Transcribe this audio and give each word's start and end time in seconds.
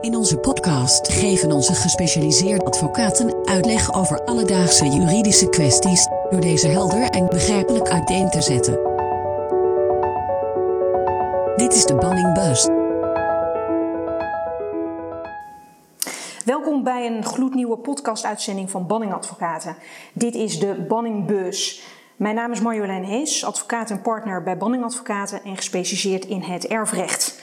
In 0.00 0.16
onze 0.16 0.38
podcast 0.38 1.12
geven 1.12 1.52
onze 1.52 1.74
gespecialiseerde 1.74 2.64
advocaten 2.64 3.46
uitleg 3.46 3.94
over 3.94 4.24
alledaagse 4.24 4.86
juridische 4.86 5.48
kwesties 5.48 6.08
door 6.30 6.40
deze 6.40 6.68
helder 6.68 7.02
en 7.02 7.26
begrijpelijk 7.26 7.88
uiteen 7.88 8.30
te 8.30 8.42
zetten. 8.42 8.74
Dit 11.56 11.74
is 11.74 11.86
de 11.86 11.94
Banning 11.94 12.34
Bus. 12.34 12.68
Welkom 16.44 16.82
bij 16.82 17.06
een 17.06 17.24
gloednieuwe 17.24 17.76
podcast-uitzending 17.76 18.70
van 18.70 18.86
Banning 18.86 19.12
Advocaten. 19.12 19.76
Dit 20.12 20.34
is 20.34 20.58
de 20.58 20.84
Banning 20.88 21.26
Bus. 21.26 21.82
Mijn 22.16 22.34
naam 22.34 22.52
is 22.52 22.60
Marjolein 22.60 23.04
Hees, 23.04 23.44
advocaat 23.44 23.90
en 23.90 24.02
partner 24.02 24.42
bij 24.42 24.56
Banning 24.56 24.84
Advocaten 24.84 25.44
en 25.44 25.56
gespecialiseerd 25.56 26.24
in 26.24 26.40
het 26.40 26.66
erfrecht. 26.66 27.39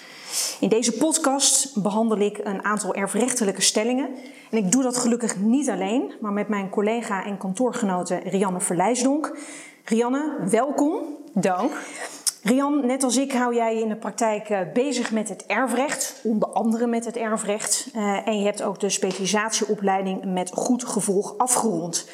In 0.60 0.70
deze 0.70 0.92
podcast 0.92 1.82
behandel 1.82 2.18
ik 2.18 2.40
een 2.44 2.64
aantal 2.64 2.94
erfrechtelijke 2.94 3.62
stellingen. 3.62 4.10
En 4.52 4.58
ik 4.58 4.72
doe 4.72 4.84
dat 4.84 4.98
gelukkig 4.98 5.38
niet 5.38 5.70
alleen, 5.70 6.14
maar 6.22 6.32
met 6.32 6.48
mijn 6.48 6.70
collega 6.70 7.26
en 7.26 7.38
kantoorgenote 7.38 8.16
Rianne 8.24 8.60
Verlijsdonk. 8.60 9.38
Rianne, 9.84 10.36
welkom. 10.50 11.18
Dank. 11.34 11.72
Rian, 12.44 12.86
net 12.86 13.04
als 13.04 13.18
ik 13.18 13.32
hou 13.32 13.56
jij 13.56 13.76
je 13.76 13.82
in 13.82 13.90
de 13.90 13.96
praktijk 13.96 14.50
eh, 14.50 14.60
bezig 14.74 15.12
met 15.12 15.30
het 15.30 15.46
erfrecht, 15.46 16.20
onder 16.24 16.50
andere 16.50 16.88
met 16.88 17.06
het 17.06 17.18
erfrecht. 17.18 17.90
Uh, 17.96 18.28
en 18.28 18.40
je 18.40 18.46
hebt 18.46 18.64
ook 18.64 18.80
de 18.80 18.90
specialisatieopleiding 18.90 20.34
met 20.34 20.52
goed 20.54 20.86
gevolg 20.86 21.38
afgerond. 21.38 22.10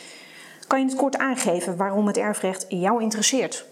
Kan 0.68 0.80
je 0.80 0.86
het 0.86 0.96
kort 0.96 1.18
aangeven 1.18 1.78
waarom 1.78 2.08
het 2.08 2.18
erfrecht 2.18 2.66
jou 2.70 3.02
interesseert? 3.02 3.66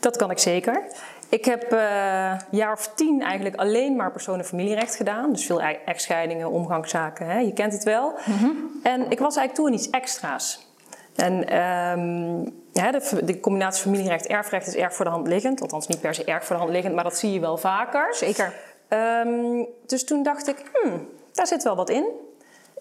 Dat 0.00 0.16
kan 0.16 0.30
ik 0.30 0.38
zeker. 0.38 0.82
Ik 1.28 1.44
heb 1.44 1.72
uh, 1.72 2.30
een 2.30 2.58
jaar 2.58 2.72
of 2.72 2.92
tien 2.94 3.22
eigenlijk 3.22 3.56
alleen 3.56 3.96
maar 3.96 4.12
persoon- 4.12 4.38
en 4.38 4.44
familierecht 4.44 4.94
gedaan. 4.94 5.32
Dus 5.32 5.46
veel 5.46 5.62
e- 5.62 5.78
echtscheidingen, 5.84 6.50
omgangszaken, 6.50 7.26
hè? 7.26 7.38
je 7.38 7.52
kent 7.52 7.72
het 7.72 7.84
wel. 7.84 8.12
Mm 8.24 8.34
-hmm. 8.38 8.70
En 8.82 9.00
ik 9.10 9.18
was 9.18 9.36
eigenlijk 9.36 9.54
toe 9.54 9.68
in 9.68 9.74
iets 9.74 9.90
extra's. 9.90 10.66
En 11.14 11.58
um, 11.58 12.52
ja, 12.72 12.90
de, 12.90 13.24
de, 13.24 13.40
combinatie 13.40 13.82
familierecht-erfrecht 13.82 14.66
is 14.66 14.74
erg 14.74 14.94
voor 14.94 15.04
de 15.04 15.10
hand 15.10 15.26
liggend. 15.26 15.60
Althans, 15.60 15.86
niet 15.86 16.00
per 16.00 16.14
se 16.14 16.24
erg 16.24 16.44
voor 16.44 16.56
de 16.56 16.62
hand 16.62 16.74
liggend, 16.74 16.94
maar 16.94 17.04
dat 17.04 17.18
zie 17.18 17.32
je 17.32 17.40
wel 17.40 17.56
vaker. 17.56 18.14
Zeker. 18.14 18.54
Um, 18.88 19.66
dus 19.86 20.04
toen 20.04 20.22
dacht 20.22 20.48
ik, 20.48 20.62
hmm, 20.72 21.08
daar 21.32 21.46
zit 21.46 21.62
wel 21.62 21.76
wat 21.76 21.90
in. 21.90 22.04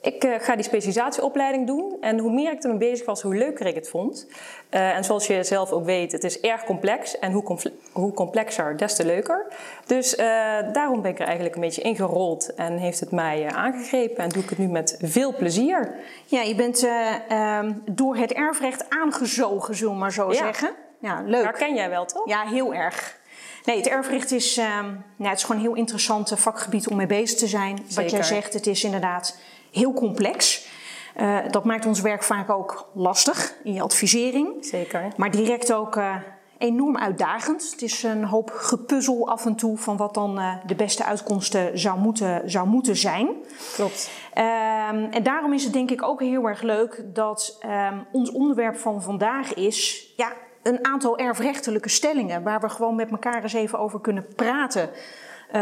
Ik 0.02 0.24
uh, 0.24 0.36
ga 0.40 0.56
die 0.56 0.64
specialisatieopleiding 0.64 1.68
doen. 1.68 1.98
En 2.02 2.20
hoe 2.20 2.32
meer 2.32 2.52
ik 2.52 2.64
ermee 2.64 2.78
bezig 2.78 3.06
was, 3.06 3.22
hoe 3.22 3.36
leuker 3.36 3.66
ik 3.66 3.76
het 3.76 3.90
vond. 3.90 4.28
Uh, 4.72 4.96
en 4.96 5.04
zoals 5.04 5.28
je 5.28 5.44
zelf 5.44 5.72
ook 5.72 5.86
weet, 5.86 6.12
het 6.12 6.24
is 6.24 6.40
erg 6.40 6.64
complex. 6.64 7.20
En 7.20 7.32
hoe, 7.32 7.58
hoe 7.92 8.14
complexer, 8.14 8.78
des 8.78 8.96
te 8.96 9.06
leuker. 9.06 9.46
Dus 9.86 10.18
uh, 10.18 10.26
daarom 10.74 11.02
ben 11.02 11.12
ik 11.12 11.20
er 11.20 11.26
eigenlijk 11.26 11.56
een 11.56 11.62
beetje 11.62 11.82
ingerold. 11.82 12.54
En 12.54 12.78
heeft 12.78 13.00
het 13.00 13.12
mij 13.12 13.52
aangegrepen. 13.52 14.24
En 14.24 14.30
doe 14.30 14.44
ik 14.44 14.50
het 14.50 14.58
nu 14.58 14.68
met 14.68 14.98
veel 15.02 15.36
plezier. 15.36 15.96
Ja, 16.26 16.42
je 16.42 16.56
bent 16.56 16.88
um, 17.32 17.82
door 17.86 18.16
het 18.16 18.34
erfrecht 18.34 18.90
aangezogen, 18.90 19.76
zullen 19.76 19.94
we 19.94 20.00
maar 20.00 20.14
zo 20.14 20.28
ja. 20.28 20.38
zeggen. 20.38 20.72
Ja, 21.00 21.24
leuk. 21.26 21.44
Daar 21.44 21.54
ken 21.54 21.76
jij 21.76 21.90
wel, 21.90 22.06
toch? 22.06 22.28
Ja, 22.28 22.44
heel 22.46 22.74
erg. 22.74 23.18
Nee, 23.66 23.78
het 23.78 23.88
erfrecht 23.88 24.32
is, 24.32 24.58
um, 24.58 25.04
ja, 25.18 25.30
het 25.30 25.38
is 25.38 25.44
gewoon 25.44 25.62
een 25.62 25.68
heel 25.68 25.76
interessant 25.78 26.32
vakgebied 26.36 26.88
om 26.88 26.96
mee 26.96 27.08
bezig 27.08 27.40
te 27.40 27.48
zijn. 27.48 27.78
Zeker. 27.78 28.02
Wat 28.02 28.12
jij 28.12 28.24
zegt, 28.24 28.54
het 28.54 28.68
is 28.68 28.84
inderdaad 28.84 29.38
heel 29.72 29.94
complex. 29.94 30.66
Uh, 31.22 31.38
dat 31.50 31.66
maakt 31.66 31.86
ons 31.86 32.02
werk 32.02 32.24
vaak 32.24 32.50
ook 32.50 32.90
lastig 32.94 33.54
in 33.64 33.74
je 33.74 33.82
advisering. 33.82 34.66
Zeker. 34.66 35.08
Maar 35.16 35.32
direct 35.32 35.74
ook 35.74 35.96
uh, 35.96 36.16
enorm 36.58 36.98
uitdagend. 36.98 37.72
Het 37.72 37.82
is 37.82 38.04
een 38.04 38.24
hoop 38.24 38.52
gepuzzel 38.54 39.30
af 39.30 39.46
en 39.46 39.56
toe 39.56 39.78
van 39.78 39.98
wat 39.98 40.14
dan 40.14 40.40
uh, 40.40 40.54
de 40.66 40.76
beste 40.76 41.04
uitkomsten 41.06 41.80
zou 41.80 42.00
moeten, 42.00 42.50
zou 42.50 42.68
moeten 42.68 42.96
zijn. 42.96 43.28
Klopt. 43.76 44.10
Um, 44.36 45.12
en 45.12 45.24
daarom 45.24 45.54
is 45.54 45.64
het 45.64 45.74
denk 45.74 45.92
ik 45.92 46.04
ook 46.04 46.20
heel 46.20 46.48
erg 46.48 46.62
leuk 46.62 47.04
dat 47.14 47.60
um, 47.66 48.06
ons 48.12 48.32
onderwerp 48.32 48.78
van 48.78 49.02
vandaag 49.02 49.54
is... 49.54 50.08
Ja, 50.16 50.34
een 50.64 50.86
aantal 50.86 51.18
erfrechtelijke 51.18 51.90
stellingen 51.90 52.44
waar 52.44 52.60
we 52.60 52.70
gewoon 52.70 52.96
met 52.96 53.12
elkaar 53.12 53.44
eens 53.44 53.54
even 53.54 53.80
over 53.80 54.02
kunnen 54.02 54.26
praten. 54.36 54.90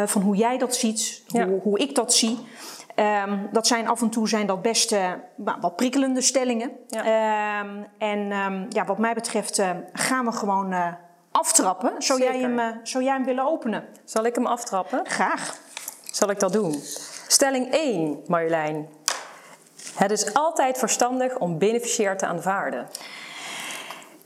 van 0.06 0.22
hoe 0.22 0.36
jij 0.36 0.58
dat 0.58 0.76
ziet, 0.76 1.24
Ja. 1.28 1.48
hoe, 1.48 1.62
hoe 1.62 1.80
ik 1.80 1.96
dat 1.96 2.14
zie. 2.14 2.40
Um, 2.96 3.50
dat 3.52 3.68
zijn 3.68 3.88
af 3.88 4.02
en 4.02 4.10
toe 4.10 4.30
zijn 4.30 4.48
dat 4.48 4.62
best 4.62 4.92
uh, 4.92 5.12
wat 5.36 5.76
prikkelende 5.76 6.22
stellingen. 6.22 6.72
Ja. 6.88 7.60
Um, 7.60 7.86
en 7.98 8.32
um, 8.32 8.66
ja, 8.70 8.86
wat 8.86 8.98
mij 8.98 9.14
betreft 9.14 9.60
uh, 9.60 9.70
gaan 9.94 10.26
we 10.26 10.32
gewoon 10.32 10.72
uh, 10.72 10.88
aftrappen. 11.32 11.94
Zou 11.98 12.22
jij, 12.22 12.40
hem, 12.40 12.80
zou 12.84 13.04
jij 13.04 13.14
hem 13.14 13.26
willen 13.26 13.46
openen? 13.46 13.86
Zal 14.04 14.26
ik 14.26 14.36
hem 14.36 14.46
aftrappen? 14.46 15.02
Graag. 15.04 15.58
Zal 16.12 16.30
ik 16.30 16.40
dat 16.40 16.54
doen? 16.54 16.82
Stelling 17.28 17.72
1, 17.72 18.20
Marjolein. 18.28 18.90
Het 19.96 20.12
is 20.12 20.34
altijd 20.34 20.78
verstandig 20.78 21.38
om 21.38 21.58
beneficiair 21.58 22.18
te 22.18 22.26
aanvaarden. 22.26 22.88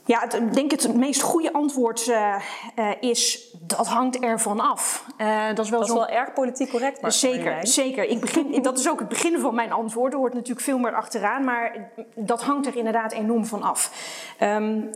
Ja, 0.10 0.20
het, 0.20 0.34
ik 0.34 0.54
denk 0.54 0.72
het, 0.72 0.84
het 0.84 0.96
meest 0.96 1.22
goede 1.22 1.54
antwoord 1.54 2.08
uh, 2.08 2.36
uh, 2.76 2.92
is 3.00 3.54
dat 3.60 3.88
hangt 3.88 4.20
ervan 4.20 4.60
af. 4.60 5.06
Uh, 5.18 5.48
dat 5.48 5.66
is 5.66 5.70
wel, 5.70 5.80
dat 5.80 5.90
is 5.90 5.94
wel 5.94 6.08
erg 6.08 6.34
politiek 6.34 6.70
correct. 6.70 7.02
Maar 7.02 7.12
zeker, 7.12 7.68
zeker. 7.68 8.04
Ik 8.04 8.20
begin, 8.20 8.62
dat 8.62 8.80
is 8.80 8.90
ook 8.90 9.00
het 9.00 9.08
begin 9.08 9.40
van 9.40 9.56
mijn 9.56 9.72
antwoord. 9.72 10.14
Er 10.14 10.20
hoort 10.20 10.34
natuurlijk 10.34 10.62
veel 10.62 10.78
meer 10.78 10.96
achteraan, 10.96 11.44
maar 11.44 11.92
dat 12.16 12.44
hangt 12.44 12.68
er 12.68 12.76
inderdaad 12.76 13.12
enorm 13.12 13.46
van 13.46 13.64
af. 13.64 13.92
Um, 14.40 14.90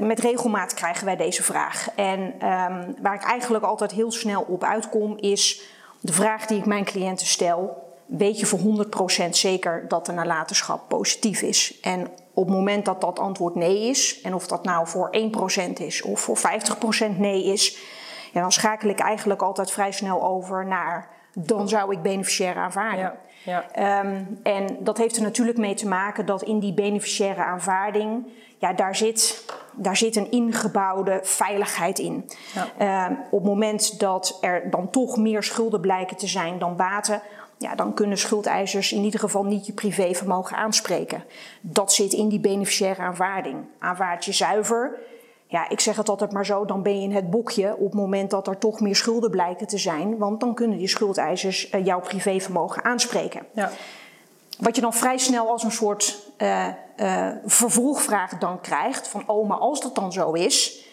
met 0.00 0.20
regelmaat 0.20 0.74
krijgen 0.74 1.04
wij 1.04 1.16
deze 1.16 1.42
vraag. 1.42 1.88
En 1.94 2.20
um, 2.20 2.96
waar 3.02 3.14
ik 3.14 3.22
eigenlijk 3.22 3.64
altijd 3.64 3.90
heel 3.90 4.12
snel 4.12 4.42
op 4.48 4.64
uitkom 4.64 5.16
is 5.16 5.62
de 6.00 6.12
vraag 6.12 6.46
die 6.46 6.58
ik 6.58 6.66
mijn 6.66 6.84
cliënten 6.84 7.26
stel. 7.26 7.88
Weet 8.06 8.40
je 8.40 8.46
voor 8.46 8.86
100% 9.26 9.30
zeker 9.30 9.88
dat 9.88 10.06
de 10.06 10.12
nalatenschap 10.12 10.88
positief 10.88 11.42
is? 11.42 11.78
En 11.80 12.08
op 12.40 12.46
het 12.46 12.56
moment 12.56 12.84
dat 12.84 13.00
dat 13.00 13.18
antwoord 13.18 13.54
nee 13.54 13.88
is, 13.88 14.20
en 14.20 14.34
of 14.34 14.46
dat 14.46 14.64
nou 14.64 14.86
voor 14.86 15.10
1% 15.70 15.72
is 15.72 16.02
of 16.02 16.20
voor 16.20 16.38
50% 17.14 17.18
nee 17.18 17.44
is, 17.44 17.78
ja, 18.32 18.40
dan 18.40 18.52
schakel 18.52 18.88
ik 18.88 18.98
eigenlijk 18.98 19.42
altijd 19.42 19.70
vrij 19.70 19.92
snel 19.92 20.22
over 20.22 20.66
naar 20.66 21.18
dan 21.34 21.68
zou 21.68 21.92
ik 21.92 22.02
beneficiair 22.02 22.56
aanvaarden. 22.56 23.12
Ja, 23.44 23.64
ja. 23.74 24.00
Um, 24.04 24.40
en 24.42 24.76
dat 24.78 24.98
heeft 24.98 25.16
er 25.16 25.22
natuurlijk 25.22 25.58
mee 25.58 25.74
te 25.74 25.88
maken 25.88 26.26
dat 26.26 26.42
in 26.42 26.58
die 26.58 26.74
beneficiaire 26.74 27.44
aanvaarding, 27.44 28.26
ja, 28.58 28.72
daar 28.72 28.96
zit, 28.96 29.44
daar 29.72 29.96
zit 29.96 30.16
een 30.16 30.30
ingebouwde 30.30 31.20
veiligheid 31.22 31.98
in. 31.98 32.30
Ja. 32.78 33.06
Um, 33.06 33.18
op 33.30 33.38
het 33.38 33.48
moment 33.48 34.00
dat 34.00 34.38
er 34.40 34.70
dan 34.70 34.90
toch 34.90 35.16
meer 35.16 35.42
schulden 35.42 35.80
blijken 35.80 36.16
te 36.16 36.26
zijn 36.26 36.58
dan 36.58 36.76
baten, 36.76 37.22
ja, 37.60 37.74
dan 37.74 37.94
kunnen 37.94 38.18
schuldeisers 38.18 38.92
in 38.92 39.02
ieder 39.02 39.20
geval 39.20 39.44
niet 39.44 39.66
je 39.66 39.72
privévermogen 39.72 40.56
aanspreken. 40.56 41.24
Dat 41.60 41.92
zit 41.92 42.12
in 42.12 42.28
die 42.28 42.40
beneficiaire 42.40 43.02
aanvaarding. 43.02 43.56
Aanvaard 43.78 44.24
je 44.24 44.32
zuiver, 44.32 44.98
ja, 45.46 45.68
ik 45.68 45.80
zeg 45.80 45.96
het 45.96 46.08
altijd 46.08 46.32
maar 46.32 46.46
zo, 46.46 46.64
dan 46.64 46.82
ben 46.82 46.96
je 46.96 47.02
in 47.02 47.14
het 47.14 47.30
bokje 47.30 47.76
op 47.76 47.84
het 47.84 47.94
moment 47.94 48.30
dat 48.30 48.46
er 48.46 48.58
toch 48.58 48.80
meer 48.80 48.96
schulden 48.96 49.30
blijken 49.30 49.66
te 49.66 49.78
zijn, 49.78 50.18
want 50.18 50.40
dan 50.40 50.54
kunnen 50.54 50.78
die 50.78 50.88
schuldeisers 50.88 51.72
uh, 51.72 51.84
jouw 51.84 52.00
privévermogen 52.00 52.84
aanspreken. 52.84 53.46
Ja. 53.54 53.70
Wat 54.58 54.74
je 54.74 54.82
dan 54.82 54.94
vrij 54.94 55.18
snel 55.18 55.48
als 55.48 55.62
een 55.62 55.70
soort 55.70 56.32
uh, 56.38 56.66
uh, 56.96 57.28
vervolgvraag 57.44 58.38
dan 58.38 58.60
krijgt, 58.60 59.08
van 59.08 59.22
oh, 59.26 59.48
maar 59.48 59.58
als 59.58 59.80
dat 59.80 59.94
dan 59.94 60.12
zo 60.12 60.32
is, 60.32 60.84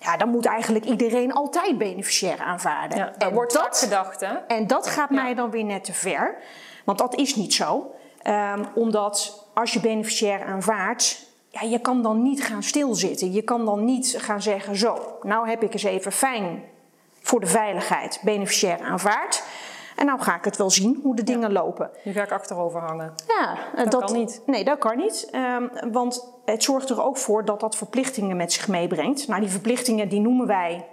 ja, 0.00 0.16
dan 0.16 0.28
moet 0.28 0.46
eigenlijk 0.46 0.84
iedereen 0.84 1.32
altijd 1.32 1.78
beneficiair 1.78 2.38
aanvaarden. 2.38 3.12
Ja, 3.18 3.32
wordt 3.32 3.52
dat 3.52 3.78
gedacht, 3.78 4.20
hè? 4.20 4.34
En 4.34 4.66
dat 4.66 4.86
gaat 4.86 5.10
mij 5.10 5.34
dan 5.34 5.50
weer 5.50 5.64
net 5.64 5.84
te 5.84 5.92
ver. 5.92 6.36
Want 6.84 6.98
dat 6.98 7.14
is 7.14 7.36
niet 7.36 7.54
zo. 7.54 7.94
Um, 8.26 8.66
omdat 8.74 9.46
als 9.54 9.72
je 9.72 9.80
beneficiair 9.80 10.44
aanvaardt, 10.44 11.26
ja, 11.48 11.60
je 11.60 11.78
kan 11.78 12.02
dan 12.02 12.22
niet 12.22 12.44
gaan 12.44 12.62
stilzitten. 12.62 13.32
Je 13.32 13.42
kan 13.42 13.64
dan 13.64 13.84
niet 13.84 14.14
gaan 14.18 14.42
zeggen, 14.42 14.76
zo, 14.76 15.18
nou 15.22 15.48
heb 15.48 15.62
ik 15.62 15.72
eens 15.72 15.82
even 15.82 16.12
fijn 16.12 16.62
voor 17.20 17.40
de 17.40 17.46
veiligheid 17.46 18.20
beneficiair 18.22 18.80
aanvaard. 18.80 19.42
En 19.96 20.06
nou 20.06 20.20
ga 20.20 20.36
ik 20.36 20.44
het 20.44 20.56
wel 20.56 20.70
zien 20.70 21.00
hoe 21.02 21.16
de 21.16 21.24
dingen 21.24 21.52
ja. 21.52 21.60
lopen. 21.62 21.90
Nu 22.04 22.12
ga 22.12 22.22
ik 22.22 22.32
achterover 22.32 22.80
hangen. 22.80 23.14
Ja, 23.26 23.58
dat, 23.76 23.90
dat 23.90 24.04
kan 24.04 24.12
niet. 24.12 24.42
Nee, 24.46 24.64
dat 24.64 24.78
kan 24.78 24.96
niet. 24.96 25.28
Um, 25.34 25.92
want 25.92 26.32
het 26.50 26.62
zorgt 26.62 26.90
er 26.90 27.02
ook 27.02 27.16
voor 27.16 27.44
dat 27.44 27.60
dat 27.60 27.76
verplichtingen 27.76 28.36
met 28.36 28.52
zich 28.52 28.68
meebrengt. 28.68 29.28
Nou, 29.28 29.40
die 29.40 29.50
verplichtingen 29.50 30.08
die 30.08 30.20
noemen 30.20 30.46
wij 30.46 30.84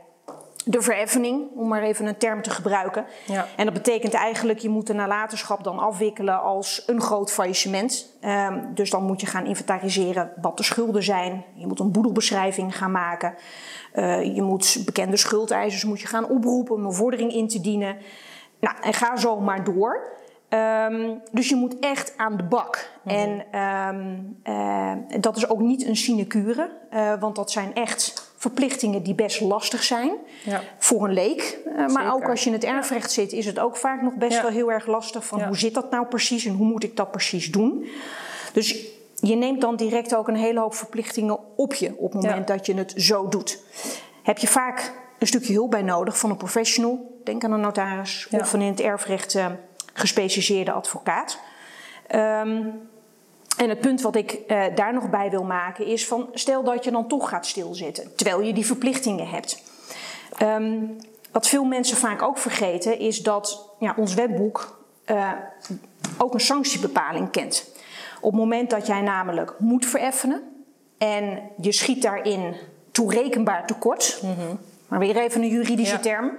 de 0.68 0.82
vereffening, 0.82 1.48
om 1.56 1.68
maar 1.68 1.82
even 1.82 2.06
een 2.06 2.18
term 2.18 2.42
te 2.42 2.50
gebruiken. 2.50 3.06
Ja. 3.26 3.48
En 3.56 3.66
dat 3.66 3.74
betekent 3.74 4.14
eigenlijk, 4.14 4.60
je 4.60 4.70
moet 4.70 4.88
de 4.88 4.94
nalatenschap 4.94 5.64
dan 5.64 5.80
afwikkelen 5.80 6.42
als 6.42 6.84
een 6.86 7.02
groot 7.02 7.32
faillissement. 7.32 8.18
Um, 8.22 8.72
dus 8.74 8.90
dan 8.90 9.04
moet 9.04 9.22
je 9.22 9.28
gaan 9.28 9.46
inventariseren 9.46 10.32
wat 10.42 10.58
de 10.58 10.64
schulden 10.64 11.04
zijn. 11.04 11.44
Je 11.54 11.68
moet 11.68 11.80
een 11.80 11.92
boedelbeschrijving 11.92 12.78
gaan 12.78 12.92
maken. 12.92 13.36
Uh, 13.94 14.36
je 14.36 14.42
moet 14.42 14.82
bekende 14.86 15.18
schuldeisers 15.18 15.86
moet 15.86 16.02
je 16.02 16.08
gaan 16.08 16.30
oproepen 16.30 16.76
om 16.76 16.86
een 16.86 16.94
vordering 16.94 17.34
in 17.34 17.48
te 17.48 17.62
dienen. 17.62 17.98
Nou, 18.60 18.76
en 18.82 18.94
ga 18.94 19.18
zo 19.18 19.40
maar 19.40 19.64
door. 19.64 20.16
Um, 20.50 21.22
dus 21.32 21.50
je 21.50 21.56
moet 21.56 21.80
echt 21.80 22.14
aan 22.18 22.38
de 22.38 22.44
bak. 22.44 22.90
Mm 23.04 23.12
-hmm. 23.14 23.44
En 23.54 23.60
um, 23.96 24.38
uh, 24.44 25.22
dat 25.22 25.38
is 25.38 25.50
ook 25.50 25.60
niet 25.60 25.86
een 25.86 25.96
sinecure, 25.96 26.70
uh, 26.94 27.14
want 27.20 27.36
dat 27.36 27.52
zijn 27.52 27.74
echt 27.76 28.32
verplichtingen 28.38 29.04
die 29.04 29.16
best 29.16 29.42
lastig 29.42 29.84
zijn 29.84 30.12
Ja. 30.44 30.62
voor 30.78 31.04
een 31.04 31.14
leek. 31.14 31.58
Eh, 31.66 31.76
maar 31.76 31.90
Zeker. 31.90 32.14
ook 32.14 32.30
als 32.30 32.42
je 32.42 32.48
in 32.48 32.54
het 32.56 32.64
erfrecht 32.64 33.12
zit, 33.12 33.32
is 33.32 33.46
het 33.46 33.60
ook 33.60 33.76
vaak 33.78 34.02
nog 34.02 34.14
best 34.14 34.34
Ja. 34.36 34.42
wel 34.42 34.52
heel 34.52 34.72
erg 34.72 34.86
lastig 34.86 35.26
van 35.26 35.40
Ja. 35.40 35.48
hoe 35.48 35.58
zit 35.58 35.74
dat 35.74 35.92
nou 35.92 36.06
precies 36.06 36.46
en 36.46 36.54
hoe 36.54 36.68
moet 36.68 36.84
ik 36.84 36.96
dat 36.96 37.12
precies 37.12 37.52
doen. 37.52 37.88
Dus 38.54 38.86
je 39.16 39.36
neemt 39.36 39.62
dan 39.62 39.76
direct 39.76 40.16
ook 40.16 40.28
een 40.28 40.36
hele 40.36 40.60
hoop 40.60 40.74
verplichtingen 40.76 41.40
op 41.56 41.74
je 41.74 41.98
op 41.98 42.14
het 42.14 42.22
moment 42.24 42.48
dat 42.48 42.66
je 42.66 42.74
het 42.74 42.94
zo 42.96 43.28
doet. 43.30 43.60
Heb 44.24 44.38
je 44.38 44.48
vaak 44.48 44.94
een 45.20 45.28
stukje 45.28 45.54
hulp 45.54 45.72
bij 45.72 45.82
nodig 45.82 46.18
van 46.18 46.30
een 46.30 46.38
professional, 46.38 47.20
denk 47.24 47.44
aan 47.44 47.52
een 47.52 47.60
notaris 47.62 48.28
of 48.32 48.54
een 48.54 48.62
in 48.62 48.72
het 48.72 48.80
erfrecht 48.80 49.36
eh, 49.36 49.46
gespecialiseerde 49.98 50.72
advocaat. 50.72 51.40
Ehm, 52.08 52.64
en 53.58 53.70
het 53.70 53.80
punt 53.80 54.02
wat 54.02 54.16
ik 54.16 54.32
eh, 54.32 54.64
daar 54.76 54.94
nog 54.94 55.10
bij 55.10 55.30
wil 55.30 55.44
maken 55.44 55.86
is 55.86 56.08
van 56.08 56.30
stel 56.34 56.64
dat 56.64 56.84
je 56.84 56.92
dan 56.92 57.08
toch 57.08 57.30
gaat 57.30 57.46
stilzitten 57.46 58.16
terwijl 58.16 58.42
je 58.42 58.54
die 58.54 58.66
verplichtingen 58.66 59.28
hebt. 59.30 59.64
Ehm, 60.38 60.76
wat 61.32 61.48
veel 61.48 61.64
mensen 61.64 61.98
vaak 61.98 62.22
ook 62.22 62.38
vergeten 62.38 63.00
is 63.00 63.24
dat 63.24 63.70
ja, 63.80 63.94
ons 63.98 64.14
wetboek 64.14 64.80
eh, 65.06 65.32
ook 66.18 66.34
een 66.34 66.40
sanctiebepaling 66.40 67.32
kent. 67.32 67.70
Op 68.22 68.32
het 68.32 68.40
moment 68.42 68.70
dat 68.70 68.88
jij 68.88 69.02
namelijk 69.02 69.54
moet 69.60 69.86
vereffenen 69.86 70.42
en 70.98 71.40
je 71.62 71.72
schiet 71.72 72.02
daarin 72.02 72.56
toerekenbaar 72.92 73.68
tekort, 73.68 74.22
maar 74.88 75.00
weer 75.00 75.18
even 75.18 75.42
een 75.42 75.50
juridische 75.50 75.94
Ja. 75.94 76.00
term. 76.00 76.32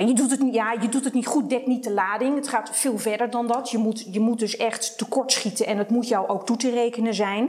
Maar 0.00 0.08
je 0.08 0.14
doet, 0.14 0.30
het, 0.30 0.40
niet- 0.40 0.54
ja, 0.54 0.72
je 0.80 0.88
doet 0.88 1.04
het 1.04 1.14
niet 1.14 1.26
goed, 1.26 1.50
dek 1.50 1.66
niet 1.66 1.84
de 1.84 1.92
lading. 1.92 2.34
Het 2.36 2.48
gaat 2.48 2.70
veel 2.72 2.98
verder 2.98 3.30
dan 3.30 3.46
dat. 3.46 3.70
Je 3.70 3.78
moet, 3.78 4.06
je 4.14 4.20
moet 4.20 4.38
dus 4.38 4.56
echt 4.56 4.98
tekortschieten 4.98 5.66
en 5.66 5.78
het 5.78 5.90
moet 5.90 6.08
jou 6.08 6.28
ook 6.28 6.46
toe 6.46 6.56
te 6.56 6.70
rekenen 6.70 7.14
zijn. 7.14 7.48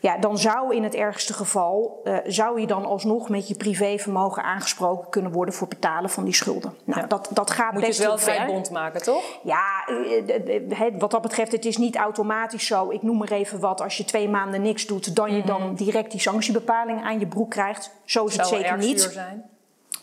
Ja, 0.00 0.18
dan 0.18 0.38
zou 0.38 0.74
in 0.74 0.82
het 0.82 0.94
ergste 0.94 1.32
geval, 1.34 2.00
eh, 2.04 2.16
zou 2.26 2.60
je 2.60 2.66
dan 2.66 2.84
alsnog 2.84 3.28
met 3.28 3.48
je 3.48 3.54
privévermogen 3.54 4.42
aangesproken 4.42 5.10
kunnen 5.10 5.32
worden 5.32 5.54
voor 5.54 5.68
betalen 5.68 6.10
van 6.10 6.24
die 6.24 6.34
schulden. 6.34 6.74
Nou, 6.84 7.00
Ja. 7.00 7.06
dat, 7.06 7.28
dat 7.32 7.50
gaat 7.50 7.72
Moet 7.72 7.80
je 7.80 7.86
best 7.86 7.98
het 7.98 8.06
wel 8.08 8.16
wel 8.16 8.24
ver. 8.24 8.34
vrij 8.34 8.46
bond 8.46 8.70
maken, 8.70 9.02
toch? 9.02 9.22
Ja, 9.42 9.84
eh, 9.86 10.86
eh, 10.86 10.94
wat 10.98 11.10
dat 11.10 11.22
betreft, 11.22 11.52
het 11.52 11.64
is 11.64 11.76
niet 11.76 11.96
automatisch 11.96 12.66
zo. 12.66 12.90
Ik 12.90 13.02
noem 13.02 13.16
maar 13.18 13.30
even 13.32 13.60
wat. 13.60 13.80
Als 13.80 13.96
je 13.96 14.04
twee 14.04 14.28
maanden 14.28 14.62
niks 14.62 14.86
doet, 14.86 15.16
dan 15.16 15.34
je 15.36 15.42
dan 15.44 15.74
direct 15.74 16.10
die 16.10 16.20
sanctiebepaling 16.20 17.02
aan 17.02 17.18
je 17.18 17.26
broek 17.26 17.50
krijgt. 17.50 17.90
Zo 18.04 18.24
is 18.24 18.36
het 18.36 18.50
wel 18.50 18.58
zeker 18.60 18.78
niet. 18.78 19.00
zijn. 19.00 19.52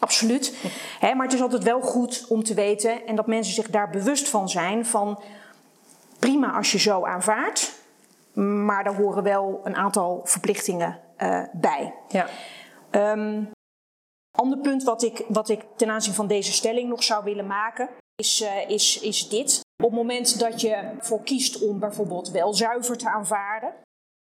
Absoluut. 0.01 0.56
Hè, 1.00 1.15
maar 1.15 1.25
het 1.25 1.36
is 1.36 1.42
altijd 1.42 1.63
wel 1.63 1.81
goed 1.81 2.25
om 2.27 2.44
te 2.44 2.53
weten 2.53 3.06
en 3.06 3.15
dat 3.15 3.27
mensen 3.27 3.53
zich 3.53 3.69
daar 3.69 3.89
bewust 3.89 4.30
van 4.30 4.50
zijn 4.50 4.86
van 4.86 5.19
prima 6.19 6.51
als 6.51 6.71
je 6.71 6.80
zo 6.80 7.06
aanvaardt, 7.06 7.74
maar 8.33 8.83
daar 8.83 8.95
horen 8.95 9.24
wel 9.24 9.62
een 9.63 9.75
aantal 9.75 10.21
verplichtingen 10.24 11.00
eh, 11.15 11.44
bij. 11.53 11.94
Ja. 12.07 12.27
Een 12.89 13.51
ander 14.38 14.57
punt 14.57 14.83
wat 14.83 15.03
ik, 15.03 15.25
wat 15.27 15.50
ik 15.50 15.65
ten 15.75 15.89
aanzien 15.89 16.13
van 16.13 16.27
deze 16.27 16.51
stelling 16.51 16.89
nog 16.89 17.04
zou 17.04 17.24
willen 17.24 17.47
maken, 17.47 17.89
is, 18.15 18.42
eh, 18.42 18.69
is, 18.69 19.00
is 19.00 19.30
dit. 19.30 19.59
Op 19.83 19.89
het 19.89 20.00
moment 20.00 20.39
dat 20.39 20.62
je 20.62 20.92
voor 21.00 21.24
kiest 21.24 21.62
om 21.62 21.80
bijvoorbeeld 21.80 22.30
wel 22.30 22.54
zuiver 22.54 22.97
te 22.97 23.09
aanvaarden, 23.09 23.74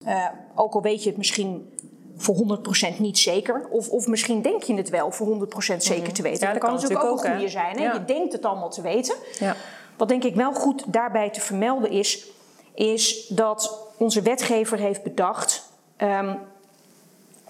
eh, 0.05 0.29
ook 0.55 0.75
al 0.75 0.83
weet 0.83 1.03
je 1.03 1.09
het 1.09 1.19
misschien 1.19 1.73
voor 2.21 2.59
100% 2.95 2.99
niet 2.99 3.19
zeker, 3.19 3.67
of, 3.71 3.89
of 3.89 4.07
misschien 4.07 4.43
denk 4.43 4.63
je 4.63 4.75
het 4.75 4.89
wel 4.89 5.11
voor 5.11 5.49
100% 5.75 5.77
zeker 5.77 6.13
te 6.13 6.23
weten. 6.23 6.47
Ja, 6.47 6.53
dat 6.53 6.61
dat 6.61 6.71
kan 6.71 6.81
natuurlijk 6.81 7.05
ook 7.05 7.25
een 7.25 7.31
goede 7.31 7.49
zijn. 7.49 7.77
Hè? 7.77 7.83
Ja. 7.85 7.93
Je 7.93 8.05
denkt 8.05 8.33
het 8.33 8.45
allemaal 8.45 8.71
te 8.71 8.83
weten. 8.83 9.15
Ja. 9.39 9.57
Wat 9.97 10.09
denk 10.09 10.25
ik 10.25 10.35
wel 10.35 10.53
goed 10.53 10.85
daarbij 10.87 11.31
te 11.31 11.41
vermelden 11.41 11.91
is, 11.91 12.27
is 12.75 13.27
dat 13.29 13.79
onze 13.97 14.23
wetgever 14.23 14.79
heeft 14.79 15.03
bedacht. 15.03 15.69
ehm, 15.97 16.35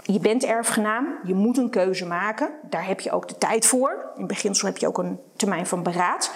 je 0.02 0.20
bent 0.20 0.44
erfgenaam, 0.44 1.06
je 1.24 1.34
moet 1.34 1.58
een 1.58 1.70
keuze 1.70 2.06
maken. 2.06 2.50
Daar 2.62 2.86
heb 2.86 3.00
je 3.00 3.10
ook 3.10 3.28
de 3.28 3.38
tijd 3.38 3.66
voor. 3.66 4.12
In 4.16 4.26
beginsel 4.26 4.66
heb 4.68 4.78
je 4.78 4.86
ook 4.86 4.98
een 4.98 5.18
termijn 5.36 5.66
van 5.66 5.82
beraad. 5.82 6.30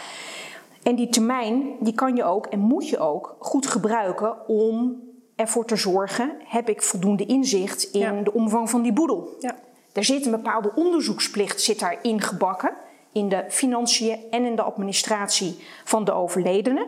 En 0.82 0.94
die 0.94 1.08
termijn 1.08 1.76
die 1.80 1.94
kan 1.94 2.16
je 2.16 2.24
ook 2.24 2.46
en 2.46 2.58
moet 2.58 2.88
je 2.88 2.98
ook 2.98 3.36
goed 3.38 3.66
gebruiken 3.66 4.48
om 4.48 5.02
ervoor 5.36 5.64
te 5.64 5.76
zorgen: 5.76 6.32
heb 6.44 6.68
ik 6.68 6.82
voldoende 6.82 7.26
inzicht 7.26 7.82
in 7.82 8.00
Ja. 8.00 8.22
de 8.22 8.32
omvang 8.32 8.70
van 8.70 8.82
die 8.82 8.92
boedel? 8.92 9.36
Ja. 9.40 9.54
Er 9.92 10.04
zit 10.04 10.24
een 10.24 10.30
bepaalde 10.30 10.72
onderzoeksplicht 10.74 11.60
zit 11.60 11.80
daarin 11.80 12.20
gebakken. 12.20 12.72
In 13.12 13.28
de 13.28 13.44
financiën 13.48 14.18
en 14.30 14.44
in 14.44 14.56
de 14.56 14.62
administratie 14.62 15.56
van 15.84 16.04
de 16.04 16.12
overledene. 16.12 16.86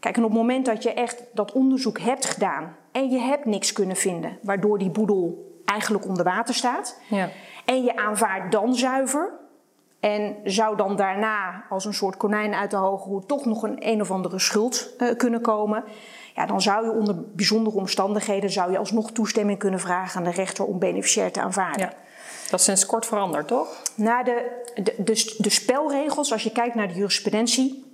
Kijk, 0.00 0.16
en 0.16 0.24
op 0.24 0.30
het 0.30 0.38
moment 0.38 0.66
dat 0.66 0.82
je 0.82 0.92
echt 0.92 1.22
dat 1.32 1.52
onderzoek 1.52 1.98
hebt 2.00 2.24
gedaan 2.24 2.76
en 2.92 3.10
je 3.10 3.18
hebt 3.18 3.44
niks 3.44 3.72
kunnen 3.72 3.96
vinden, 3.96 4.38
waardoor 4.42 4.78
die 4.78 4.90
boedel 4.90 5.46
eigenlijk 5.64 6.06
onder 6.06 6.24
water 6.24 6.54
staat, 6.54 7.00
Ja. 7.08 7.28
en 7.64 7.82
je 7.84 7.96
aanvaardt 7.96 8.52
dan 8.52 8.74
zuiver, 8.74 9.32
en 10.00 10.36
zou 10.44 10.76
dan 10.76 10.96
daarna 10.96 11.64
als 11.68 11.84
een 11.84 11.94
soort 11.94 12.16
konijn 12.16 12.54
uit 12.54 12.70
de 12.70 12.76
hoge 12.76 13.08
hoed 13.08 13.28
toch 13.28 13.44
nog 13.44 13.62
een 13.62 13.76
een 13.78 14.00
of 14.00 14.10
andere 14.10 14.38
schuld 14.38 14.94
eh, 14.98 15.16
kunnen 15.16 15.40
komen, 15.40 15.84
ja, 16.38 16.46
dan 16.46 16.62
zou 16.62 16.84
je 16.84 16.92
onder 16.92 17.16
bijzondere 17.34 17.76
omstandigheden 17.76 18.50
zou 18.50 18.70
je 18.70 18.78
alsnog 18.78 19.12
toestemming 19.12 19.58
kunnen 19.58 19.80
vragen 19.80 20.18
aan 20.18 20.24
de 20.24 20.30
rechter 20.30 20.64
om 20.64 20.78
beneficiair 20.78 21.32
te 21.32 21.40
aanvaarden. 21.40 21.80
ja. 21.80 21.92
Dat 22.50 22.58
is 22.58 22.64
sinds 22.64 22.86
kort 22.86 23.06
veranderd, 23.06 23.48
toch? 23.48 23.82
Na 23.94 24.22
de, 24.22 24.62
de, 24.74 24.94
de, 24.98 25.34
de 25.38 25.50
spelregels, 25.50 26.32
als 26.32 26.42
je 26.42 26.52
kijkt 26.52 26.74
naar 26.74 26.88
de 26.88 26.94
jurisprudentie, 26.94 27.84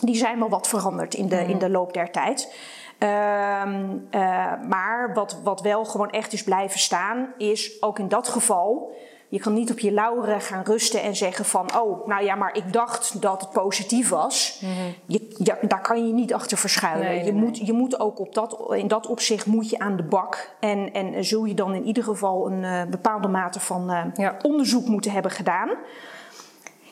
die 0.00 0.16
zijn 0.16 0.38
wel 0.38 0.48
wat 0.48 0.68
veranderd 0.68 1.14
in 1.14 1.28
de, 1.28 1.46
in 1.46 1.58
de 1.58 1.70
loop 1.70 1.92
der 1.92 2.10
tijd. 2.10 2.54
Ehm, 2.98 3.96
eh, 4.10 4.20
maar 4.68 5.10
wat, 5.14 5.40
wat 5.42 5.60
wel 5.60 5.84
gewoon 5.84 6.10
echt 6.10 6.32
is 6.32 6.42
blijven 6.42 6.78
staan, 6.78 7.34
is 7.38 7.82
ook 7.82 7.98
in 7.98 8.08
dat 8.08 8.28
geval. 8.28 8.92
Je 9.34 9.40
kan 9.40 9.52
niet 9.52 9.70
op 9.70 9.78
je 9.78 9.92
lauweren 9.92 10.40
gaan 10.40 10.64
rusten 10.64 11.02
en 11.02 11.16
zeggen 11.16 11.44
van, 11.44 11.80
oh, 11.80 12.06
nou 12.06 12.24
ja, 12.24 12.34
maar 12.34 12.56
ik 12.56 12.72
dacht 12.72 13.22
dat 13.22 13.40
het 13.40 13.50
positief 13.50 14.08
was. 14.08 14.62
je, 15.06 15.34
ja, 15.38 15.58
daar 15.60 15.80
kan 15.80 16.06
je 16.06 16.12
niet 16.12 16.34
achter 16.34 16.58
verschuilen. 16.58 17.06
Nee, 17.06 17.24
je, 17.24 17.32
nee. 17.32 17.42
Moet, 17.42 17.66
je 17.66 17.72
moet 17.72 18.00
ook 18.00 18.18
op 18.18 18.34
dat, 18.34 18.72
in 18.76 18.88
dat 18.88 19.06
opzicht 19.06 19.46
moet 19.46 19.70
je 19.70 19.78
aan 19.78 19.96
de 19.96 20.02
bak. 20.02 20.54
En, 20.60 20.92
en 20.92 21.24
zul 21.24 21.44
je 21.44 21.54
dan 21.54 21.74
in 21.74 21.84
ieder 21.84 22.04
geval 22.04 22.50
een 22.50 22.64
eh, 22.64 22.90
bepaalde 22.90 23.28
mate 23.28 23.60
van 23.60 23.90
eh, 23.90 24.04
Ja. 24.14 24.36
onderzoek 24.42 24.86
moeten 24.86 25.10
hebben 25.12 25.30
gedaan. 25.30 25.70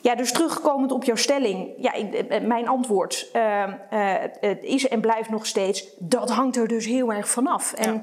Ja, 0.01 0.15
dus 0.15 0.31
terugkomend 0.31 0.91
op 0.91 1.03
jouw 1.03 1.15
stelling. 1.15 1.69
Ja, 1.77 1.93
ik, 1.93 2.13
eh, 2.13 2.41
mijn 2.41 2.67
antwoord 2.67 3.29
het 4.39 4.59
is 4.61 4.87
en 4.87 5.01
blijft 5.01 5.29
nog 5.29 5.45
steeds... 5.45 5.85
dat 5.99 6.29
hangt 6.31 6.55
er 6.55 6.67
dus 6.67 6.85
heel 6.85 7.13
erg 7.13 7.29
vanaf. 7.29 7.73
En 7.73 7.93
ja, 7.93 8.01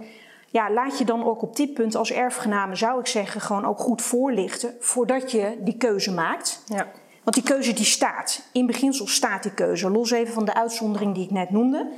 laat 0.50 0.99
je 0.99 1.05
dan 1.05 1.25
ook 1.25 1.43
op 1.43 1.56
dit 1.56 1.75
punt 1.75 1.94
als 1.94 2.12
erfgename, 2.12 2.76
zou 2.76 3.00
ik 3.00 3.06
zeggen... 3.06 3.41
gewoon 3.41 3.64
ook 3.64 3.79
goed 3.79 4.02
voorlichten 4.02 4.75
voordat 4.81 5.31
je 5.31 5.56
die 5.61 5.76
keuze 5.76 6.12
maakt. 6.12 6.62
Ja. 6.67 6.87
Want 7.23 7.37
die 7.37 7.44
keuze 7.44 7.73
die 7.73 7.85
staat. 7.85 8.43
In 8.52 8.67
beginsel 8.67 9.06
staat 9.06 9.43
die 9.43 9.55
keuze. 9.55 9.91
Los 9.91 10.11
even 10.11 10.35
van 10.35 10.44
de 10.44 10.55
uitzondering 10.55 11.14
die 11.14 11.25
ik 11.25 11.31
net 11.31 11.50
noemde. 11.50 11.88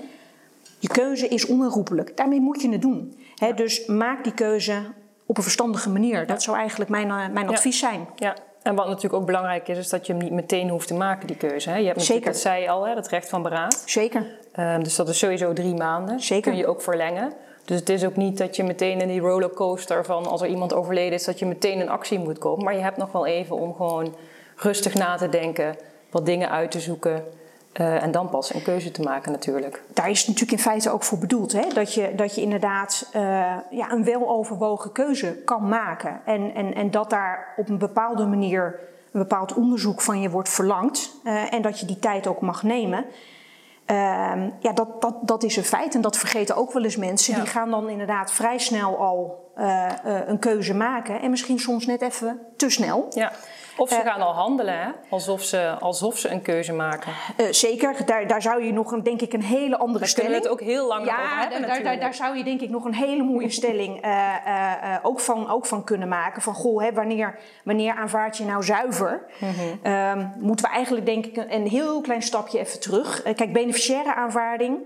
Je 0.78 0.88
keuze 0.88 1.28
is 1.28 1.46
onherroepelijk. 1.46 2.16
Daarmee 2.16 2.40
moet 2.40 2.62
je 2.62 2.68
het 2.70 2.82
doen. 2.82 3.18
Hè, 3.36 3.54
Dus 3.54 3.86
maak 3.86 4.24
die 4.24 4.34
keuze 4.34 4.82
op 5.26 5.36
een 5.36 5.42
verstandige 5.42 5.90
manier. 5.90 6.26
Dat 6.26 6.42
zou 6.42 6.56
eigenlijk 6.56 6.90
mijn, 6.90 7.10
eh, 7.10 7.16
mijn 7.16 7.46
Ja. 7.46 7.52
advies 7.52 7.78
zijn. 7.78 8.06
Ja, 8.16 8.34
en 8.62 8.74
wat 8.74 8.86
natuurlijk 8.86 9.14
ook 9.14 9.26
belangrijk 9.26 9.68
is, 9.68 9.78
is 9.78 9.88
dat 9.88 10.06
je 10.06 10.12
hem 10.12 10.22
niet 10.22 10.32
meteen 10.32 10.68
hoeft 10.68 10.88
te 10.88 10.94
maken, 10.94 11.26
die 11.26 11.36
keuze. 11.36 11.70
Hè? 11.70 11.76
Je 11.76 11.86
hebt 11.86 11.98
natuurlijk, 11.98 12.24
Zeker. 12.24 12.32
dat 12.32 12.40
zei 12.52 12.62
je 12.62 12.68
al, 12.68 12.86
hè, 12.86 12.94
dat 12.94 13.08
recht 13.08 13.28
van 13.28 13.42
beraad. 13.42 13.82
Zeker. 13.86 14.26
Ehm, 14.52 14.82
dus 14.82 14.96
dat 14.96 15.08
is 15.08 15.18
sowieso 15.18 15.52
drie 15.52 15.74
maanden. 15.74 16.20
Zeker. 16.20 16.50
Kun 16.50 16.60
je 16.60 16.66
ook 16.66 16.82
verlengen. 16.82 17.32
Dus 17.64 17.78
het 17.78 17.88
is 17.88 18.04
ook 18.04 18.16
niet 18.16 18.38
dat 18.38 18.56
je 18.56 18.64
meteen 18.64 19.00
in 19.00 19.08
die 19.08 19.20
rollercoaster 19.20 20.04
van 20.04 20.26
als 20.26 20.40
er 20.42 20.48
iemand 20.48 20.74
overleden 20.74 21.12
is, 21.12 21.24
dat 21.24 21.38
je 21.38 21.46
meteen 21.46 21.80
in 21.80 21.88
actie 21.88 22.18
moet 22.18 22.38
komen. 22.38 22.64
Maar 22.64 22.74
je 22.74 22.80
hebt 22.82 22.96
nog 22.96 23.12
wel 23.12 23.26
even 23.26 23.56
om 23.56 23.74
gewoon 23.74 24.14
rustig 24.56 24.94
na 24.94 25.16
te 25.16 25.28
denken, 25.28 25.76
wat 26.10 26.26
dingen 26.26 26.50
uit 26.50 26.70
te 26.70 26.80
zoeken. 26.80 27.24
eh, 27.72 28.02
en 28.02 28.10
dan 28.10 28.28
pas 28.28 28.54
een 28.54 28.62
keuze 28.62 28.90
te 28.90 29.02
maken 29.02 29.32
natuurlijk. 29.32 29.82
daar 29.94 30.10
is 30.10 30.18
het 30.18 30.28
natuurlijk 30.28 30.52
in 30.58 30.64
feite 30.64 30.90
ook 30.90 31.02
voor 31.02 31.18
bedoeld. 31.18 31.52
Hè? 31.52 31.62
Dat, 31.74 31.94
je, 31.94 32.12
dat 32.14 32.34
je 32.34 32.40
inderdaad 32.40 33.08
eh, 33.12 33.22
ja, 33.70 33.90
een 33.92 34.04
weloverwogen 34.04 34.92
keuze 34.92 35.42
kan 35.44 35.68
maken. 35.68 36.20
En, 36.24 36.54
en, 36.54 36.74
en 36.74 36.90
dat 36.90 37.10
daar 37.10 37.54
op 37.56 37.68
een 37.68 37.78
bepaalde 37.78 38.26
manier 38.26 38.80
een 39.12 39.20
bepaald 39.20 39.54
onderzoek 39.54 40.00
van 40.00 40.20
je 40.20 40.30
wordt 40.30 40.48
verlangd. 40.48 41.10
eh, 41.24 41.52
en 41.52 41.62
dat 41.62 41.80
je 41.80 41.86
die 41.86 41.98
tijd 41.98 42.26
ook 42.26 42.40
mag 42.40 42.62
nemen. 42.62 43.04
Ehm, 43.92 44.50
ja, 44.58 44.72
dat, 44.72 45.00
dat, 45.02 45.14
dat 45.22 45.42
is 45.42 45.56
een 45.56 45.64
feit. 45.64 45.94
En 45.94 46.00
dat 46.00 46.18
vergeten 46.18 46.56
ook 46.56 46.72
wel 46.72 46.82
eens 46.84 46.96
mensen. 46.96 47.34
Ja. 47.34 47.40
Die 47.40 47.48
gaan 47.48 47.70
dan 47.70 47.88
inderdaad 47.88 48.32
vrij 48.32 48.58
snel 48.58 48.98
al 48.98 49.50
eh, 49.54 49.86
eh, 50.04 50.28
een 50.28 50.38
keuze 50.38 50.74
maken. 50.74 51.20
En 51.20 51.30
misschien 51.30 51.58
soms 51.58 51.86
net 51.86 52.02
even 52.02 52.40
te 52.56 52.70
snel. 52.70 53.06
Ja. 53.10 53.32
Of 53.76 53.88
ze 53.88 53.94
Eh, 53.94 54.06
gaan 54.06 54.20
al 54.20 54.32
handelen, 54.32 54.78
hè? 54.78 54.88
Alsof, 55.08 55.42
ze, 55.42 55.76
alsof 55.80 56.18
ze 56.18 56.28
een 56.28 56.42
keuze 56.42 56.72
maken. 56.72 57.12
Eh, 57.36 57.46
zeker, 57.50 58.06
daar, 58.06 58.26
daar 58.26 58.42
zou 58.42 58.64
je 58.64 58.72
nog 58.72 58.92
een, 58.92 59.02
denk 59.02 59.20
ik 59.20 59.32
een 59.32 59.42
hele 59.42 59.78
andere 59.78 59.98
Daar 59.98 60.08
stelling... 60.08 60.32
kunnen 60.32 60.50
we 60.50 60.54
het 60.54 60.66
ook 60.66 60.74
heel 60.74 60.86
lang 60.86 61.00
over 61.00 61.12
Ja, 61.12 61.38
hebben 61.40 61.50
daar, 61.50 61.60
daar, 61.60 61.68
natuurlijk. 61.68 62.00
daar 62.00 62.14
zou 62.14 62.36
je 62.36 62.44
denk 62.44 62.60
ik 62.60 62.70
nog 62.70 62.84
een 62.84 62.94
hele 62.94 63.22
mooie 63.22 63.50
stelling 63.50 64.00
eh, 64.00 64.96
ook, 65.02 65.20
van, 65.20 65.50
ook 65.50 65.66
van 65.66 65.84
kunnen 65.84 66.08
maken. 66.08 66.42
Van 66.42 66.54
goh, 66.54 66.82
hè, 66.82 66.92
wanneer, 66.92 67.38
wanneer 67.64 67.94
aanvaard 67.94 68.36
je 68.36 68.44
nou 68.44 68.64
zuiver? 68.64 69.22
Mhm. 69.40 69.50
Ehm, 69.82 70.26
moeten 70.38 70.64
we 70.64 70.70
eigenlijk 70.70 71.06
denk 71.06 71.26
ik 71.26 71.36
een, 71.36 71.54
een 71.54 71.68
heel 71.68 72.00
klein 72.00 72.22
stapje 72.22 72.58
even 72.58 72.80
terug. 72.80 73.22
Kijk, 73.22 73.52
beneficiaire 73.52 74.14
aanvaarding, 74.14 74.78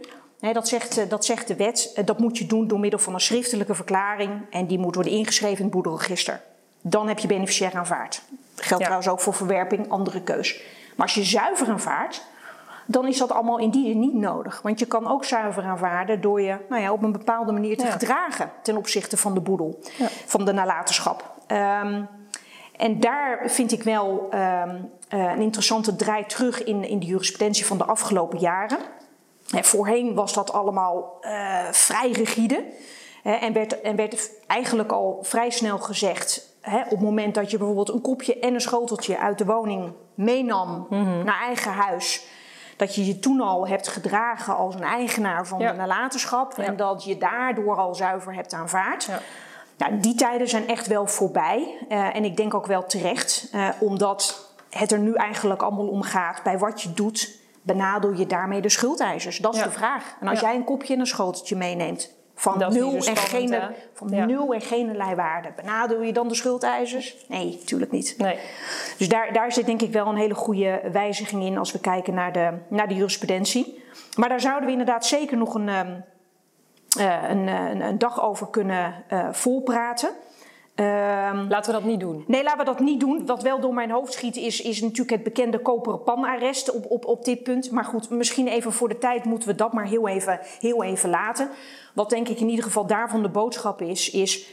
dat, 0.53 0.69
zegt, 0.69 1.11
dat 1.11 1.25
zegt 1.25 1.49
de 1.49 1.57
wet. 1.57 2.03
Dat 2.05 2.19
moet 2.19 2.39
je 2.39 2.47
doen 2.47 2.67
door 2.69 2.81
middel 2.81 2.99
van 3.01 3.15
een 3.15 3.21
schriftelijke 3.21 3.75
verklaring. 3.75 4.31
En 4.51 4.67
die 4.67 4.79
moet 4.79 4.95
worden 4.95 5.13
ingeschreven 5.13 5.57
in 5.59 5.65
het 5.65 5.73
boedelregister. 5.73 6.41
dan 6.83 7.09
heb 7.09 7.19
je 7.19 7.29
beneficiair 7.29 7.75
aanvaard. 7.75 8.23
Geldt 8.57 8.69
Ja. 8.71 8.77
trouwens 8.77 9.09
ook 9.09 9.21
voor 9.21 9.35
verwerping, 9.35 9.91
andere 9.91 10.23
keus. 10.23 10.61
Maar 10.97 11.07
als 11.07 11.15
je 11.15 11.25
zuiver 11.25 11.69
aanvaardt, 11.69 12.27
dan 12.87 13.07
is 13.07 13.19
dat 13.19 13.33
allemaal 13.33 13.59
in 13.59 13.71
die 13.71 13.87
zin 13.87 13.99
niet 14.01 14.15
nodig. 14.15 14.61
Want 14.63 14.79
je 14.79 14.87
kan 14.87 15.09
ook 15.11 15.25
zuiver 15.25 15.63
aanvaarden 15.65 16.21
door 16.21 16.41
je 16.41 16.57
nou 16.69 16.83
ja, 16.83 16.93
op 16.93 17.03
een 17.03 17.13
bepaalde 17.13 17.53
manier 17.53 17.77
te 17.77 17.85
Ja. 17.85 17.91
gedragen 17.91 18.51
ten 18.63 18.77
opzichte 18.77 19.17
van 19.17 19.35
de 19.35 19.41
boedel, 19.41 19.79
Ja. 19.97 20.07
van 20.27 20.45
de 20.45 20.53
nalatenschap. 20.53 21.35
Ehm, 21.47 22.03
en 22.77 23.01
daar 23.01 23.43
vind 23.45 23.73
ik 23.73 23.83
wel 23.83 24.27
ehm, 24.31 24.77
eh, 25.09 25.19
een 25.21 25.41
interessante 25.41 25.97
draai 25.97 26.27
terug 26.27 26.65
in, 26.65 26.85
in 26.85 26.99
de 26.99 27.07
jurisprudentie 27.07 27.67
van 27.67 27.79
de 27.79 27.85
afgelopen 27.85 28.39
jaren. 28.39 28.79
Voorheen 29.47 30.15
was 30.15 30.33
dat 30.35 30.53
allemaal 30.53 31.19
eh, 31.21 31.65
vrij 31.71 32.11
rigide. 32.11 32.65
Hè, 33.23 33.33
en, 33.33 33.53
werd, 33.53 33.81
en 33.81 33.97
werd 33.97 34.31
eigenlijk 34.47 34.93
al 34.93 35.19
vrij 35.23 35.51
snel 35.51 35.79
gezegd. 35.79 36.56
Hè, 36.71 36.81
op 36.83 36.91
het 36.91 37.01
moment 37.01 37.35
dat 37.35 37.51
je 37.51 37.57
bijvoorbeeld 37.57 37.89
een 37.89 38.01
kopje 38.01 38.39
en 38.39 38.55
een 38.55 38.61
schoteltje 38.61 39.19
uit 39.19 39.39
de 39.39 39.45
woning 39.45 39.93
meenam 40.15 40.87
naar 41.25 41.41
eigen 41.41 41.73
huis. 41.73 42.27
Dat 42.77 42.95
je 42.95 43.07
je 43.07 43.19
toen 43.19 43.41
al 43.41 43.69
hebt 43.69 43.89
gedragen 43.89 44.57
als 44.57 44.75
een 44.75 44.83
eigenaar 44.83 45.47
van 45.47 45.59
Ja. 45.59 45.71
de 45.73 45.77
nalatenschap. 45.79 46.55
Ja. 46.57 46.63
En 46.65 46.77
dat 46.77 47.05
je 47.05 47.19
daardoor 47.19 47.77
al 47.77 47.95
zuiver 47.95 48.35
hebt 48.35 48.53
aanvaard. 48.53 49.05
Ja. 49.05 49.19
Nou, 49.79 50.01
die 50.01 50.15
tijden 50.15 50.49
zijn 50.49 50.69
echt 50.69 50.87
wel 50.87 51.07
voorbij. 51.07 51.79
Eh, 51.89 52.17
en 52.17 52.25
ik 52.25 52.37
denk 52.37 52.55
ook 52.55 52.67
wel 52.67 52.87
terecht. 52.87 53.49
eh, 53.53 53.69
omdat 53.81 54.51
het 54.71 54.93
er 54.93 54.99
nu 54.99 55.15
eigenlijk 55.15 55.63
allemaal 55.63 55.87
om 55.89 56.03
gaat. 56.03 56.43
Bij 56.43 56.59
wat 56.59 56.83
je 56.83 56.93
doet, 56.93 57.39
benadel 57.63 58.13
je 58.13 58.27
daarmee 58.27 58.61
de 58.61 58.69
schuldeisers? 58.69 59.39
Dat 59.39 59.55
is 59.55 59.61
Ja. 59.61 59.67
de 59.67 59.73
vraag. 59.73 60.17
En 60.21 60.29
als 60.29 60.41
Ja. 60.41 60.47
jij 60.47 60.57
een 60.57 60.65
kopje 60.65 60.95
en 60.95 61.01
een 61.01 61.07
schoteltje 61.07 61.57
meeneemt... 61.57 62.15
van, 62.39 62.59
Dat 62.59 62.73
nul 62.73 62.95
en, 62.95 63.17
gene, 63.17 63.57
hè? 63.57 63.67
van 63.93 64.09
Ja. 64.09 64.25
nul 64.25 64.55
en 64.55 64.61
geen 64.61 65.15
waarde... 65.15 65.49
benadel 65.57 66.03
je 66.03 66.13
dan 66.13 66.29
de 66.29 66.35
schuldeisers? 66.35 67.17
Nee, 67.29 67.57
natuurlijk 67.59 67.93
niet. 67.93 68.15
Nee. 68.19 68.39
Dus 68.99 69.09
daar, 69.09 69.33
daar 69.33 69.53
zit 69.53 69.67
denk 69.67 69.83
ik 69.83 69.93
wel 69.93 70.07
een 70.07 70.17
hele 70.17 70.35
goede 70.35 70.81
wijziging 70.93 71.43
in... 71.43 71.59
als 71.59 71.73
we 71.73 71.81
kijken 71.81 72.15
naar 72.15 72.33
de, 72.33 72.53
naar 72.69 72.89
de 72.89 72.95
jurisprudentie. 72.95 73.83
Maar 74.17 74.29
daar 74.29 74.41
zouden 74.41 74.65
we 74.67 74.71
inderdaad 74.71 75.07
zeker 75.07 75.37
nog 75.37 75.55
een... 75.55 75.69
ehm, 75.69 75.95
eh, 76.97 77.29
een, 77.29 77.49
eh, 77.49 77.71
een, 77.71 77.81
een 77.81 77.99
dag 77.99 78.23
over 78.23 78.49
kunnen 78.51 79.05
eh, 79.09 79.29
volpraten. 79.33 80.11
Ehm, 80.77 81.47
Laten 81.49 81.73
we 81.75 81.79
dat 81.81 81.89
niet 81.89 82.01
doen. 82.01 82.25
nee, 82.27 82.43
laten 82.43 82.59
we 82.59 82.65
dat 82.65 82.81
niet 82.81 83.01
doen. 83.01 83.27
Wat 83.27 83.43
wel 83.43 83.61
door 83.61 83.75
mijn 83.75 83.91
hoofd 83.91 84.13
schiet 84.13 84.37
is, 84.37 84.61
is 84.61 84.81
natuurlijk 84.81 85.11
het 85.11 85.23
bekende 85.23 85.59
koperen 85.59 86.03
panarrest 86.03 86.71
op, 86.71 86.85
op, 86.91 87.05
op 87.05 87.25
dit 87.25 87.43
punt. 87.43 87.71
Maar 87.71 87.85
goed, 87.85 88.11
misschien 88.11 88.49
even 88.49 88.73
voor 88.73 88.89
de 88.89 88.99
tijd 88.99 89.25
moeten 89.25 89.49
we 89.49 89.55
dat 89.55 89.73
maar 89.73 89.87
heel 89.87 90.09
even, 90.09 90.41
heel 90.61 90.83
even 90.83 91.11
laten. 91.11 91.49
Wat 91.95 92.11
denk 92.11 92.29
ik 92.29 92.41
in 92.41 92.49
ieder 92.49 92.65
geval 92.65 92.87
daarvan 92.87 93.23
de 93.23 93.29
boodschap 93.29 93.83
is, 93.83 94.11
is 94.11 94.47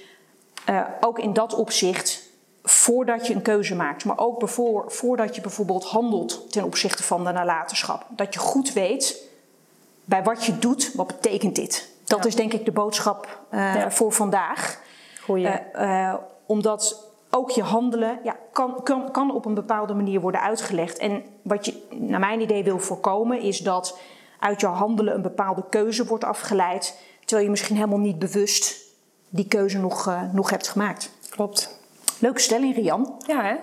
eh, 0.65 0.81
ook 1.01 1.19
in 1.19 1.33
dat 1.33 1.53
opzicht, 1.53 2.29
voordat 2.63 3.27
je 3.27 3.33
een 3.33 3.41
keuze 3.41 3.75
maakt, 3.75 4.05
maar 4.05 4.17
ook 4.17 4.39
bevoor, 4.39 4.83
voordat 4.91 5.35
je 5.35 5.41
bijvoorbeeld 5.41 5.83
handelt 5.83 6.51
ten 6.51 6.63
opzichte 6.63 7.03
van 7.03 7.23
de 7.23 7.31
nalatenschap, 7.31 8.05
dat 8.09 8.33
je 8.33 8.39
goed 8.39 8.73
weet 8.73 9.29
bij 10.05 10.23
wat 10.23 10.45
je 10.45 10.59
doet, 10.59 10.91
wat 10.95 11.07
betekent 11.07 11.55
dit? 11.55 11.89
Dat 12.03 12.19
Ja. 12.19 12.25
is 12.27 12.35
denk 12.35 12.53
ik 12.53 12.65
de 12.65 12.71
boodschap 12.71 13.39
eh, 13.49 13.75
Ja. 13.75 13.91
voor 13.91 14.11
vandaag. 14.11 14.81
Goeie. 15.23 15.47
Eh, 15.47 16.09
eh, 16.09 16.15
omdat 16.45 17.11
ook 17.29 17.51
je 17.51 17.63
handelen 17.63 18.19
ja, 18.23 18.35
kan, 18.51 18.83
kan, 18.83 19.11
kan 19.11 19.33
op 19.33 19.45
een 19.45 19.53
bepaalde 19.53 19.93
manier 19.93 20.21
worden 20.21 20.41
uitgelegd. 20.41 20.97
En 20.97 21.23
wat 21.41 21.65
je 21.65 21.87
naar 21.89 22.19
mijn 22.19 22.41
idee 22.41 22.63
wil 22.63 22.79
voorkomen, 22.79 23.39
is 23.39 23.59
dat 23.59 23.99
uit 24.39 24.61
jouw 24.61 24.73
handelen 24.73 25.15
een 25.15 25.21
bepaalde 25.21 25.63
keuze 25.69 26.05
wordt 26.05 26.23
afgeleid. 26.23 26.99
Terwijl 27.19 27.43
je 27.43 27.51
misschien 27.51 27.75
helemaal 27.75 27.99
niet 27.99 28.19
bewust 28.19 28.81
die 29.29 29.47
keuze 29.47 29.79
nog, 29.79 30.07
eh, 30.07 30.21
nog 30.31 30.49
hebt 30.49 30.67
gemaakt. 30.67 31.11
Klopt. 31.29 31.79
Leuke 32.19 32.39
stelling, 32.39 32.75
Rian. 32.75 33.15
Ja, 33.27 33.43
hè? 33.43 33.55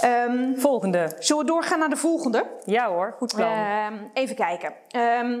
Ehm, 0.00 0.56
Volgende. 0.56 1.16
zullen 1.18 1.44
we 1.44 1.50
doorgaan 1.50 1.78
naar 1.78 1.88
de 1.88 1.96
volgende? 1.96 2.46
Ja 2.64 2.88
hoor, 2.88 3.14
goed 3.18 3.34
plan. 3.34 3.50
Ehm, 3.50 3.94
even 4.14 4.36
kijken. 4.36 4.72
Ehm, 4.90 5.40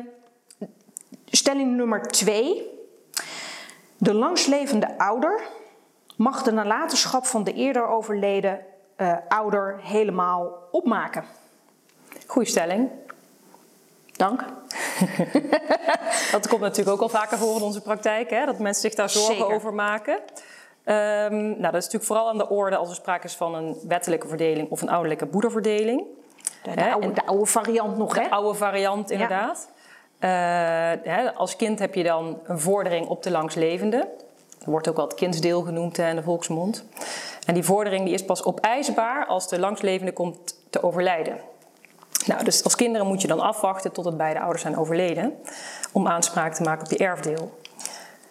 stelling 1.26 1.76
nummer 1.76 2.02
twee. 2.02 2.73
De 4.04 4.14
langslevende 4.14 4.98
ouder 4.98 5.42
mag 6.16 6.42
de 6.42 6.52
nalatenschap 6.52 7.26
van 7.26 7.44
de 7.44 7.52
eerder 7.52 7.86
overleden 7.86 8.60
eh, 8.96 9.16
ouder 9.28 9.80
helemaal 9.82 10.52
opmaken. 10.70 11.24
Goeie 12.26 12.48
stelling. 12.48 12.90
Dank. 14.12 14.44
Dat 16.32 16.48
komt 16.48 16.60
natuurlijk 16.60 16.96
ook 16.96 17.00
al 17.02 17.08
vaker 17.08 17.38
voor 17.38 17.56
in 17.56 17.62
onze 17.62 17.80
praktijk, 17.80 18.30
hè? 18.30 18.44
dat 18.44 18.58
mensen 18.58 18.82
zich 18.82 18.94
daar 18.94 19.10
zorgen 19.10 19.36
Zeker. 19.36 19.54
over 19.54 19.74
maken. 19.74 20.18
Ehm, 20.84 21.34
nou, 21.36 21.60
dat 21.60 21.74
is 21.74 21.84
natuurlijk 21.84 22.04
vooral 22.04 22.28
aan 22.28 22.38
de 22.38 22.48
orde 22.48 22.76
als 22.76 22.88
er 22.88 22.94
sprake 22.94 23.26
is 23.26 23.34
van 23.34 23.54
een 23.54 23.76
wettelijke 23.88 24.28
verdeling 24.28 24.70
of 24.70 24.82
een 24.82 24.88
ouderlijke 24.88 25.28
moederverdeling. 25.30 26.04
De, 26.62 26.74
de 26.74 26.92
oude, 26.92 27.06
en- 27.06 27.14
de 27.14 27.26
oude 27.26 27.46
variant 27.46 27.96
nog, 27.96 28.14
hè? 28.14 28.22
De 28.22 28.30
oude 28.30 28.58
variant, 28.58 29.10
inderdaad. 29.10 29.68
Eh, 29.68 29.73
hè, 31.02 31.34
als 31.34 31.56
kind 31.56 31.78
heb 31.78 31.94
je 31.94 32.02
dan 32.02 32.38
een 32.44 32.60
vordering 32.60 33.06
op 33.06 33.22
de 33.22 33.30
langslevende. 33.30 34.08
Dat 34.58 34.68
wordt 34.68 34.88
ook 34.88 34.96
wel 34.96 35.06
het 35.06 35.14
kindsdeel 35.14 35.62
genoemd 35.62 35.96
hè, 35.96 36.08
in 36.08 36.16
de 36.16 36.22
volksmond. 36.22 36.84
En 37.46 37.54
die 37.54 37.64
vordering 37.64 38.04
die 38.04 38.14
is 38.14 38.24
pas 38.24 38.44
opeisbaar 38.44 39.26
als 39.26 39.48
de 39.48 39.58
langslevende 39.58 40.12
komt 40.12 40.58
te 40.70 40.82
overlijden. 40.82 41.40
Nou, 42.26 42.44
dus 42.44 42.64
als 42.64 42.76
kinderen 42.76 43.06
moet 43.06 43.22
je 43.22 43.28
dan 43.28 43.40
afwachten 43.40 43.92
tot 43.92 44.04
het 44.04 44.16
beide 44.16 44.40
ouders 44.40 44.62
zijn 44.62 44.76
overleden 44.76 45.34
om 45.92 46.06
aanspraak 46.06 46.54
te 46.54 46.62
maken 46.62 46.84
op 46.84 46.90
je 46.90 47.04
erfdeel. 47.04 47.58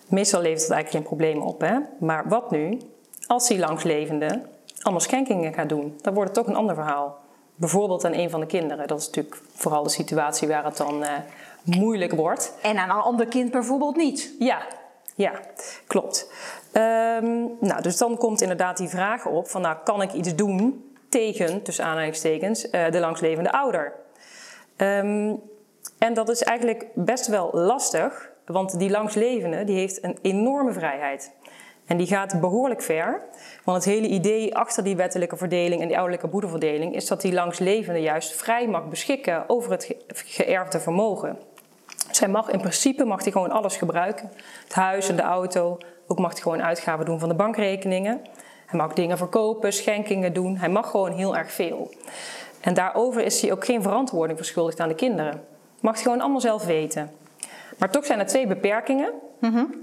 Meestal 0.07 0.41
levert 0.41 0.61
dat 0.61 0.71
eigenlijk 0.71 1.05
geen 1.05 1.17
probleem 1.17 1.41
op, 1.41 1.61
hè? 1.61 1.77
maar 1.99 2.27
wat 2.27 2.51
nu 2.51 2.77
als 3.27 3.47
die 3.47 3.59
langslevende 3.59 4.41
allemaal 4.81 5.01
schenkingen 5.01 5.53
gaat 5.53 5.69
doen? 5.69 5.99
Dan 6.01 6.13
wordt 6.13 6.29
het 6.29 6.39
toch 6.39 6.53
een 6.53 6.59
ander 6.59 6.75
verhaal. 6.75 7.17
Bijvoorbeeld 7.55 8.05
aan 8.05 8.13
een 8.13 8.29
van 8.29 8.39
de 8.39 8.45
kinderen. 8.45 8.87
Dat 8.87 8.99
is 8.99 9.05
natuurlijk 9.05 9.41
vooral 9.53 9.83
de 9.83 9.89
situatie 9.89 10.47
waar 10.47 10.65
het 10.65 10.77
dan 10.77 11.03
eh, 11.03 11.09
moeilijk 11.63 12.13
wordt. 12.13 12.53
En 12.61 12.77
aan 12.77 12.89
een 12.89 13.03
ander 13.03 13.25
kind 13.27 13.51
bijvoorbeeld 13.51 13.95
niet. 13.95 14.35
Ja, 14.39 14.61
ja, 15.15 15.31
klopt. 15.87 16.31
Ehm, 16.71 17.41
nou, 17.59 17.81
dus 17.81 17.97
dan 17.97 18.17
komt 18.17 18.41
inderdaad 18.41 18.77
die 18.77 18.87
vraag 18.87 19.25
op 19.25 19.47
van, 19.47 19.61
nou, 19.61 19.77
kan 19.83 20.01
ik 20.01 20.13
iets 20.13 20.35
doen 20.35 20.91
tegen, 21.09 21.61
tussen 21.61 21.85
aanhalingstekens, 21.85 22.69
eh, 22.69 22.91
de 22.91 22.99
langslevende 22.99 23.51
ouder? 23.51 23.93
Ehm, 24.75 25.33
en 25.97 26.13
dat 26.13 26.29
is 26.29 26.43
eigenlijk 26.43 26.85
best 26.93 27.27
wel 27.27 27.49
lastig, 27.53 28.31
want 28.45 28.79
die 28.79 28.89
langslevende 28.89 29.63
die 29.63 29.77
heeft 29.77 30.03
een 30.03 30.17
enorme 30.21 30.71
vrijheid. 30.71 31.31
En 31.85 31.97
die 31.97 32.07
gaat 32.07 32.39
behoorlijk 32.39 32.81
ver. 32.81 33.21
Want 33.63 33.83
het 33.83 33.93
hele 33.93 34.07
idee 34.07 34.55
achter 34.55 34.83
die 34.83 34.95
wettelijke 34.95 35.37
verdeling 35.37 35.81
en 35.81 35.87
die 35.87 35.97
ouderlijke 35.97 36.27
boedelverdeling 36.27 36.95
is 36.95 37.07
dat 37.07 37.21
die 37.21 37.33
langslevende 37.33 37.99
juist 38.01 38.35
vrij 38.35 38.67
mag 38.67 38.89
beschikken 38.89 39.43
over 39.49 39.71
het 39.71 39.83
ge- 39.85 39.97
geërfde 40.07 40.79
vermogen. 40.79 41.37
Zij 42.15 42.27
mag 42.27 42.49
in 42.49 42.59
principe 42.59 43.05
mag 43.05 43.23
hij 43.23 43.31
gewoon 43.31 43.51
alles 43.51 43.77
gebruiken. 43.77 44.31
Het 44.63 44.73
huis 44.73 45.09
en 45.09 45.15
de 45.15 45.21
auto. 45.21 45.77
Ook 46.07 46.19
mag 46.19 46.31
hij 46.31 46.41
gewoon 46.41 46.63
uitgaven 46.63 47.05
doen 47.05 47.19
van 47.19 47.29
de 47.29 47.35
bankrekeningen. 47.35 48.21
Hij 48.65 48.79
mag 48.79 48.93
dingen 48.93 49.17
verkopen, 49.17 49.73
schenkingen 49.73 50.33
doen. 50.33 50.57
Hij 50.57 50.69
mag 50.69 50.89
gewoon 50.89 51.11
heel 51.11 51.37
erg 51.37 51.51
veel. 51.51 51.93
En 52.61 52.73
daarover 52.73 53.23
is 53.23 53.41
hij 53.41 53.51
ook 53.51 53.65
geen 53.65 53.81
verantwoording 53.81 54.37
verschuldigd 54.37 54.79
aan 54.79 54.87
de 54.87 54.95
kinderen. 54.95 55.43
Mag 55.79 55.93
hij 55.93 56.03
gewoon 56.03 56.21
allemaal 56.21 56.41
zelf 56.41 56.65
weten. 56.65 57.11
Maar 57.77 57.89
toch 57.89 58.05
zijn 58.05 58.19
er 58.19 58.25
twee 58.25 58.47
beperkingen. 58.47 59.11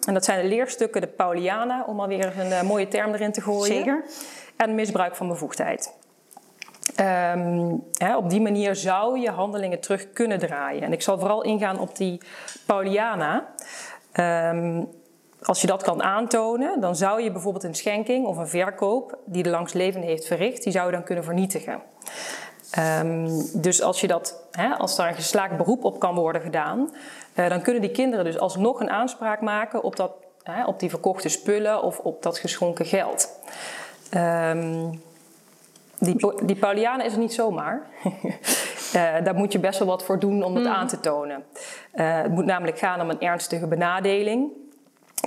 En 0.06 0.14
dat 0.14 0.24
zijn 0.24 0.42
de 0.42 0.48
leerstukken 0.48 1.00
de 1.00 1.06
Pauliana, 1.06 1.84
om 1.86 2.00
alweer 2.00 2.38
een 2.38 2.52
eh, 2.52 2.62
mooie 2.62 2.88
term 2.88 3.14
erin 3.14 3.32
te 3.32 3.40
gooien. 3.40 3.74
Zeker. 3.74 4.04
En 4.56 4.74
misbruik 4.74 5.16
van 5.16 5.28
bevoegdheid. 5.28 5.92
Ehm, 7.00 7.76
hè, 7.96 8.16
op 8.16 8.30
die 8.30 8.40
manier 8.40 8.76
zou 8.76 9.18
je 9.18 9.30
handelingen 9.30 9.80
terug 9.80 10.12
kunnen 10.12 10.38
draaien. 10.38 10.82
En 10.82 10.92
ik 10.92 11.02
zal 11.02 11.18
vooral 11.18 11.42
ingaan 11.42 11.78
op 11.78 11.96
die 11.96 12.20
Pauliana. 12.66 13.46
Ehm, 14.12 14.82
als 15.42 15.60
je 15.60 15.66
dat 15.66 15.82
kan 15.82 16.02
aantonen, 16.02 16.80
dan 16.80 16.96
zou 16.96 17.22
je 17.22 17.32
bijvoorbeeld 17.32 17.64
een 17.64 17.74
schenking 17.74 18.26
of 18.26 18.36
een 18.36 18.48
verkoop 18.48 19.18
die 19.24 19.42
de 19.42 19.50
langslevende 19.50 20.06
heeft 20.06 20.26
verricht, 20.26 20.62
die 20.62 20.72
zou 20.72 20.86
je 20.86 20.92
dan 20.92 21.04
kunnen 21.04 21.24
vernietigen. 21.24 21.82
Ehm, 22.70 23.28
dus 23.54 23.82
als, 23.82 24.00
je 24.00 24.06
dat, 24.06 24.46
hè, 24.50 24.68
als 24.68 24.96
daar 24.96 25.08
een 25.08 25.14
geslaagd 25.14 25.56
beroep 25.56 25.84
op 25.84 25.98
kan 25.98 26.14
worden 26.14 26.42
gedaan, 26.42 26.94
eh, 27.34 27.48
dan 27.48 27.62
kunnen 27.62 27.82
die 27.82 27.90
kinderen 27.90 28.24
dus 28.24 28.38
alsnog 28.38 28.80
een 28.80 28.90
aanspraak 28.90 29.40
maken 29.40 29.82
op, 29.82 29.96
dat, 29.96 30.12
hè, 30.42 30.64
op 30.64 30.80
die 30.80 30.90
verkochte 30.90 31.28
spullen 31.28 31.82
of 31.82 31.98
op 31.98 32.22
dat 32.22 32.38
geschonken 32.38 32.86
geld. 32.86 33.38
Ehm, 34.10 34.88
die, 36.00 36.44
die 36.44 36.56
Pauliana 36.56 37.04
is 37.04 37.12
er 37.12 37.18
niet 37.18 37.34
zomaar. 37.34 37.86
Eh, 38.90 39.24
daar 39.24 39.34
moet 39.34 39.52
je 39.52 39.58
best 39.58 39.78
wel 39.78 39.88
wat 39.88 40.04
voor 40.04 40.18
doen 40.18 40.42
om 40.42 40.54
dat 40.54 40.66
aan 40.66 40.86
te 40.86 41.00
tonen. 41.00 41.44
Eh, 41.92 42.22
het 42.22 42.30
moet 42.30 42.44
namelijk 42.44 42.78
gaan 42.78 43.00
om 43.00 43.10
een 43.10 43.20
ernstige 43.20 43.66
benadeling. 43.66 44.50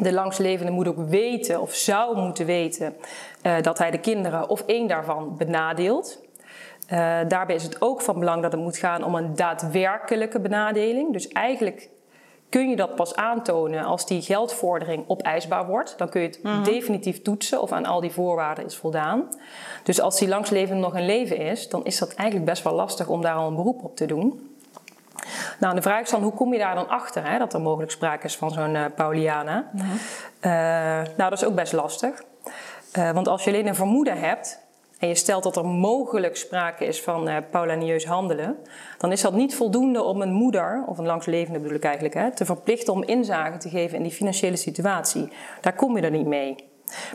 De 0.01 0.13
langslevende 0.13 0.71
moet 0.71 0.87
ook 0.87 1.07
weten 1.07 1.61
of 1.61 1.73
zou 1.73 2.17
moeten 2.17 2.45
weten 2.45 2.95
eh, 3.41 3.61
dat 3.61 3.77
hij 3.77 3.91
de 3.91 3.99
kinderen 3.99 4.49
of 4.49 4.61
één 4.65 4.87
daarvan 4.87 5.37
benadeelt. 5.37 6.21
Daarbij 7.27 7.55
is 7.55 7.63
het 7.63 7.81
ook 7.81 8.01
van 8.01 8.19
belang 8.19 8.41
dat 8.41 8.51
het 8.51 8.61
moet 8.61 8.77
gaan 8.77 9.03
om 9.03 9.15
een 9.15 9.35
daadwerkelijke 9.35 10.39
benadeling. 10.39 11.13
Dus 11.13 11.27
eigenlijk 11.27 11.89
kun 12.53 12.69
je 12.69 12.75
dat 12.75 12.95
pas 12.95 13.15
aantonen 13.15 13.83
als 13.83 14.05
die 14.05 14.21
geldvordering 14.21 15.03
opeisbaar 15.07 15.65
wordt. 15.65 15.97
Dan 15.97 16.09
kun 16.09 16.21
je 16.21 16.27
het 16.27 16.43
Mhm. 16.43 16.63
definitief 16.63 17.21
toetsen 17.21 17.61
of 17.61 17.71
aan 17.71 17.85
al 17.85 18.01
die 18.01 18.11
voorwaarden 18.11 18.65
is 18.65 18.75
voldaan. 18.75 19.23
Dus 19.83 20.01
als 20.01 20.19
die 20.19 20.27
langslevende 20.27 20.81
nog 20.81 20.95
in 20.95 21.05
leven 21.05 21.37
is, 21.37 21.69
dan 21.69 21.85
is 21.85 21.97
dat 21.97 22.13
eigenlijk 22.13 22.49
best 22.49 22.63
wel 22.63 22.73
lastig 22.73 23.07
om 23.07 23.21
daar 23.21 23.35
al 23.35 23.47
een 23.47 23.55
beroep 23.55 23.83
op 23.83 23.95
te 23.95 24.05
doen. 24.05 24.55
Nou, 25.59 25.75
de 25.75 25.81
vraag 25.81 26.01
is 26.01 26.09
dan, 26.09 26.21
hoe 26.21 26.33
kom 26.33 26.53
je 26.53 26.59
daar 26.59 26.75
dan 26.75 26.89
achter 26.89 27.29
hè, 27.29 27.37
dat 27.37 27.53
er 27.53 27.61
mogelijk 27.61 27.91
sprake 27.91 28.25
is 28.25 28.35
van 28.37 28.51
zo'n 28.51 28.75
eh, 28.75 28.85
Pauliana? 28.95 29.69
Eh, 30.39 30.51
nou, 31.17 31.29
dat 31.29 31.31
is 31.31 31.45
ook 31.45 31.55
best 31.55 31.73
lastig. 31.73 32.23
Eh, 32.91 33.11
want 33.11 33.27
als 33.27 33.43
je 33.43 33.49
alleen 33.49 33.67
een 33.67 33.75
vermoeden 33.75 34.19
hebt 34.19 34.59
en 35.03 35.09
je 35.09 35.15
stelt 35.15 35.43
dat 35.43 35.55
er 35.55 35.65
mogelijk 35.65 36.35
sprake 36.35 36.85
is 36.85 37.01
van 37.01 37.29
uh, 37.29 37.37
paulanieus 37.51 38.05
handelen, 38.05 38.57
dan 38.97 39.11
is 39.11 39.21
dat 39.21 39.33
niet 39.33 39.55
voldoende 39.55 40.03
om 40.03 40.21
een 40.21 40.31
moeder, 40.31 40.83
of 40.87 40.97
een 40.97 41.05
langslevende 41.05 41.59
bedoel 41.59 41.77
ik 41.77 41.83
eigenlijk, 41.83 42.13
hè, 42.13 42.31
te 42.31 42.45
verplichten 42.45 42.93
om 42.93 43.03
inzage 43.03 43.57
te 43.57 43.69
geven 43.69 43.97
in 43.97 44.03
die 44.03 44.11
financiële 44.11 44.55
situatie. 44.55 45.29
Daar 45.61 45.75
kom 45.75 45.97
je 45.97 46.03
er 46.03 46.11
niet 46.11 46.25
mee. 46.25 46.55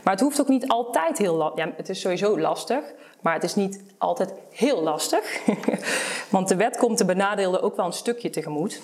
Maar 0.03 0.13
het 0.13 0.21
hoeft 0.21 0.41
ook 0.41 0.47
niet 0.47 0.67
altijd 0.67 1.17
heel 1.17 1.35
lastig. 1.35 1.65
Ja, 1.65 1.71
het 1.75 1.89
is 1.89 2.01
sowieso 2.01 2.39
lastig, 2.39 2.83
maar 3.21 3.33
het 3.33 3.43
is 3.43 3.55
niet 3.55 3.83
altijd 3.97 4.33
heel 4.51 4.81
lastig. 4.83 5.39
Want 6.29 6.47
de 6.47 6.55
wet 6.55 6.77
komt 6.77 6.97
de 6.97 7.05
benadeelde 7.05 7.61
ook 7.61 7.75
wel 7.75 7.85
een 7.85 7.93
stukje 7.93 8.29
tegemoet. 8.29 8.81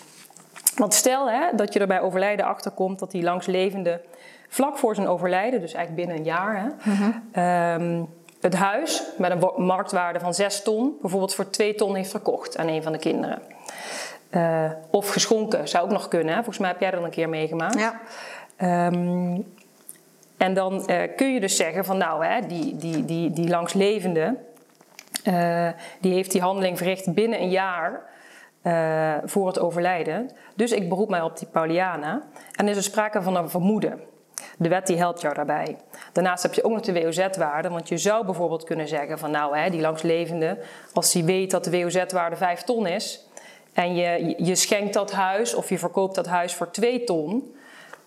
Want 0.76 0.94
stel 0.94 1.30
hè, 1.30 1.56
dat 1.56 1.74
je 1.74 1.80
er 1.80 1.88
bij 1.88 2.02
overlijden 2.02 2.46
achter 2.46 2.72
komt 2.72 3.00
dat 3.00 3.12
die 3.12 3.24
langslevende 3.24 4.02
vlak 4.50 4.78
voor 4.78 4.96
zijn 4.96 5.08
overlijden, 5.08 5.62
dus 5.62 5.74
eigenlijk 5.74 6.08
binnen 6.08 6.26
een 6.26 6.32
jaar, 6.34 6.62
hè, 6.62 6.70
ehm, 7.32 8.04
het 8.46 8.56
huis 8.56 9.04
met 9.18 9.32
een 9.32 9.66
marktwaarde 9.66 10.20
van 10.20 10.34
6 10.34 10.62
ton 10.62 10.98
bijvoorbeeld 11.02 11.36
voor 11.36 11.50
2 11.50 11.76
ton 11.76 11.96
heeft 11.96 12.10
verkocht 12.10 12.58
aan 12.58 12.68
een 12.68 12.84
van 12.84 12.92
de 12.92 12.98
kinderen. 12.98 13.42
Uh, 14.32 14.72
of 14.90 15.10
geschonken, 15.10 15.68
zou 15.68 15.84
ook 15.84 15.92
nog 15.92 16.08
kunnen. 16.08 16.30
Hè? 16.30 16.36
Volgens 16.36 16.58
mij 16.58 16.70
heb 16.70 16.80
jij 16.80 16.92
dat 16.92 17.04
een 17.04 17.10
keer 17.10 17.30
meegemaakt. 17.30 17.80
Ja. 17.80 18.02
Ehm, 18.56 19.42
en 20.38 20.54
dan 20.54 20.84
uh, 20.90 21.02
kun 21.16 21.34
je 21.34 21.40
dus 21.40 21.56
zeggen 21.56 21.86
van 21.86 21.98
nou, 21.98 22.26
hè, 22.26 22.48
die, 22.48 22.76
die, 22.76 23.06
die, 23.06 23.32
die 23.32 23.50
langslevende, 23.50 24.36
uh, 25.28 25.70
die 26.00 26.14
heeft 26.14 26.32
die 26.32 26.42
handeling 26.42 26.78
verricht 26.78 27.14
binnen 27.14 27.42
een 27.42 27.50
jaar 27.50 28.14
voor 29.26 29.48
het 29.48 29.60
overlijden. 29.60 30.30
Dus 30.56 30.72
ik 30.72 30.90
beroep 30.90 31.10
mij 31.10 31.22
op 31.22 31.38
die 31.38 31.48
Pauliana. 31.48 32.22
En 32.56 32.68
is 32.68 32.78
er 32.78 32.84
sprake 32.84 33.22
van 33.22 33.36
een 33.36 33.50
vermoeden. 33.50 34.00
De 34.58 34.70
wet 34.70 34.88
die 34.88 34.98
helpt 34.98 35.22
jou 35.22 35.34
daarbij. 35.34 35.78
Daarnaast 36.12 36.44
heb 36.44 36.54
je 36.54 36.64
ook 36.64 36.72
nog 36.72 36.82
de 36.82 37.02
WOZ-waarde, 37.02 37.70
want 37.70 37.90
je 37.90 37.98
zou 37.98 38.26
bijvoorbeeld 38.26 38.64
kunnen 38.64 38.88
zeggen 38.88 39.20
van 39.20 39.32
nou, 39.32 39.58
hè, 39.58 39.70
die 39.70 39.82
langslevende, 39.82 40.58
als 40.94 41.12
die 41.12 41.24
weet 41.24 41.52
dat 41.52 41.64
de 41.64 41.72
WOZ-waarde 41.72 42.36
5 42.36 42.62
ton 42.62 42.88
is 42.88 43.28
en 43.74 43.96
je, 43.96 44.36
je 44.38 44.56
schenkt 44.56 44.94
dat 44.94 45.12
huis 45.12 45.54
of 45.54 45.70
je 45.70 45.80
verkoopt 45.80 46.16
dat 46.16 46.26
huis 46.28 46.54
voor 46.54 46.72
2 46.72 47.04
ton, 47.04 47.56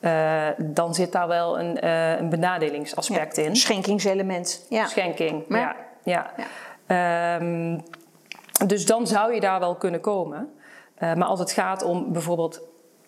uh, 0.01 0.47
dan 0.57 0.95
zit 0.95 1.13
daar 1.13 1.29
wel 1.29 1.59
een, 1.59 1.85
uh, 1.85 2.19
een 2.19 2.29
benadelingsaspect 2.29 3.37
ja, 3.37 3.43
in. 3.43 3.57
Schenkingselement. 3.57 4.67
Ja. 4.69 4.87
Schenking, 4.87 5.49
Maar- 5.49 5.77
ja. 6.05 6.31
ja. 6.37 7.37
Ehm, 7.37 7.79
dus 8.67 8.87
dan 8.87 9.07
zou 9.07 9.35
je 9.35 9.41
daar 9.41 9.61
wel 9.61 9.75
kunnen 9.75 10.01
komen. 10.01 10.53
Uh, 10.99 11.15
maar 11.15 11.29
als 11.29 11.39
het 11.39 11.53
gaat 11.53 11.83
om 11.83 12.13
bijvoorbeeld 12.13 12.61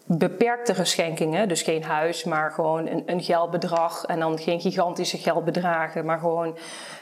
beperkte 0.07 0.75
geschenkingen, 0.75 1.49
dus 1.49 1.63
geen 1.63 1.85
huis, 1.85 2.25
maar 2.25 2.51
gewoon 2.51 2.87
een, 2.87 3.03
een 3.07 3.23
geldbedrag 3.23 4.05
en 4.05 4.19
dan 4.19 4.39
geen 4.39 4.61
gigantische 4.61 5.19
geldbedragen, 5.19 6.05
maar 6.05 6.19
gewoon 6.19 6.57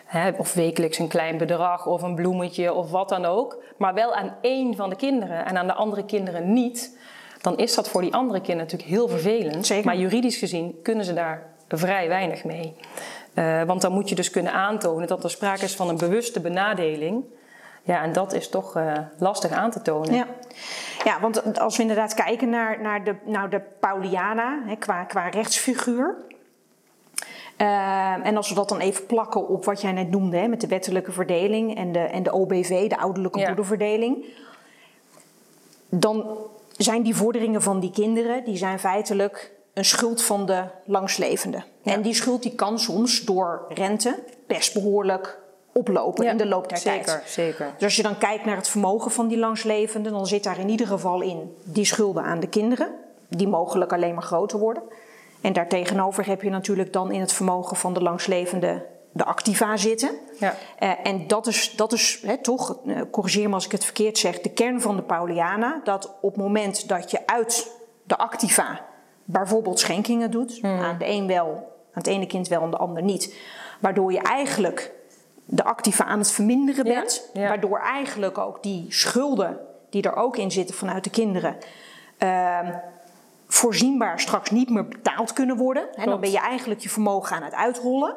hè, 0.04 0.30
of 0.30 0.54
wekelijks 0.54 0.98
een 0.98 1.08
klein 1.08 1.36
bedrag 1.36 1.86
of 1.86 2.02
een 2.02 2.14
bloemetje 2.14 2.72
of 2.72 2.90
wat 2.90 3.08
dan 3.08 3.24
ook, 3.24 3.62
maar 3.76 3.94
wel 3.94 4.14
aan 4.14 4.36
één 4.40 4.76
van 4.76 4.90
de 4.90 4.96
kinderen 4.96 5.46
en 5.46 5.56
aan 5.56 5.66
de 5.66 5.74
andere 5.74 6.04
kinderen 6.04 6.52
niet, 6.52 6.98
dan 7.40 7.56
is 7.56 7.74
dat 7.74 7.88
voor 7.88 8.00
die 8.00 8.14
andere 8.14 8.40
kinderen 8.40 8.62
natuurlijk 8.62 8.90
heel 8.90 9.08
vervelend. 9.08 9.66
Zeker. 9.66 9.84
Maar 9.84 9.96
juridisch 9.96 10.36
gezien 10.36 10.78
kunnen 10.82 11.04
ze 11.04 11.14
daar 11.14 11.46
vrij 11.68 12.08
weinig 12.08 12.44
mee. 12.44 12.74
Uh, 13.34 13.62
want 13.62 13.80
dan 13.80 13.92
moet 13.92 14.08
je 14.08 14.14
dus 14.14 14.30
kunnen 14.30 14.52
aantonen 14.52 15.08
dat 15.08 15.24
er 15.24 15.30
sprake 15.30 15.64
is 15.64 15.76
van 15.76 15.88
een 15.88 15.98
bewuste 15.98 16.40
benadeling. 16.40 17.24
Ja, 17.88 18.02
en 18.02 18.12
dat 18.12 18.32
is 18.32 18.48
toch 18.48 18.76
uh, 18.76 18.92
lastig 19.18 19.50
aan 19.50 19.70
te 19.70 19.82
tonen. 19.82 20.14
Ja. 20.14 20.26
ja, 21.04 21.20
want 21.20 21.58
als 21.58 21.76
we 21.76 21.82
inderdaad 21.82 22.14
kijken 22.14 22.48
naar, 22.48 22.80
naar, 22.80 23.04
de, 23.04 23.14
nou 23.24 23.48
de 23.48 23.60
Pauliana 23.80 24.62
hè, 24.66 24.76
qua, 24.76 25.04
qua 25.04 25.28
rechtsfiguur. 25.28 26.16
Uh, 27.58 28.26
en 28.26 28.36
als 28.36 28.48
we 28.48 28.54
dat 28.54 28.68
dan 28.68 28.78
even 28.78 29.06
plakken 29.06 29.48
op 29.48 29.64
wat 29.64 29.80
jij 29.80 29.92
net 29.92 30.10
noemde, 30.10 30.36
hè, 30.36 30.48
met 30.48 30.60
de 30.60 30.66
wettelijke 30.66 31.12
verdeling 31.12 31.76
en 31.76 31.92
de, 31.92 31.98
en 31.98 32.22
de 32.22 32.32
OBV, 32.32 32.88
de 32.88 32.98
ouderlijke 32.98 33.38
Ja. 33.38 33.46
moederverdeling. 33.46 34.24
Dan 35.88 36.36
zijn 36.76 37.02
die 37.02 37.16
vorderingen 37.16 37.62
van 37.62 37.80
die 37.80 37.90
kinderen, 37.90 38.44
die 38.44 38.56
zijn 38.56 38.78
feitelijk 38.78 39.52
een 39.74 39.84
schuld 39.84 40.22
van 40.22 40.46
de 40.46 40.64
langslevende. 40.84 41.62
Ja. 41.82 41.92
En 41.92 42.02
die 42.02 42.14
schuld 42.14 42.42
die 42.42 42.54
kan 42.54 42.78
soms 42.78 43.24
door 43.24 43.64
rente 43.68 44.18
best 44.46 44.74
behoorlijk 44.74 45.46
oplopen 45.78 46.24
Ja, 46.24 46.30
in 46.30 46.36
de 46.36 46.46
loop 46.46 46.68
der 46.68 46.78
zeker, 46.78 47.04
tijd. 47.04 47.22
zeker. 47.26 47.72
Dus 47.74 47.84
als 47.84 47.96
je 47.96 48.02
dan 48.02 48.18
kijkt 48.18 48.44
naar 48.44 48.56
het 48.56 48.68
vermogen 48.68 49.10
van 49.10 49.28
die 49.28 49.38
langslevenden, 49.38 50.12
dan 50.12 50.26
zit 50.26 50.44
daar 50.44 50.58
in 50.58 50.68
ieder 50.68 50.86
geval 50.86 51.20
in 51.20 51.54
die 51.64 51.84
schulden 51.84 52.22
aan 52.22 52.40
de 52.40 52.48
kinderen, 52.48 52.88
die 53.28 53.48
mogelijk 53.48 53.92
alleen 53.92 54.14
maar 54.14 54.22
groter 54.22 54.58
worden. 54.58 54.82
En 55.40 55.52
daartegenover 55.52 56.26
heb 56.26 56.42
je 56.42 56.50
natuurlijk 56.50 56.92
dan 56.92 57.12
in 57.12 57.20
het 57.20 57.32
vermogen 57.32 57.76
van 57.76 57.94
de 57.94 58.02
langslevende 58.02 58.86
de 59.12 59.24
activa 59.24 59.76
zitten. 59.76 60.10
Ja. 60.38 60.54
Eh, 60.78 60.92
en 61.02 61.26
dat 61.26 61.46
is, 61.46 61.72
dat 61.76 61.92
is 61.92 62.20
hè, 62.22 62.36
toch, 62.38 62.78
eh, 62.86 63.00
corrigeer 63.10 63.48
me 63.48 63.54
als 63.54 63.64
ik 63.64 63.72
het 63.72 63.84
verkeerd 63.84 64.18
zeg, 64.18 64.40
de 64.40 64.50
kern 64.50 64.80
van 64.80 64.96
de 64.96 65.02
Pauliana. 65.02 65.80
Dat 65.84 66.14
op 66.20 66.32
het 66.34 66.42
moment 66.42 66.88
dat 66.88 67.10
je 67.10 67.26
uit 67.26 67.70
de 68.04 68.18
activa 68.18 68.80
bijvoorbeeld 69.24 69.78
schenkingen 69.78 70.30
doet, 70.30 70.58
aan 70.62 70.98
de 70.98 71.06
een 71.06 71.26
wel, 71.26 71.46
aan 71.46 72.02
het 72.02 72.06
ene 72.06 72.26
kind 72.26 72.48
wel, 72.48 72.62
aan 72.62 72.70
de 72.70 72.76
ander 72.76 73.02
niet. 73.02 73.34
Waardoor 73.80 74.12
je 74.12 74.18
eigenlijk 74.18 74.92
de 75.50 75.64
activa 75.64 76.04
aan 76.04 76.18
het 76.18 76.30
verminderen 76.30 76.84
bent. 76.84 77.30
ja. 77.32 77.48
Waardoor 77.48 77.78
eigenlijk 77.80 78.38
ook 78.38 78.62
die 78.62 78.86
schulden 78.88 79.58
die 79.90 80.02
er 80.02 80.16
ook 80.16 80.36
in 80.36 80.50
zitten 80.50 80.74
vanuit 80.74 81.04
de 81.04 81.10
kinderen. 81.10 81.56
ehm, 82.18 82.72
voorzienbaar 83.46 84.20
straks 84.20 84.50
niet 84.50 84.70
meer 84.70 84.88
betaald 84.88 85.32
kunnen 85.32 85.56
worden. 85.56 85.94
En 85.94 86.06
dan 86.06 86.20
ben 86.20 86.30
je 86.30 86.38
eigenlijk 86.38 86.80
je 86.80 86.88
vermogen 86.88 87.36
aan 87.36 87.42
het 87.42 87.54
uitrollen. 87.54 88.14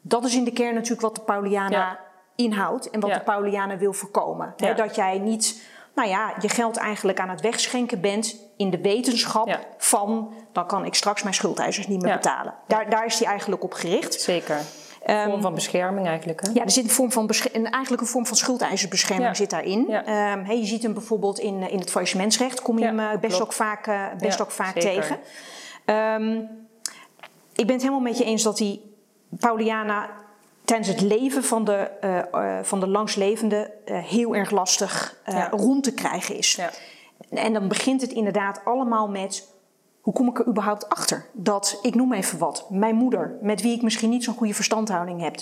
Dat 0.00 0.24
is 0.24 0.34
in 0.34 0.44
de 0.44 0.52
kern 0.52 0.74
natuurlijk 0.74 1.00
wat 1.00 1.14
de 1.14 1.20
Pauliana 1.20 1.76
Ja. 1.76 1.98
inhoudt 2.34 2.90
en 2.90 3.00
wat 3.00 3.10
Ja. 3.10 3.16
de 3.18 3.24
Pauliana 3.24 3.76
wil 3.76 3.92
voorkomen. 3.92 4.54
Dat 4.76 4.94
jij 4.94 5.18
niet, 5.18 5.62
nou 5.94 6.08
ja, 6.08 6.32
je 6.40 6.48
geld 6.48 6.76
eigenlijk 6.76 7.20
aan 7.20 7.28
het 7.28 7.40
wegschenken 7.40 8.00
bent 8.00 8.36
in 8.56 8.70
de 8.70 8.80
wetenschap 8.80 9.58
van, 9.78 10.32
dan 10.52 10.66
kan 10.66 10.84
ik 10.84 10.94
straks 10.94 11.22
mijn 11.22 11.34
schuldeisers 11.34 11.86
niet 11.86 12.02
meer 12.02 12.12
betalen. 12.14 12.54
Daar, 12.66 12.90
daar 12.90 13.04
is 13.06 13.18
hij 13.18 13.28
eigenlijk 13.28 13.62
op 13.62 13.72
gericht. 13.72 14.20
Zeker. 14.20 14.60
Een 15.04 15.24
vorm 15.30 15.40
van 15.42 15.54
bescherming 15.54 16.06
eigenlijk. 16.06 16.40
Hè? 16.40 16.46
Ehm, 16.48 16.56
Ja, 16.56 16.62
er 16.64 16.70
zit 16.70 16.84
een 16.84 16.90
vorm 16.90 17.12
van 17.12 17.26
besche- 17.26 17.50
en 17.50 17.70
eigenlijk 17.70 18.02
een 18.02 18.08
vorm 18.08 18.26
van 18.26 18.36
schuldeisersbescherming 18.36 19.28
Ja. 19.28 19.34
zit 19.34 19.50
daarin. 19.50 19.84
Ja. 19.88 20.04
Ehm, 20.04 20.44
hè, 20.44 20.52
je 20.52 20.64
ziet 20.64 20.82
hem 20.82 20.92
bijvoorbeeld 20.92 21.38
in, 21.38 21.70
in 21.70 21.78
het 21.78 21.90
faillissementsrecht, 21.90 22.62
kom 22.62 22.78
je 22.78 22.84
Ja, 22.84 22.88
hem 22.90 23.00
eh, 23.00 23.10
best, 23.10 23.26
klopt. 23.36 23.42
ook 23.42 23.52
vaak, 23.52 23.86
eh, 23.86 24.06
best 24.18 24.40
ook 24.40 24.50
vaak 24.50 24.80
zeker. 24.80 25.00
tegen. 25.00 25.18
Ehm, 25.84 26.36
ik 27.54 27.66
ben 27.66 27.72
het 27.72 27.80
helemaal 27.80 28.00
met 28.00 28.18
je 28.18 28.24
eens 28.24 28.42
dat 28.42 28.56
die 28.56 28.94
Pauliana 29.38 30.10
tijdens 30.64 30.88
het 30.88 31.00
leven 31.00 31.44
van 31.44 31.64
de, 31.64 31.72
eh, 32.00 32.18
eh, 32.18 32.64
van 32.64 32.80
de 32.80 32.86
langslevende 32.86 33.70
eh, 33.84 33.98
heel 33.98 34.34
erg 34.34 34.50
lastig 34.50 35.16
eh, 35.24 35.46
rond 35.50 35.84
te 35.84 35.94
krijgen 35.94 36.36
is. 36.36 36.52
Ja. 36.54 36.70
En 37.30 37.52
dan 37.52 37.68
begint 37.68 38.00
het 38.00 38.12
inderdaad 38.12 38.60
allemaal 38.64 39.08
met. 39.08 39.50
Hoe 40.02 40.14
kom 40.14 40.28
ik 40.28 40.38
er 40.38 40.46
überhaupt 40.46 40.88
achter 40.88 41.26
dat, 41.32 41.78
ik 41.82 41.94
noem 41.94 42.12
even 42.12 42.38
wat, 42.38 42.66
mijn 42.70 42.94
moeder, 42.94 43.36
met 43.40 43.62
wie 43.62 43.74
ik 43.74 43.82
misschien 43.82 44.10
niet 44.10 44.24
zo'n 44.24 44.34
goede 44.34 44.54
verstandhouding 44.54 45.20
heb, 45.20 45.36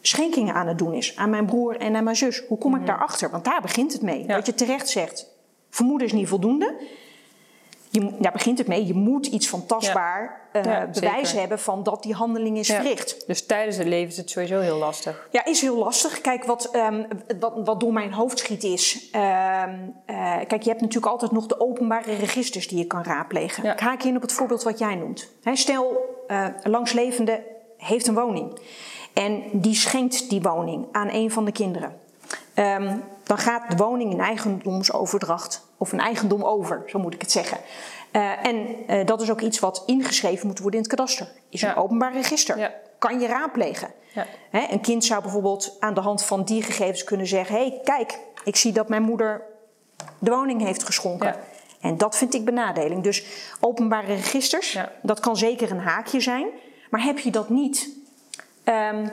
schenkingen 0.00 0.54
aan 0.54 0.66
het 0.66 0.78
doen 0.78 0.92
is 0.92 1.16
aan 1.16 1.30
mijn 1.30 1.46
broer 1.46 1.76
en 1.76 1.96
aan 1.96 2.04
mijn 2.04 2.16
zus? 2.16 2.42
Hoe 2.48 2.58
kom 2.58 2.76
ik 2.76 2.86
daarachter? 2.86 3.30
Want 3.30 3.44
daar 3.44 3.60
begint 3.60 3.92
het 3.92 4.02
mee. 4.02 4.18
Mhm. 4.18 4.28
Ja. 4.28 4.36
Wat 4.36 4.46
je 4.46 4.54
terecht 4.54 4.88
zegt, 4.88 5.26
vermoeden 5.70 6.06
is 6.06 6.12
niet 6.12 6.28
voldoende. 6.28 6.74
Je, 7.94 8.10
daar 8.18 8.32
begint 8.32 8.58
het 8.58 8.66
mee. 8.66 8.86
Je 8.86 8.94
moet 8.94 9.26
iets 9.26 9.48
van 9.48 9.66
tastbaar 9.66 10.40
eh, 10.52 10.64
Ja, 10.64 10.86
bewijs 10.92 11.26
zeker. 11.28 11.40
hebben 11.40 11.58
van 11.58 11.82
dat 11.82 12.02
die 12.02 12.14
handeling 12.14 12.58
is 12.58 12.66
Ja. 12.66 12.74
verricht. 12.74 13.26
Dus 13.26 13.46
tijdens 13.46 13.76
het 13.76 13.86
leven 13.86 14.08
is 14.10 14.16
het 14.16 14.30
sowieso 14.30 14.60
heel 14.60 14.76
lastig. 14.76 15.28
Ja, 15.30 15.44
is 15.44 15.60
heel 15.60 15.76
lastig. 15.76 16.20
Kijk, 16.20 16.44
wat, 16.44 16.70
ehm, 16.70 17.04
wat, 17.40 17.52
wat 17.64 17.80
door 17.80 17.92
mijn 17.92 18.12
hoofd 18.12 18.38
schiet 18.38 18.62
is. 18.62 19.08
ehm, 19.12 19.78
eh, 20.06 20.36
kijk, 20.46 20.62
je 20.62 20.68
hebt 20.68 20.80
natuurlijk 20.80 21.12
altijd 21.12 21.32
nog 21.32 21.46
de 21.46 21.60
openbare 21.60 22.14
registers 22.14 22.68
die 22.68 22.78
je 22.78 22.86
kan 22.86 23.02
raadplegen. 23.02 23.64
Ik 23.64 23.80
haak 23.80 24.02
in 24.02 24.16
op 24.16 24.22
het 24.22 24.32
voorbeeld 24.32 24.62
wat 24.62 24.78
jij 24.78 24.94
noemt. 24.94 25.28
Stel, 25.52 25.96
eh, 26.26 26.46
een 26.62 26.70
langslevende 26.70 27.42
heeft 27.78 28.06
een 28.06 28.14
woning. 28.14 28.58
En 29.12 29.42
die 29.52 29.74
schenkt 29.74 30.30
die 30.30 30.42
woning 30.42 30.86
aan 30.92 31.08
een 31.12 31.30
van 31.30 31.44
de 31.44 31.52
kinderen. 31.52 31.96
Ehm, 32.54 32.96
dan 33.24 33.38
gaat 33.38 33.70
de 33.70 33.76
woning 33.76 34.12
in 34.12 34.20
eigendomsoverdracht, 34.20 35.66
of 35.76 35.92
een 35.92 36.00
eigendom 36.00 36.42
over, 36.42 36.82
zo 36.86 36.98
moet 36.98 37.14
ik 37.14 37.20
het 37.20 37.32
zeggen. 37.32 37.58
Eh, 38.10 38.46
en 38.46 38.66
eh, 38.86 39.06
dat 39.06 39.20
is 39.20 39.30
ook 39.30 39.40
iets 39.40 39.58
wat 39.58 39.82
ingeschreven 39.86 40.46
moet 40.46 40.58
worden 40.58 40.80
in 40.80 40.86
het 40.86 40.94
kadaster. 40.96 41.28
Is 41.48 41.62
een 41.62 41.68
Ja. 41.68 41.74
openbaar 41.74 42.12
register. 42.12 42.58
Ja. 42.58 42.72
Kan 42.98 43.20
je 43.20 43.26
raadplegen. 43.26 43.92
Ja. 44.12 44.26
Hè, 44.50 44.66
een 44.70 44.80
kind 44.80 45.04
zou 45.04 45.22
bijvoorbeeld 45.22 45.76
aan 45.78 45.94
de 45.94 46.00
hand 46.00 46.24
van 46.24 46.44
die 46.44 46.62
gegevens 46.62 47.04
kunnen 47.04 47.26
zeggen: 47.26 47.54
hé, 47.56 47.60
hey, 47.60 47.80
kijk, 47.84 48.18
ik 48.44 48.56
zie 48.56 48.72
dat 48.72 48.88
mijn 48.88 49.02
moeder 49.02 49.42
de 50.18 50.30
woning 50.30 50.62
heeft 50.62 50.82
geschonken. 50.84 51.34
En 51.80 51.96
dat 51.98 52.16
vind 52.16 52.34
ik 52.34 52.44
benadeling. 52.44 53.02
Dus 53.02 53.24
openbare 53.60 54.06
registers, 54.06 54.78
dat 55.02 55.20
kan 55.20 55.36
zeker 55.36 55.70
een 55.70 55.80
haakje 55.80 56.20
zijn. 56.20 56.46
Maar 56.90 57.02
heb 57.02 57.18
je 57.18 57.30
dat 57.30 57.48
niet, 57.48 57.88
ehm, 58.64 59.08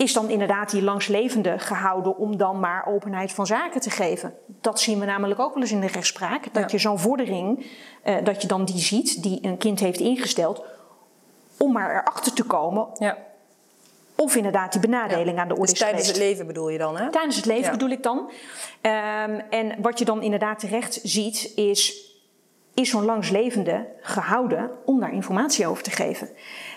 is 0.00 0.12
dan 0.12 0.30
inderdaad 0.30 0.70
die 0.70 0.82
langslevende 0.82 1.58
gehouden 1.58 2.16
om 2.16 2.36
dan 2.36 2.60
maar 2.60 2.86
openheid 2.86 3.32
van 3.32 3.46
zaken 3.46 3.80
te 3.80 3.90
geven? 3.90 4.34
Dat 4.60 4.80
zien 4.80 4.98
we 4.98 5.04
namelijk 5.04 5.40
ook 5.40 5.54
wel 5.54 5.62
eens 5.62 5.72
in 5.72 5.80
de 5.80 5.86
rechtspraak. 5.86 6.44
Dat 6.52 6.62
Ja. 6.62 6.68
je 6.70 6.78
zo'n 6.78 6.98
vordering, 6.98 7.66
eh, 8.02 8.16
dat 8.24 8.42
je 8.42 8.48
dan 8.48 8.64
die 8.64 8.78
ziet, 8.78 9.22
die 9.22 9.38
een 9.42 9.58
kind 9.58 9.80
heeft 9.80 10.00
ingesteld, 10.00 10.64
om 11.56 11.72
maar 11.72 11.90
erachter 11.90 12.32
te 12.32 12.44
komen 12.44 12.86
Ja. 12.98 13.16
of 14.16 14.36
inderdaad 14.36 14.72
die 14.72 14.80
benadeling 14.80 15.38
aan 15.38 15.48
de 15.48 15.54
orde 15.54 15.70
Dus 15.70 15.72
is 15.72 15.78
tijdens 15.78 16.06
het 16.06 16.16
leven 16.16 16.46
bedoel 16.46 16.68
je 16.68 16.78
dan, 16.78 16.98
hè? 16.98 17.10
Tijdens 17.10 17.36
het 17.36 17.46
leven 17.46 17.70
bedoel 17.70 17.90
ik 17.90 18.02
dan. 18.02 18.30
Ehm, 18.80 19.40
en 19.50 19.74
wat 19.82 19.98
je 19.98 20.04
dan 20.04 20.22
inderdaad 20.22 20.58
terecht 20.58 21.00
ziet, 21.02 21.52
is, 21.54 22.08
is 22.74 22.90
zo'n 22.90 23.04
langslevende 23.04 23.86
gehouden 24.00 24.70
om 24.84 25.00
daar 25.00 25.12
informatie 25.12 25.66
over 25.66 25.82
te 25.82 25.90
geven. 25.90 26.28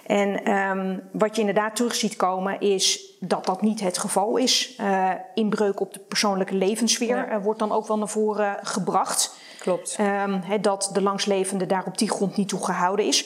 En 0.06 0.44
ehm, 0.44 1.00
wat 1.12 1.36
je 1.36 1.40
inderdaad 1.40 1.76
terug 1.76 1.96
ziet 1.96 2.16
komen, 2.16 2.60
is 2.60 3.02
dat 3.20 3.46
dat 3.46 3.62
niet 3.62 3.80
het 3.80 3.98
geval 3.98 4.38
is. 4.38 4.76
Eh, 4.78 5.10
inbreuk 5.34 5.80
op 5.80 5.94
de 5.94 6.00
persoonlijke 6.00 6.56
levenssfeer 6.56 7.16
Ja. 7.16 7.28
eh, 7.28 7.44
wordt 7.44 7.60
dan 7.60 7.72
ook 7.72 7.88
wel 7.88 7.98
naar 7.98 8.08
voren 8.08 8.58
gebracht. 8.62 9.36
Klopt. 9.60 9.96
Ehm, 10.00 10.62
dat 10.62 10.90
de 10.94 11.02
langslevende 11.02 11.66
daar 11.66 11.86
op 11.86 11.98
die 11.98 12.10
grond 12.10 12.36
niet 12.36 12.50
toe 12.50 12.64
gehouden 12.66 13.06
is. 13.06 13.26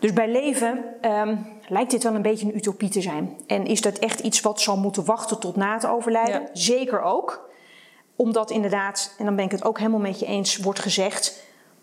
Dus 0.00 0.12
bij 0.12 0.30
leven 0.30 0.84
ehm, 1.00 1.36
lijkt 1.68 1.90
dit 1.90 2.02
wel 2.02 2.14
een 2.14 2.22
beetje 2.22 2.46
een 2.46 2.56
utopie 2.56 2.88
te 2.88 3.00
zijn. 3.00 3.36
En 3.46 3.66
is 3.66 3.80
dat 3.80 3.98
echt 3.98 4.20
iets 4.20 4.40
wat 4.40 4.60
zal 4.60 4.76
moeten 4.76 5.04
wachten 5.04 5.38
tot 5.38 5.56
na 5.56 5.74
het 5.74 5.86
overlijden? 5.86 6.40
Ja. 6.40 6.48
Zeker 6.52 7.02
ook. 7.02 7.48
Omdat 8.16 8.50
inderdaad, 8.50 9.14
en 9.18 9.24
dan 9.24 9.36
ben 9.36 9.44
ik 9.44 9.50
het 9.50 9.64
ook 9.64 9.78
helemaal 9.78 10.00
met 10.00 10.18
je 10.18 10.26
eens, 10.26 10.56
wordt 10.56 10.78
gezegd... 10.80 11.42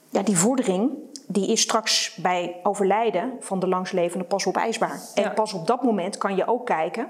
ja, 0.10 0.22
die 0.22 0.38
vordering 0.38 0.92
die 1.28 1.52
is 1.52 1.62
straks 1.62 2.16
bij 2.16 2.60
overlijden 2.64 3.32
van 3.40 3.60
de 3.60 3.68
langslevende 3.68 4.26
pas 4.26 4.46
opeisbaar. 4.46 5.00
En 5.16 5.24
Ja. 5.24 5.30
pas 5.30 5.54
op 5.54 5.68
dat 5.68 5.84
moment 5.84 6.18
kan 6.18 6.36
je 6.36 6.48
ook 6.48 6.66
kijken... 6.66 7.08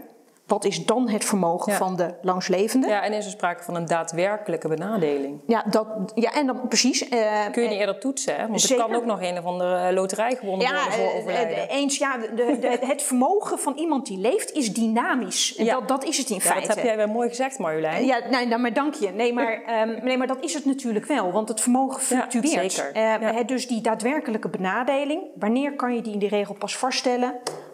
wat 0.48 0.66
is 0.66 0.86
dan 0.86 1.10
het 1.10 1.26
vermogen 1.26 1.72
Ja. 1.72 1.78
van 1.78 1.96
de 1.96 2.14
langslevende? 2.22 2.88
Ja, 2.88 3.02
en 3.04 3.14
is 3.14 3.26
er 3.26 3.32
sprake 3.32 3.64
van 3.64 3.76
een 3.76 3.86
daadwerkelijke 3.86 4.68
benadeling. 4.68 5.42
Ja, 5.48 5.64
dat, 5.70 5.88
ja 6.16 6.34
en 6.34 6.46
dan 6.48 6.68
precies... 6.68 7.10
eh, 7.10 7.20
Kun 7.52 7.64
je 7.64 7.70
niet 7.70 7.80
eerder 7.80 8.00
toetsen, 8.00 8.36
hè? 8.36 8.42
Want 8.42 8.54
er 8.54 8.60
Zeker. 8.60 8.86
kan 8.86 8.96
ook 8.96 9.06
nog 9.06 9.22
een 9.22 9.38
of 9.38 9.46
andere 9.46 9.94
loterij 9.94 10.36
gewonnen 10.36 10.68
worden 10.68 10.92
voor 10.92 11.04
eh, 11.04 11.16
overlijden. 11.16 11.70
eh, 11.70 11.76
eens, 11.78 11.98
ja, 11.98 12.18
de, 12.18 12.58
de- 12.60 12.78
het 12.86 13.02
vermogen 13.02 13.60
van 13.60 13.74
iemand 13.78 14.06
die 14.06 14.18
leeft 14.18 14.52
is 14.52 14.74
dynamisch. 14.74 15.56
En 15.56 15.66
Ja. 15.66 15.74
dat, 15.74 15.88
dat 15.88 16.04
is 16.04 16.18
het 16.18 16.30
in 16.30 16.42
feite. 16.42 16.68
dat 16.68 16.76
heb 16.76 16.86
jij 16.86 16.98
wel 16.98 17.08
mooi 17.08 17.30
gezegd, 17.30 17.60
Marjolein. 17.60 18.06
Ja, 18.06 18.20
nee, 18.30 18.46
nou, 18.48 18.62
maar 18.62 18.74
dank 18.74 18.94
je. 18.94 19.10
Nee 19.10 19.34
maar, 19.34 19.62
ehm, 19.66 20.04
nee, 20.06 20.18
maar 20.18 20.28
dat 20.28 20.44
is 20.44 20.54
het 20.54 20.66
natuurlijk 20.66 21.06
wel, 21.06 21.32
want 21.32 21.48
het 21.50 21.62
vermogen 21.62 22.02
fluctueert. 22.02 22.72
zeker. 22.74 22.92
Eh, 22.94 23.38
dus 23.46 23.68
die 23.68 23.82
daadwerkelijke 23.82 24.50
benadeling, 24.50 25.22
wanneer 25.36 25.74
kan 25.76 25.96
je 25.96 26.02
die 26.02 26.14
in 26.14 26.20
de 26.20 26.28
regel 26.28 26.54
pas 26.54 26.78
vaststellen? 26.78 27.34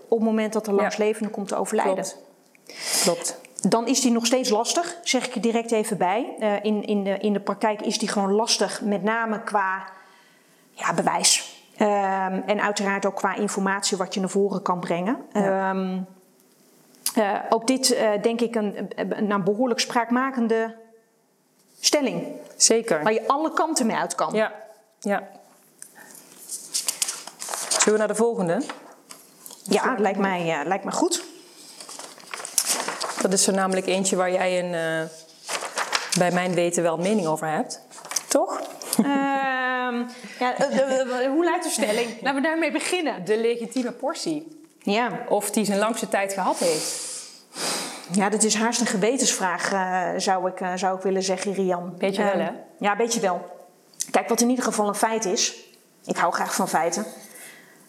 Op 0.10 0.18
het 0.18 0.28
moment 0.28 0.54
dat 0.54 0.66
de 0.66 0.74
langslevende 0.74 1.30
komt 1.30 1.48
te 1.48 1.56
overlijden. 1.56 1.94
Klopt. 1.94 2.30
Klopt. 3.04 3.40
Dan 3.62 3.88
is 3.88 4.02
die 4.02 4.12
nog 4.12 4.26
steeds 4.26 4.50
lastig, 4.50 4.98
zeg 5.04 5.28
ik 5.28 5.36
er 5.36 5.42
direct 5.42 5.72
even 5.72 5.98
bij. 5.98 6.36
Eh, 6.40 6.64
in, 6.64 6.84
in, 6.86 7.04
de, 7.04 7.18
in 7.18 7.34
de 7.34 7.40
praktijk 7.40 7.82
is 7.82 7.98
die 7.98 8.08
gewoon 8.08 8.32
lastig, 8.32 8.82
met 8.82 9.04
name 9.04 9.44
qua 9.44 9.90
ja, 10.72 10.94
bewijs. 10.94 11.60
Ehm, 11.78 12.42
en 12.46 12.62
uiteraard 12.62 13.06
ook 13.06 13.16
qua 13.16 13.36
informatie 13.36 13.98
wat 13.98 14.14
je 14.14 14.20
naar 14.20 14.30
voren 14.30 14.62
kan 14.62 14.80
brengen. 14.80 15.18
Ehm, 15.32 16.00
eh, 17.16 17.40
ook 17.50 17.68
dit 17.68 17.92
eh, 17.92 18.22
denk 18.22 18.42
ik 18.42 18.56
een, 18.56 18.90
een, 18.96 19.32
een 19.32 19.44
behoorlijk 19.44 19.80
spraakmakende 19.80 20.76
stelling. 21.80 22.28
Zeker. 22.56 23.04
Waar 23.04 23.14
je 23.14 23.28
alle 23.28 23.54
kanten 23.54 23.86
mee 23.86 23.96
uit 23.96 24.16
kan. 24.16 24.34
Ja, 24.34 24.52
ja. 25.00 25.28
Zullen 27.70 27.94
we 27.94 27.98
naar 27.98 28.08
de 28.08 28.16
volgende? 28.16 28.62
Ja, 29.64 29.96
lijkt 29.98 30.20
mij, 30.20 30.60
eh, 30.60 30.68
lijkt 30.68 30.84
mij 30.84 30.94
goed. 30.94 31.24
Dat 33.22 33.34
is 33.34 33.48
er 33.48 33.54
namelijk 33.54 33.88
eentje 33.88 34.16
waar 34.16 34.32
jij 34.32 34.60
een, 34.60 34.74
eh, 34.74 35.10
bij 36.18 36.32
mijn 36.32 36.54
weten 36.54 36.84
wel 36.84 36.98
mening 36.98 37.28
over 37.28 37.48
hebt. 37.48 37.82
Toch? 38.28 38.62
Ehm, 38.98 39.06
ja, 40.40 40.56
eh, 40.58 40.70
de- 40.70 41.06
de- 41.08 41.30
hoe 41.34 41.44
luidt 41.44 41.64
de 41.64 41.70
stelling? 41.70 42.10
Laten 42.22 42.42
we 42.42 42.48
daarmee 42.48 42.72
beginnen. 42.72 43.26
De 43.26 43.38
legitieme 43.38 43.92
portie. 43.92 44.60
Ja. 44.80 45.26
Of 45.30 45.52
die 45.52 45.66
zijn 45.66 45.80
langste 45.80 46.08
tijd 46.10 46.34
gehad 46.34 46.58
heeft. 46.58 47.10
Ja, 48.12 48.30
dat 48.30 48.44
is 48.44 48.56
haast 48.56 48.80
een 48.80 48.86
gewetensvraag, 48.88 49.72
eh, 49.72 50.10
zou, 50.18 50.50
ik, 50.50 50.60
eh, 50.62 50.72
zou 50.76 50.98
ik 50.98 51.04
willen 51.04 51.24
zeggen, 51.24 51.54
Rian. 51.54 51.96
Beetje 51.98 52.24
wel, 52.24 52.32
Ehm, 52.32 52.40
hè? 52.42 52.52
Ja, 52.80 52.96
beetje 52.96 53.20
wel. 53.20 53.42
Kijk, 54.12 54.30
wat 54.30 54.42
in 54.42 54.50
ieder 54.50 54.64
geval 54.66 54.88
een 54.88 54.96
feit 54.96 55.26
is... 55.26 55.56
Ik 56.06 56.18
hou 56.18 56.34
graag 56.34 56.56
van 56.56 56.68
feiten. 56.70 57.06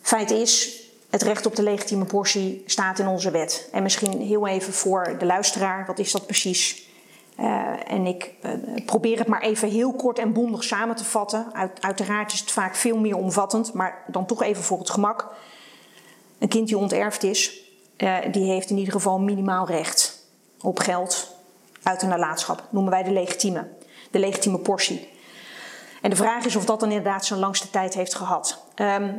Feit 0.02 0.30
is, 0.30 0.81
het 1.12 1.22
recht 1.22 1.46
op 1.46 1.56
de 1.56 1.62
legitieme 1.62 2.04
portie 2.04 2.62
staat 2.66 2.98
in 2.98 3.06
onze 3.06 3.30
wet. 3.30 3.68
En 3.72 3.82
misschien 3.82 4.20
heel 4.20 4.46
even 4.46 4.72
voor 4.72 5.14
de 5.18 5.26
luisteraar, 5.26 5.86
wat 5.86 5.98
is 5.98 6.12
dat 6.12 6.26
precies? 6.26 6.88
Eh, 7.36 7.92
en 7.92 8.06
ik 8.06 8.30
eh, 8.40 8.50
probeer 8.86 9.18
het 9.18 9.26
maar 9.26 9.40
even 9.40 9.68
heel 9.68 9.92
kort 9.92 10.18
en 10.18 10.32
bondig 10.32 10.64
samen 10.64 10.96
te 10.96 11.04
vatten. 11.04 11.46
Uit, 11.52 11.82
uiteraard 11.82 12.32
is 12.32 12.40
het 12.40 12.50
vaak 12.50 12.76
veel 12.76 12.98
meer 12.98 13.16
omvattend, 13.16 13.72
maar 13.72 14.02
dan 14.06 14.26
toch 14.26 14.42
even 14.42 14.62
voor 14.62 14.78
het 14.78 14.90
gemak. 14.90 15.34
Een 16.38 16.48
kind 16.48 16.66
die 16.66 16.78
onterfd 16.78 17.22
is, 17.22 17.60
eh, 17.96 18.16
die 18.30 18.50
heeft 18.50 18.70
in 18.70 18.78
ieder 18.78 18.92
geval 18.92 19.18
minimaal 19.18 19.66
recht 19.66 20.26
op 20.60 20.78
geld 20.78 21.36
uit 21.82 22.02
een 22.02 22.08
nalatenschap. 22.08 22.62
Noemen 22.70 22.92
wij 22.92 23.02
de 23.02 23.12
legitieme, 23.12 23.68
de 24.10 24.18
legitieme 24.18 24.58
portie. 24.58 25.08
En 26.02 26.10
de 26.10 26.16
vraag 26.16 26.44
is 26.44 26.56
of 26.56 26.64
dat 26.64 26.80
dan 26.80 26.88
inderdaad 26.88 27.24
zijn 27.24 27.40
langste 27.40 27.70
tijd 27.70 27.94
heeft 27.94 28.14
gehad. 28.14 28.64
Ehm, 28.74 29.10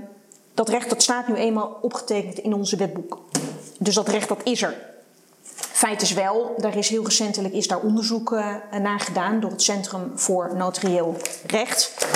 dat 0.53 0.69
recht 0.69 0.89
dat 0.89 1.01
staat 1.01 1.27
nu 1.27 1.35
eenmaal 1.35 1.77
opgetekend 1.81 2.37
in 2.39 2.53
onze 2.53 2.75
wetboek. 2.75 3.21
Dus 3.79 3.95
dat 3.95 4.07
recht 4.07 4.29
dat 4.29 4.43
is 4.43 4.61
er. 4.61 4.75
Feit 5.55 6.01
is 6.01 6.13
wel, 6.13 6.55
daar 6.57 6.77
is 6.77 6.89
heel 6.89 7.03
recentelijk 7.03 7.53
is 7.53 7.67
daar 7.67 7.79
onderzoek 7.79 8.31
eh, 8.31 8.55
naar 8.81 8.99
gedaan 8.99 9.39
door 9.39 9.51
het 9.51 9.61
Centrum 9.61 10.11
voor 10.15 10.55
Notarieel 10.55 11.15
Recht. 11.47 12.07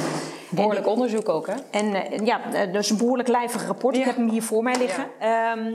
Behoorlijk 0.50 0.88
onderzoek 0.88 1.30
ook, 1.30 1.47
hè? 1.47 1.54
En 1.71 1.93
eh, 1.93 2.26
ja, 2.26 2.54
eh, 2.54 2.73
dat 2.73 2.84
is 2.84 2.89
een 2.89 2.97
behoorlijk 2.97 3.28
lijvig 3.28 3.65
rapport. 3.67 3.95
Ik 3.95 4.02
Ja. 4.02 4.08
heb 4.08 4.15
hem 4.15 4.30
hier 4.30 4.43
voor 4.43 4.63
mij 4.63 4.78
liggen. 4.78 5.06
Ehm, 5.19 5.73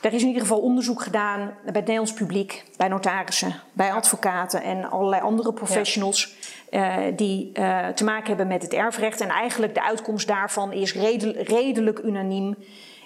er 0.00 0.12
is 0.12 0.20
in 0.20 0.26
ieder 0.26 0.42
geval 0.42 0.58
onderzoek 0.60 1.02
gedaan 1.02 1.38
bij 1.46 1.52
het 1.64 1.74
Nederlands 1.74 2.12
publiek, 2.12 2.64
bij 2.76 2.88
notarissen, 2.88 3.60
bij 3.72 3.92
advocaten 3.92 4.62
en 4.62 4.90
allerlei 4.90 5.22
andere 5.22 5.52
professionals 5.52 6.34
eh, 6.72 6.96
die 7.16 7.50
eh, 7.52 7.88
te 7.88 8.04
maken 8.04 8.26
hebben 8.26 8.46
met 8.46 8.62
het 8.62 8.72
erfrecht. 8.72 9.20
En 9.20 9.28
eigenlijk 9.28 9.74
de 9.74 9.82
uitkomst 9.82 10.26
daarvan 10.26 10.72
is 10.72 10.94
redel- 10.94 11.42
redelijk 11.42 11.98
unaniem. 11.98 12.56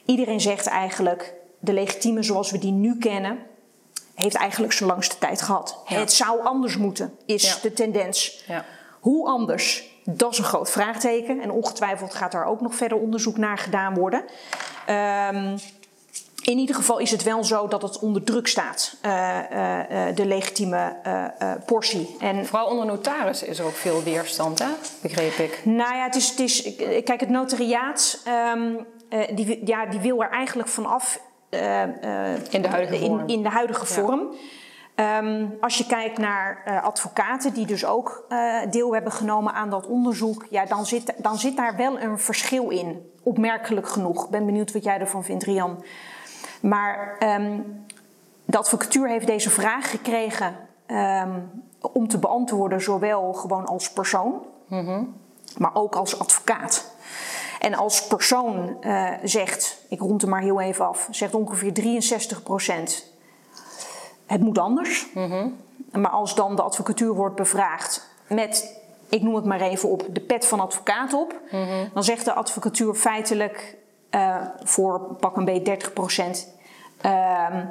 Iedereen 0.05 0.41
zegt 0.41 0.67
eigenlijk, 0.67 1.35
de 1.59 1.73
legitieme 1.73 2.23
zoals 2.23 2.51
we 2.51 2.59
die 2.59 2.73
nu 2.73 2.99
kennen, 2.99 3.39
heeft 4.15 4.35
eigenlijk 4.37 4.73
zijn 4.73 4.89
langste 4.89 5.19
tijd 5.19 5.43
gehad. 5.43 5.83
Ja. 5.89 5.99
Het 5.99 6.13
zou 6.13 6.45
anders 6.45 6.77
moeten, 6.77 7.13
is 7.27 7.49
Ja. 7.49 7.55
de 7.63 7.73
tendens. 7.73 8.45
Ja. 8.49 8.65
Hoe 9.01 9.27
anders? 9.29 9.95
Dat 10.05 10.33
is 10.33 10.39
een 10.39 10.45
groot 10.45 10.71
vraagteken. 10.71 11.41
En 11.41 11.51
ongetwijfeld 11.51 12.15
gaat 12.15 12.33
daar 12.33 12.45
ook 12.47 12.61
nog 12.61 12.75
verder 12.75 12.99
onderzoek 12.99 13.37
naar 13.37 13.59
gedaan 13.59 13.95
worden. 13.95 14.25
Ehm, 14.87 15.57
in 16.47 16.59
ieder 16.59 16.75
geval 16.75 16.99
is 16.99 17.11
het 17.11 17.23
wel 17.23 17.45
zo 17.45 17.69
dat 17.69 17.83
het 17.83 17.99
onder 17.99 18.25
druk 18.25 18.47
staat, 18.47 18.97
eh, 19.01 19.39
eh, 19.39 20.09
eh, 20.09 20.17
de 20.17 20.27
legitieme 20.27 20.97
portie. 21.67 22.17
En 22.21 22.47
Vooral 22.47 22.67
onder 22.67 22.87
notarissen 22.87 23.49
is 23.49 23.59
er 23.59 23.65
ook 23.65 23.75
veel 23.75 24.03
weerstand, 24.03 24.59
hè? 24.59 24.69
Begreep 25.03 25.33
ik. 25.33 25.61
nou 25.65 25.95
ja, 25.95 26.05
het 26.05 26.15
is, 26.15 26.29
het 26.29 26.39
is, 26.39 26.75
kijk, 27.05 27.21
het 27.21 27.29
notariaat, 27.29 28.21
ehm, 28.25 28.75
eh, 29.09 29.37
die, 29.37 29.67
ja, 29.67 29.87
die 29.87 30.01
wil 30.01 30.23
er 30.23 30.31
eigenlijk 30.31 30.69
vanaf. 30.69 31.21
In 31.51 32.63
de 32.63 32.69
huidige 32.69 33.05
vorm. 33.05 33.21
In, 33.21 33.27
in 33.27 33.43
de 33.43 33.49
huidige 33.49 33.87
vorm. 33.87 34.35
Ehm, 34.95 35.47
als 35.61 35.79
je 35.79 35.87
kijkt 35.87 36.19
naar 36.19 36.81
advocaten 36.83 37.53
die 37.53 37.67
dus 37.67 37.85
ook 37.85 38.27
deel 38.71 38.95
hebben 38.95 39.13
genomen 39.13 39.53
aan 39.53 39.71
dat 39.71 39.87
onderzoek, 39.87 40.47
ja, 40.51 40.65
dan, 40.65 40.87
zit, 40.87 41.13
dan 41.17 41.39
zit 41.39 41.57
daar 41.57 41.77
wel 41.77 42.01
een 42.01 42.19
verschil 42.19 42.69
in. 42.69 43.11
Opmerkelijk 43.23 43.89
genoeg. 43.89 44.25
Ik 44.25 44.31
ben 44.31 44.47
benieuwd 44.47 44.73
wat 44.73 44.85
jij 44.85 44.99
ervan 44.99 45.25
vindt, 45.25 45.45
Rian. 45.45 45.85
Maar 46.63 47.17
ehm, 47.19 47.61
de 48.45 48.59
advocatuur 48.59 49.09
heeft 49.09 49.27
deze 49.27 49.51
vraag 49.51 49.91
gekregen 49.91 50.57
ehm, 50.87 51.39
om 51.81 52.09
te 52.09 52.19
beantwoorden, 52.19 52.81
zowel 52.81 53.33
gewoon 53.33 53.67
als 53.67 53.93
persoon, 53.93 54.43
maar 55.59 55.75
ook 55.75 55.97
als 55.97 56.19
advocaat. 56.19 56.95
En 57.61 57.75
als 57.75 58.07
persoon 58.07 58.83
eh, 58.83 59.11
zegt, 59.23 59.79
ik 59.89 60.01
rond 60.01 60.23
er 60.23 60.29
maar 60.29 60.41
heel 60.41 60.61
even 60.61 60.87
af, 60.87 61.09
zegt 61.11 61.35
ongeveer 61.35 61.73
63 61.73 62.43
procent. 62.43 63.13
Het 64.27 64.41
moet 64.41 64.59
anders. 64.59 65.07
Maar 65.93 66.11
als 66.11 66.35
dan 66.35 66.57
de 66.57 66.63
advocatuur 66.63 67.15
wordt 67.15 67.37
bevraagd 67.37 68.09
met, 68.29 68.81
ik 69.09 69.23
noem 69.23 69.35
het 69.35 69.45
maar 69.45 69.61
even 69.61 69.89
op, 69.89 70.07
de 70.11 70.21
pet 70.21 70.47
van 70.47 70.61
advocaat 70.61 71.13
op, 71.13 71.41
dan 71.95 72.05
zegt 72.05 72.25
de 72.25 72.33
advocatuur 72.33 72.95
feitelijk 72.95 73.77
eh, 74.17 74.37
voor 74.65 75.01
pak 75.21 75.37
een 75.37 75.45
beetje 75.45 75.63
30 75.63 75.93
procent. 75.93 76.55
ehm, 77.01 77.65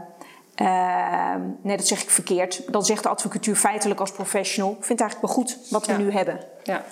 ehm, 0.56 1.42
nee, 1.62 1.78
dat 1.78 1.88
zeg 1.88 2.02
ik 2.02 2.10
verkeerd. 2.10 2.74
Dan 2.74 2.86
zegt 2.86 3.04
de 3.04 3.10
advocatuur 3.10 3.56
feitelijk 3.56 4.00
als 4.00 4.12
professional: 4.12 4.72
ik 4.72 4.84
vind 4.86 5.00
het 5.00 5.02
eigenlijk 5.10 5.34
wel 5.34 5.44
goed 5.44 5.58
wat 5.70 5.86
we 5.86 5.92
Ja. 5.92 5.98
nu 5.98 6.12
hebben. 6.12 6.40
Ja. 6.64 6.84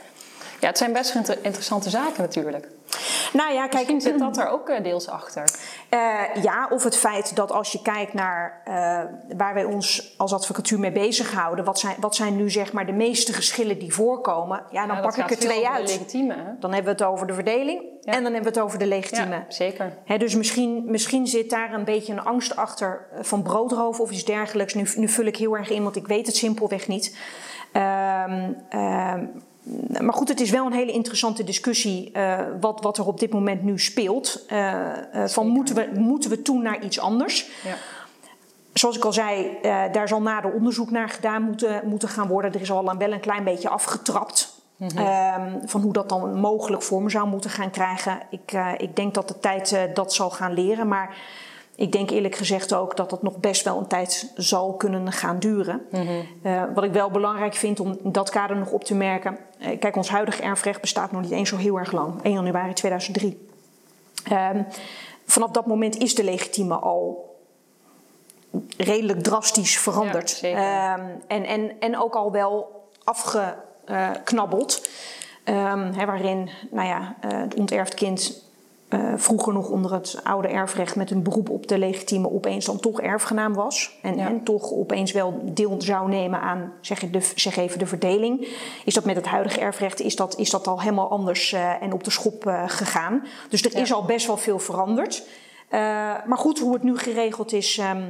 Ja, 0.63 0.69
het 0.69 0.77
zijn 0.77 0.93
best 0.93 1.15
inter- 1.15 1.37
interessante 1.41 1.89
zaken 1.89 2.21
natuurlijk. 2.21 2.67
Nou 3.33 3.53
ja, 3.53 3.67
kijk, 3.67 3.73
Misschien 3.73 4.01
zit 4.01 4.19
dat 4.19 4.37
er 4.37 4.47
ook 4.47 4.69
eh, 4.69 4.83
deels 4.83 5.09
achter. 5.09 5.43
Eh, 5.89 6.19
ja, 6.41 6.67
of 6.69 6.83
het 6.83 6.97
feit 6.97 7.35
dat 7.35 7.51
als 7.51 7.71
je 7.71 7.81
kijkt 7.81 8.13
naar 8.13 8.61
eh, 8.65 8.73
waar 9.37 9.53
wij 9.53 9.63
ons 9.63 10.13
als 10.17 10.33
advocatuur 10.33 10.79
mee 10.79 10.91
bezighouden, 10.91 11.65
wat 11.65 11.79
zijn, 11.79 11.95
wat 11.99 12.15
zijn 12.15 12.35
nu 12.35 12.49
zeg 12.51 12.73
maar 12.73 12.85
de 12.85 12.91
meeste 12.91 13.33
geschillen 13.33 13.79
die 13.79 13.93
voorkomen? 13.93 14.63
Ja, 14.71 14.87
dan 14.87 14.95
Ja, 14.95 15.01
pak 15.01 15.15
ik 15.17 15.29
er 15.31 15.37
twee 15.37 15.67
uit. 15.67 15.87
legitieme? 15.89 16.35
Dan 16.59 16.73
hebben 16.73 16.95
we 16.97 17.03
het 17.03 17.11
over 17.11 17.27
de 17.27 17.33
verdeling 17.33 17.81
Ja. 18.01 18.13
en 18.13 18.23
dan 18.23 18.33
hebben 18.33 18.53
we 18.53 18.59
het 18.59 18.67
over 18.67 18.79
de 18.79 18.87
legitieme. 18.87 19.35
Ja, 19.35 19.45
zeker. 19.47 19.93
Hè, 20.05 20.17
dus 20.17 20.35
misschien, 20.35 20.83
misschien 20.85 21.27
zit 21.27 21.49
daar 21.49 21.73
een 21.73 21.83
beetje 21.85 22.13
een 22.13 22.23
angst 22.23 22.55
achter 22.55 23.05
van 23.21 23.41
broodroof 23.43 23.99
of 23.99 24.11
iets 24.11 24.25
dergelijks. 24.25 24.73
Nu, 24.73 24.87
nu 24.95 25.07
vul 25.07 25.25
ik 25.25 25.37
heel 25.37 25.57
erg 25.57 25.69
in, 25.69 25.83
want 25.83 25.95
ik 25.95 26.07
weet 26.07 26.25
het 26.25 26.35
simpelweg 26.35 26.87
niet. 26.87 27.17
Ehm, 27.71 28.51
ehm, 28.69 29.25
maar 30.01 30.13
goed, 30.13 30.29
het 30.29 30.39
is 30.39 30.49
wel 30.49 30.65
een 30.65 30.73
hele 30.73 30.91
interessante 30.91 31.43
discussie 31.43 32.11
eh, 32.11 32.39
wat, 32.59 32.81
wat 32.81 32.97
er 32.97 33.07
op 33.07 33.19
dit 33.19 33.33
moment 33.33 33.63
nu 33.63 33.79
speelt. 33.79 34.43
Eh, 34.47 35.23
eh, 35.23 35.29
van 35.29 35.47
moeten 35.47 35.75
we, 35.75 35.89
moeten 35.95 36.29
we 36.29 36.41
toe 36.41 36.61
naar 36.61 36.83
iets 36.83 36.99
anders? 36.99 37.49
Ja. 37.63 37.75
Zoals 38.73 38.97
ik 38.97 39.05
al 39.05 39.13
zei, 39.13 39.57
daar 39.91 40.07
zal 40.07 40.21
nader 40.21 40.51
onderzoek 40.51 40.91
naar 40.91 41.09
gedaan 41.09 41.41
moeten, 41.41 41.81
moeten 41.85 42.09
gaan 42.09 42.27
worden. 42.27 42.53
Er 42.53 42.61
is 42.61 42.71
al 42.71 42.97
wel 42.97 43.11
een 43.11 43.19
klein 43.19 43.43
beetje 43.43 43.69
afgetrapt. 43.69 44.61
ehm, 44.77 45.51
van 45.65 45.81
hoe 45.81 45.93
dat 45.93 46.09
dan 46.09 46.39
mogelijk 46.39 46.81
vorm 46.81 47.09
zou 47.09 47.27
moeten 47.27 47.49
gaan 47.49 47.69
krijgen. 47.69 48.19
Ik, 48.29 48.51
ik 48.77 48.95
denk 48.95 49.13
dat 49.13 49.27
de 49.27 49.39
tijd 49.39 49.77
dat 49.93 50.13
zal 50.13 50.29
gaan 50.29 50.53
leren. 50.53 50.87
Maar 50.87 51.15
ik 51.75 51.91
denk 51.91 52.09
eerlijk 52.09 52.35
gezegd 52.35 52.73
ook 52.73 52.95
dat 52.97 53.11
het 53.11 53.21
nog 53.21 53.37
best 53.37 53.63
wel 53.63 53.77
een 53.77 53.87
tijd 53.87 54.31
zal 54.35 54.73
kunnen 54.73 55.11
gaan 55.11 55.39
duren. 55.39 55.81
Eh, 56.41 56.63
wat 56.73 56.83
ik 56.83 56.91
wel 56.91 57.09
belangrijk 57.11 57.53
vind 57.53 57.79
om 57.79 57.97
in 58.03 58.11
dat 58.11 58.29
kader 58.29 58.57
nog 58.57 58.71
op 58.71 58.83
te 58.83 58.95
merken. 58.95 59.37
eh, 59.59 59.79
kijk, 59.79 59.95
ons 59.95 60.09
huidige 60.09 60.41
erfrecht 60.41 60.81
bestaat 60.81 61.11
nog 61.11 61.21
niet 61.21 61.31
eens 61.31 61.49
zo 61.49 61.57
heel 61.57 61.77
erg 61.77 61.91
lang. 61.91 62.23
1 62.23 62.33
januari 62.33 62.73
2003. 62.73 63.47
Ehm, 64.23 64.63
vanaf 65.25 65.51
dat 65.51 65.65
moment 65.65 65.97
is 65.97 66.15
de 66.15 66.23
legitieme 66.23 66.75
al 66.75 67.31
redelijk 68.77 69.23
drastisch 69.23 69.79
veranderd. 69.79 70.39
Ja. 70.39 70.93
Ehm, 70.93 71.05
en, 71.27 71.45
en, 71.45 71.71
en 71.79 71.97
ook 71.97 72.15
al 72.15 72.31
wel 72.31 72.81
afgeknabbeld. 73.03 74.89
Ehm, 75.43 76.05
waarin 76.05 76.49
nou 76.71 76.87
ja, 76.87 77.15
eh, 77.21 77.39
het 77.39 77.55
onterfd 77.55 77.93
kind 77.93 78.43
eh, 78.93 79.13
vroeger 79.15 79.53
nog 79.53 79.69
onder 79.69 79.93
het 79.93 80.19
oude 80.23 80.47
erfrecht 80.47 80.95
met 80.95 81.11
een 81.11 81.23
beroep 81.23 81.49
op 81.49 81.67
de 81.67 81.77
legitieme 81.77 82.31
opeens 82.31 82.65
dan 82.65 82.79
toch 82.79 83.01
erfgenaam 83.01 83.53
was. 83.53 83.97
En, 84.01 84.15
Ja. 84.15 84.27
en 84.27 84.43
toch 84.43 84.71
opeens 84.71 85.11
wel 85.11 85.41
deel 85.43 85.75
zou 85.77 86.09
nemen 86.09 86.41
aan 86.41 86.73
zeg, 86.81 86.99
de, 86.99 87.31
zeg 87.35 87.55
even 87.55 87.79
de 87.79 87.85
verdeling. 87.85 88.47
Is 88.85 88.93
dat 88.93 89.05
met 89.05 89.15
het 89.15 89.25
huidige 89.25 89.59
erfrecht 89.59 89.99
is 89.99 90.15
dat, 90.15 90.37
is 90.37 90.49
dat 90.49 90.67
al 90.67 90.81
helemaal 90.81 91.09
anders 91.09 91.53
eh, 91.53 91.81
en 91.81 91.93
op 91.93 92.03
de 92.03 92.11
schop 92.11 92.47
eh, 92.47 92.63
gegaan. 92.67 93.25
Dus 93.49 93.63
er 93.63 93.75
is 93.75 93.93
al 93.93 94.05
best 94.05 94.27
wel 94.27 94.37
veel 94.37 94.59
veranderd. 94.59 95.27
Maar 96.25 96.37
goed, 96.37 96.59
hoe 96.59 96.73
het 96.73 96.83
nu 96.83 96.97
geregeld 96.97 97.53
is, 97.53 97.77
ehm, 97.77 98.01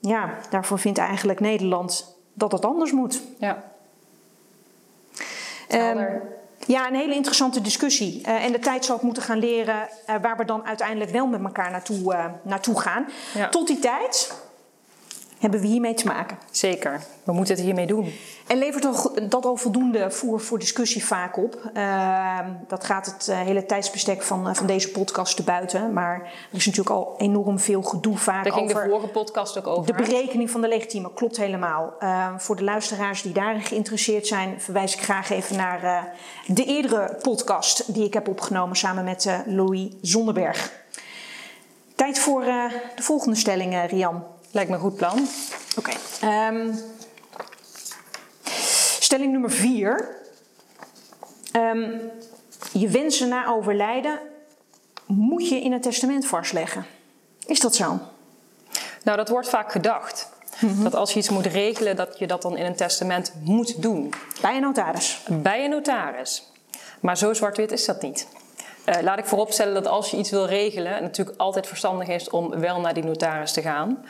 ja, 0.00 0.30
daarvoor 0.50 0.78
vindt 0.78 0.98
eigenlijk 0.98 1.40
Nederland 1.40 2.16
dat 2.34 2.52
het 2.52 2.64
anders 2.64 2.92
moet. 2.92 3.22
Ja. 3.38 3.62
Ehm. 5.68 6.06
Ja, 6.68 6.88
een 6.88 6.94
hele 6.94 7.14
interessante 7.14 7.60
discussie. 7.60 8.20
Eh, 8.22 8.44
en 8.44 8.52
de 8.52 8.58
tijd 8.58 8.84
zal 8.84 8.94
het 8.94 9.04
moeten 9.04 9.22
gaan 9.22 9.38
leren 9.38 9.88
eh, 10.06 10.14
waar 10.22 10.36
we 10.36 10.44
dan 10.44 10.66
uiteindelijk 10.66 11.10
wel 11.10 11.26
met 11.26 11.44
elkaar 11.44 11.70
naartoe, 11.70 12.14
eh, 12.14 12.24
naartoe 12.42 12.80
gaan. 12.80 13.08
Ja. 13.34 13.48
Tot 13.48 13.66
die 13.66 13.78
tijd 13.78 14.32
hebben 15.38 15.60
we 15.60 15.66
hiermee 15.66 15.94
te 15.94 16.06
maken. 16.06 16.38
Zeker. 16.50 17.00
We 17.24 17.32
moeten 17.32 17.54
het 17.54 17.64
hiermee 17.64 17.86
doen. 17.86 18.12
En 18.46 18.58
levert 18.58 18.82
dat 19.30 19.44
al 19.44 19.56
voldoende 19.56 20.10
voer 20.10 20.40
voor 20.40 20.58
discussie 20.58 21.04
vaak 21.04 21.36
op? 21.36 21.70
Ehm, 21.74 22.46
dat 22.66 22.84
gaat 22.84 23.06
het 23.06 23.28
eh, 23.28 23.40
hele 23.40 23.66
tijdsbestek 23.66 24.22
van, 24.22 24.48
eh, 24.48 24.54
van 24.54 24.66
deze 24.66 24.90
podcast 24.90 25.36
te 25.36 25.42
buiten. 25.42 25.92
Maar 25.92 26.20
er 26.22 26.56
is 26.56 26.66
natuurlijk 26.66 26.96
al 26.96 27.14
enorm 27.18 27.58
veel 27.58 27.82
gedoe 27.82 28.16
vaak 28.16 28.44
Daar 28.44 28.52
ging 28.52 28.70
over... 28.70 28.82
de 28.82 28.88
vorige 28.88 29.08
podcast 29.08 29.58
ook 29.58 29.66
over. 29.66 29.86
De 29.86 30.02
berekening 30.02 30.50
van 30.50 30.60
de 30.60 30.68
legitieme 30.68 31.12
klopt 31.14 31.36
helemaal. 31.36 31.94
Uh, 32.00 32.28
voor 32.36 32.56
de 32.56 32.64
luisteraars 32.64 33.22
die 33.22 33.32
daarin 33.32 33.62
geïnteresseerd 33.62 34.26
zijn, 34.26 34.60
verwijs 34.60 34.94
ik 34.94 35.02
graag 35.02 35.30
even 35.30 35.56
naar 35.56 35.84
uh, 35.84 36.02
de 36.46 36.64
eerdere 36.64 37.18
podcast 37.22 37.94
die 37.94 38.04
ik 38.04 38.14
heb 38.14 38.28
opgenomen 38.28 38.76
samen 38.76 39.04
met 39.04 39.42
Louis 39.46 39.88
Zonderberg. 40.02 40.72
Tijd 41.94 42.18
voor 42.18 42.40
de 42.94 43.02
volgende 43.02 43.36
stelling, 43.36 43.86
Rian. 43.88 44.24
Lijkt 44.50 44.70
me 44.70 44.76
een 44.76 44.82
goed 44.82 44.96
plan. 44.96 45.28
Oké. 45.76 45.92
Okay. 46.20 46.48
Um, 46.48 46.78
stelling 49.00 49.32
nummer 49.32 49.50
vier. 49.50 50.16
Um, 51.52 52.00
je 52.72 52.88
wensen 52.88 53.28
na 53.28 53.46
overlijden 53.46 54.18
moet 55.06 55.48
je 55.48 55.60
in 55.60 55.72
het 55.72 55.82
testament 55.82 56.26
vastleggen. 56.26 56.86
Is 57.46 57.60
dat 57.60 57.74
zo? 57.74 57.98
Nou, 59.02 59.16
dat 59.16 59.28
wordt 59.28 59.48
vaak 59.48 59.72
gedacht. 59.72 60.28
Mm 60.58 60.68
-hmm. 60.68 60.82
Dat 60.82 60.94
als 60.94 61.12
je 61.12 61.18
iets 61.18 61.28
moet 61.28 61.46
regelen, 61.46 61.96
dat 61.96 62.18
je 62.18 62.26
dat 62.26 62.42
dan 62.42 62.56
in 62.56 62.66
een 62.66 62.76
testament 62.76 63.32
moet 63.42 63.82
doen. 63.82 64.12
Bij 64.40 64.56
een 64.56 64.62
notaris? 64.62 65.20
Bij 65.28 65.64
een 65.64 65.70
notaris. 65.70 66.52
Maar 67.00 67.16
zo 67.18 67.34
zwart-wit 67.34 67.72
is 67.72 67.84
dat 67.84 68.02
niet. 68.02 68.26
Uh, 68.86 68.94
laat 69.02 69.18
ik 69.18 69.24
vooropstellen 69.24 69.74
dat 69.74 69.86
als 69.86 70.10
je 70.10 70.16
iets 70.16 70.30
wil 70.30 70.46
regelen, 70.46 70.92
het 70.92 71.02
natuurlijk 71.02 71.40
altijd 71.40 71.66
verstandig 71.66 72.08
is 72.08 72.30
om 72.30 72.60
wel 72.60 72.80
naar 72.80 72.94
die 72.94 73.04
notaris 73.04 73.52
te 73.52 73.62
gaan. 73.62 74.04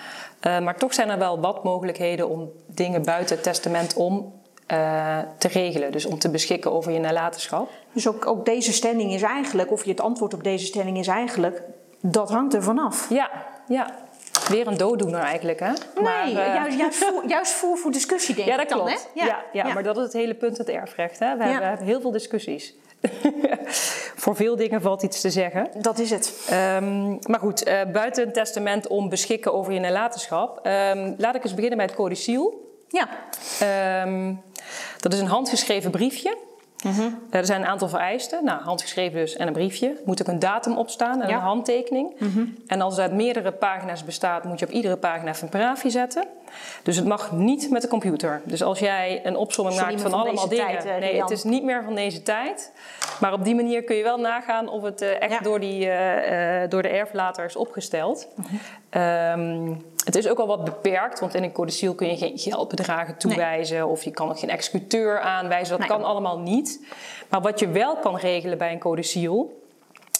Uh, 0.46 0.58
maar 0.58 0.76
toch 0.76 0.94
zijn 0.94 1.08
er 1.08 1.18
wel 1.18 1.40
wat 1.40 1.64
mogelijkheden 1.64 2.28
om 2.28 2.52
dingen 2.66 3.02
buiten 3.02 3.34
het 3.34 3.44
testament 3.44 3.94
om 3.94 4.32
uh, 4.72 5.18
te 5.38 5.48
regelen. 5.48 5.92
Dus 5.92 6.06
om 6.06 6.18
te 6.18 6.30
beschikken 6.30 6.72
over 6.72 6.92
je 6.92 6.98
nalatenschap. 6.98 7.70
Dus 7.92 8.08
ook, 8.08 8.26
ook 8.26 8.44
deze 8.44 8.72
stelling 8.72 9.12
is 9.12 9.22
eigenlijk, 9.22 9.70
of 9.70 9.84
je 9.84 9.90
het 9.90 10.00
antwoord 10.00 10.34
op 10.34 10.44
deze 10.44 10.66
stelling 10.66 10.98
is 10.98 11.06
eigenlijk, 11.06 11.62
dat 12.00 12.30
hangt 12.30 12.54
er 12.54 12.62
vanaf. 12.62 13.10
Ja, 13.10 13.30
ja. 13.68 13.94
Weer 14.48 14.66
een 14.66 14.76
dooddoener 14.76 15.20
eigenlijk, 15.20 15.60
hè? 15.60 15.72
Nee, 15.94 16.02
maar, 16.02 16.28
uh, 16.28 16.34
juist, 16.34 16.78
juist, 16.78 16.98
voor, 17.04 17.22
juist 17.26 17.52
voor, 17.52 17.76
voor 17.76 17.90
discussie 17.90 18.34
denk 18.34 18.48
ja, 18.48 18.54
dat 18.56 18.64
ik 18.64 18.70
dan, 18.70 18.78
klopt. 18.78 19.08
hè? 19.14 19.20
Ja, 19.20 19.26
ja, 19.52 19.66
ja, 19.66 19.74
maar 19.74 19.82
dat 19.82 19.96
is 19.96 20.02
het 20.02 20.12
hele 20.12 20.34
punt 20.34 20.58
het 20.58 20.68
erfrecht, 20.68 21.18
hè? 21.18 21.36
We, 21.36 21.42
hebben, 21.42 21.60
we 21.60 21.66
hebben 21.66 21.86
heel 21.86 22.00
veel 22.00 22.10
discussies. 22.10 22.74
voor 24.28 24.36
veel 24.36 24.56
dingen 24.56 24.80
valt 24.80 25.02
iets 25.02 25.20
te 25.20 25.30
zeggen. 25.30 25.70
Dat 25.80 25.98
is 25.98 26.10
het. 26.10 26.48
Um, 26.82 27.18
maar 27.26 27.40
goed, 27.40 27.68
uh, 27.68 27.80
buiten 27.92 28.26
een 28.26 28.32
testament 28.32 28.86
om 28.86 29.08
beschikken 29.08 29.54
over 29.54 29.72
je 29.72 29.80
nalatenschap. 29.80 30.66
Um, 30.66 31.14
laat 31.18 31.34
ik 31.34 31.44
eens 31.44 31.54
beginnen 31.54 31.76
bij 31.76 31.86
het 31.86 31.94
codiciel. 31.94 32.72
Ja. 32.88 33.08
Um, 34.04 34.42
dat 35.00 35.12
is 35.12 35.20
een 35.20 35.26
handgeschreven 35.26 35.90
briefje. 35.90 36.36
Mm 36.84 36.92
-hmm. 36.92 37.18
Er 37.30 37.46
zijn 37.46 37.60
een 37.60 37.66
aantal 37.66 37.88
vereisten. 37.88 38.44
Nou, 38.44 38.62
handgeschreven 38.62 39.18
dus 39.18 39.36
en 39.36 39.46
een 39.46 39.52
briefje. 39.52 39.96
Moet 40.04 40.20
ook 40.20 40.28
een 40.28 40.38
datum 40.38 40.76
opstaan 40.76 41.22
en 41.22 41.28
ja. 41.28 41.34
een 41.34 41.40
handtekening. 41.40 42.14
Mm 42.18 42.32
-hmm. 42.32 42.56
En 42.66 42.80
als 42.80 42.96
het 42.96 43.02
uit 43.02 43.12
meerdere 43.12 43.52
pagina's 43.52 44.04
bestaat, 44.04 44.44
moet 44.44 44.58
je 44.58 44.66
op 44.66 44.72
iedere 44.72 44.96
pagina 44.96 45.30
even 45.30 45.42
een 45.42 45.48
paragrafje 45.48 45.90
zetten. 45.90 46.24
Dus 46.82 46.96
het 46.96 47.06
mag 47.06 47.32
niet 47.32 47.70
met 47.70 47.82
de 47.82 47.88
computer. 47.88 48.40
Dus 48.44 48.62
als 48.62 48.78
jij 48.78 49.20
een 49.24 49.36
opsomming 49.36 49.80
maakt 49.80 50.00
van, 50.00 50.10
van 50.10 50.20
allemaal 50.20 50.48
dingen. 50.48 50.66
Tijd, 50.66 50.86
uh, 50.86 50.96
nee, 50.96 51.20
het 51.20 51.30
is 51.30 51.44
niet 51.44 51.62
meer 51.62 51.84
van 51.84 51.94
deze 51.94 52.22
tijd. 52.22 52.72
Maar 53.20 53.32
op 53.32 53.44
die 53.44 53.54
manier 53.54 53.82
kun 53.82 53.96
je 53.96 54.02
wel 54.02 54.18
nagaan 54.18 54.68
of 54.68 54.82
het 54.82 55.02
uh, 55.02 55.22
echt 55.22 55.32
ja. 55.32 55.40
door, 55.40 55.60
die, 55.60 55.86
uh, 55.86 55.92
door 56.68 56.82
de 56.82 56.88
erflater 56.88 57.44
is 57.44 57.56
opgesteld. 57.56 58.28
Mm 58.34 58.44
-hmm. 58.90 59.00
um, 59.02 59.84
het 60.08 60.16
is 60.16 60.28
ook 60.28 60.38
al 60.38 60.46
wat 60.46 60.64
beperkt, 60.64 61.20
want 61.20 61.34
in 61.34 61.42
een 61.42 61.52
codiciel 61.52 61.94
kun 61.94 62.08
je 62.08 62.16
geen 62.16 62.38
geldbedragen 62.38 63.16
toewijzen 63.16 63.76
nee. 63.76 63.86
of 63.86 64.04
je 64.04 64.10
kan 64.10 64.28
ook 64.28 64.38
geen 64.38 64.50
executeur 64.50 65.20
aanwijzen. 65.20 65.70
Dat 65.70 65.78
nee. 65.78 65.88
kan 65.88 66.04
allemaal 66.04 66.38
niet. 66.38 66.84
Maar 67.28 67.40
wat 67.40 67.60
je 67.60 67.68
wel 67.68 67.96
kan 67.96 68.16
regelen 68.16 68.58
bij 68.58 68.72
een 68.72 68.78
codiciel, 68.78 69.62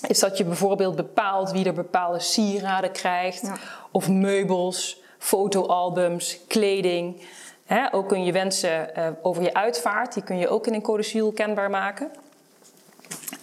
is 0.09 0.19
dat 0.19 0.39
je 0.39 0.45
bijvoorbeeld 0.45 0.97
bepaalt 0.97 1.51
wie 1.51 1.65
er 1.65 1.73
bepaalde 1.73 2.19
sieraden 2.19 2.93
krijgt, 2.93 3.43
ja. 3.43 3.57
of 3.91 4.09
meubels, 4.09 5.01
fotoalbums, 5.19 6.39
kleding. 6.49 7.23
He, 7.65 7.95
ook 7.95 8.09
kun 8.09 8.25
je 8.25 8.33
wensen 8.33 8.91
uh, 8.99 9.07
over 9.23 9.43
je 9.43 9.55
uitvaart, 9.55 10.15
die 10.15 10.23
kun 10.23 10.39
je 10.39 10.49
ook 10.49 10.67
in 10.67 10.75
een 10.75 10.83
codiciel 10.83 11.33
kenbaar 11.33 11.71
maken. 11.71 12.11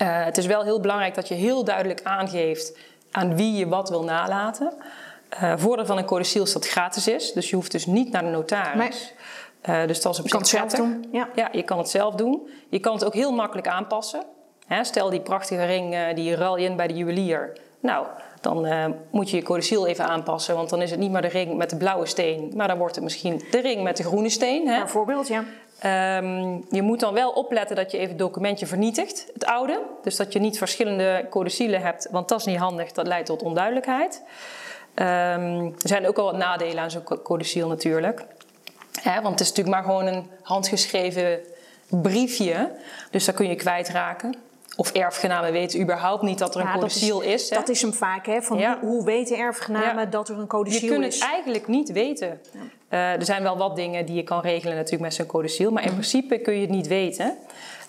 Uh, 0.01 0.23
het 0.25 0.38
is 0.38 0.45
wel 0.45 0.63
heel 0.63 0.79
belangrijk 0.79 1.15
dat 1.15 1.27
je 1.27 1.36
heel 1.36 1.63
duidelijk 1.63 2.01
aangeeft 2.03 2.77
aan 3.12 3.36
wie 3.36 3.53
je 3.53 3.67
wat 3.67 3.89
wil 3.89 4.03
nalaten. 4.03 4.73
Uh, 5.43 5.54
voordeel 5.58 5.86
van 5.86 5.98
een 5.98 6.06
codiciel 6.06 6.43
is 6.43 6.54
dat 6.54 6.63
het 6.63 6.71
gratis 6.71 7.08
is, 7.08 7.34
dus 7.34 7.50
je 7.50 7.56
hoeft 7.56 7.71
dus 7.71 7.86
niet 7.86 8.12
naar 8.12 8.24
de 8.24 8.30
notaris. 8.30 9.13
Nee. 9.65 9.80
Uh, 9.82 9.88
dus 9.88 10.02
dat 10.02 10.13
is 10.13 10.19
op 10.19 10.26
je 10.26 10.32
kan 10.32 10.39
het 10.39 10.50
zelf 10.50 10.71
doen. 10.71 11.06
Ja. 11.12 11.30
ja, 11.36 11.50
je 11.52 11.63
kan 11.63 11.78
het 11.78 11.89
zelf 11.89 12.15
doen. 12.15 12.50
Je 12.69 12.80
kan 12.80 12.93
het 12.93 13.06
ook 13.06 13.13
heel 13.13 13.32
makkelijk 13.32 13.67
aanpassen. 13.67 14.24
Hè, 14.67 14.84
stel 14.84 15.10
die 15.10 15.19
prachtige 15.19 15.65
ring, 15.65 15.93
uh, 15.93 16.15
die 16.15 16.36
ruil 16.36 16.58
je 16.58 16.65
in 16.65 16.76
bij 16.76 16.88
de 16.88 16.93
juwelier. 16.93 17.58
Nou, 17.80 18.06
dan 18.41 18.67
moet 19.12 19.30
je 19.30 19.38
je 19.38 19.43
codiciel 19.43 19.88
even 19.88 20.06
aanpassen, 20.06 20.56
want 20.56 20.69
dan 20.69 20.82
is 20.82 20.91
het 20.91 21.00
niet 21.00 21.12
meer 21.12 21.21
de 21.21 21.28
ring 21.28 21.58
met 21.58 21.69
de 21.69 21.78
blauwe 21.78 22.06
steen, 22.06 22.52
maar 22.56 22.67
dan 22.67 22.78
wordt 22.78 22.95
het 22.95 23.04
misschien 23.04 23.41
de 23.52 23.60
ring 23.60 23.84
met 23.84 23.98
de 23.98 24.04
groene 24.04 24.30
steen. 24.30 24.67
Hè? 24.67 24.80
Bijvoorbeeld, 24.80 25.28
ja. 25.28 25.43
Um, 26.17 26.65
je 26.69 26.82
moet 26.82 27.00
dan 27.00 27.13
wel 27.13 27.32
opletten 27.32 27.76
dat 27.76 27.91
je 27.91 27.98
even 27.98 28.10
het 28.10 28.19
documentje 28.19 28.65
vernietigt, 28.65 29.30
het 29.34 29.45
oude. 29.45 29.82
Dus 30.04 30.15
dat 30.15 30.34
je 30.34 30.39
niet 30.39 30.58
verschillende 30.58 31.28
codicielen 31.30 31.82
hebt, 31.82 32.08
want 32.12 32.30
dat 32.30 32.39
is 32.39 32.45
niet 32.45 32.58
handig, 32.58 32.91
dat 32.91 33.08
leidt 33.08 33.26
tot 33.26 33.43
onduidelijkheid. 33.43 34.24
Um, 34.99 35.65
er 35.65 35.88
zijn 35.88 36.08
ook 36.08 36.17
al 36.17 36.25
wat 36.25 36.38
nadelen 36.38 36.84
aan 36.84 36.91
zo'n 36.91 37.03
codiciel 37.23 37.67
natuurlijk. 37.67 38.25
Hè, 39.01 39.13
want 39.21 39.39
het 39.39 39.39
is 39.39 39.47
natuurlijk 39.49 39.75
maar 39.75 39.84
gewoon 39.86 40.05
een 40.08 40.29
handgeschreven 40.41 41.39
briefje. 41.89 42.71
Dus 43.12 43.25
daar 43.25 43.36
kun 43.36 43.47
je 43.49 43.55
kwijtraken. 43.55 44.36
Of 44.77 44.91
erfgenamen 44.91 45.51
weten 45.51 45.81
überhaupt 45.81 46.21
niet 46.23 46.38
dat 46.39 46.55
er 46.55 46.62
een 46.62 46.67
Ja, 46.67 46.73
codicil 46.73 47.21
is. 47.21 47.49
hè? 47.49 47.55
Dat 47.55 47.69
is 47.69 47.81
hem 47.81 47.93
vaak, 47.93 48.25
hè? 48.25 48.41
Van 48.41 48.58
Ja. 48.58 48.77
hoe, 48.81 48.89
hoe 48.89 49.05
weten 49.05 49.38
erfgenamen 49.38 50.03
Ja. 50.03 50.05
dat 50.05 50.29
er 50.29 50.36
een 50.36 50.41
je 50.41 50.47
codicil 50.47 50.89
kunt 50.89 51.05
is? 51.05 51.19
het 51.19 51.29
eigenlijk 51.29 51.67
niet 51.67 51.91
weten. 51.91 52.41
Eh, 52.89 52.99
er 53.13 53.25
zijn 53.25 53.43
wel 53.43 53.58
wat 53.58 53.75
dingen 53.75 54.05
die 54.05 54.15
je 54.15 54.23
kan 54.23 54.41
regelen 54.41 54.75
natuurlijk 54.75 55.03
met 55.03 55.13
zo'n 55.13 55.25
codicil. 55.25 55.71
Maar 55.71 55.84
in 55.84 55.91
principe 55.91 56.38
kun 56.38 56.53
je 56.53 56.62
het 56.62 56.69
niet 56.69 56.88
weten. 56.88 57.38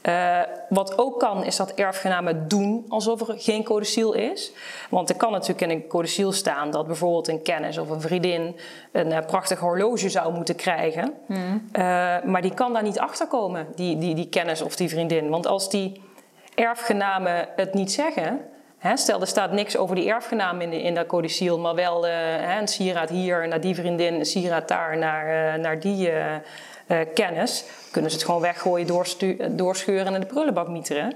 Eh, 0.06 0.40
wat 0.68 0.98
ook 0.98 1.18
kan, 1.20 1.44
is 1.44 1.56
dat 1.56 1.74
erfgenamen 1.74 2.48
doen 2.48 2.84
alsof 2.88 3.28
er 3.28 3.34
geen 3.38 3.64
codicil 3.64 4.12
is. 4.12 4.52
Want 4.90 5.08
er 5.08 5.16
kan 5.16 5.32
natuurlijk 5.32 5.60
in 5.60 5.70
een 5.70 5.86
codicil 5.86 6.32
staan 6.32 6.70
dat 6.70 6.86
bijvoorbeeld 6.86 7.28
een 7.28 7.42
kennis 7.42 7.78
of 7.78 7.90
een 7.90 8.00
vriendin 8.00 8.56
een 8.92 9.12
eh, 9.12 9.26
prachtig 9.26 9.58
horloge 9.58 10.08
zou 10.08 10.34
moeten 10.34 10.56
krijgen. 10.56 11.12
Eh, 11.72 11.82
maar 12.24 12.42
die 12.42 12.54
kan 12.54 12.72
daar 12.72 12.82
niet 12.82 12.98
achter 12.98 13.26
komen, 13.26 13.66
die, 13.74 13.98
die, 13.98 14.14
die 14.14 14.28
kennis 14.28 14.62
of 14.62 14.76
die 14.76 14.88
vriendin. 14.88 15.28
Want 15.28 15.46
als 15.46 15.70
die 15.70 16.02
erfgenamen 16.54 17.48
het 17.56 17.74
niet 17.74 17.92
zeggen. 17.92 18.40
Hè, 18.78 18.96
stel, 18.96 19.20
er 19.20 19.26
staat 19.26 19.52
niks 19.52 19.76
over 19.76 19.96
die 19.96 20.08
erfgenaam 20.08 20.60
in, 20.60 20.70
de, 20.70 20.82
in 20.82 20.94
dat 20.94 21.06
codicil, 21.06 21.58
maar 21.58 21.74
wel 21.74 22.04
hè, 22.04 22.58
een 22.58 22.68
sieraad 22.68 23.08
hier 23.08 23.48
naar 23.48 23.60
die 23.60 23.74
vriendin, 23.74 24.14
een 24.14 24.24
sieraad 24.24 24.68
daar 24.68 24.98
naar, 24.98 25.58
naar 25.58 25.80
die 25.80 26.10
kennis. 27.14 27.64
Kunnen 27.96 28.14
ze 28.14 28.20
het 28.20 28.26
gewoon 28.26 28.42
weggooien, 28.42 29.56
doorscheuren 29.56 30.14
en 30.14 30.20
de 30.20 30.26
prullenbak 30.26 30.68
mieteren. 30.68 31.14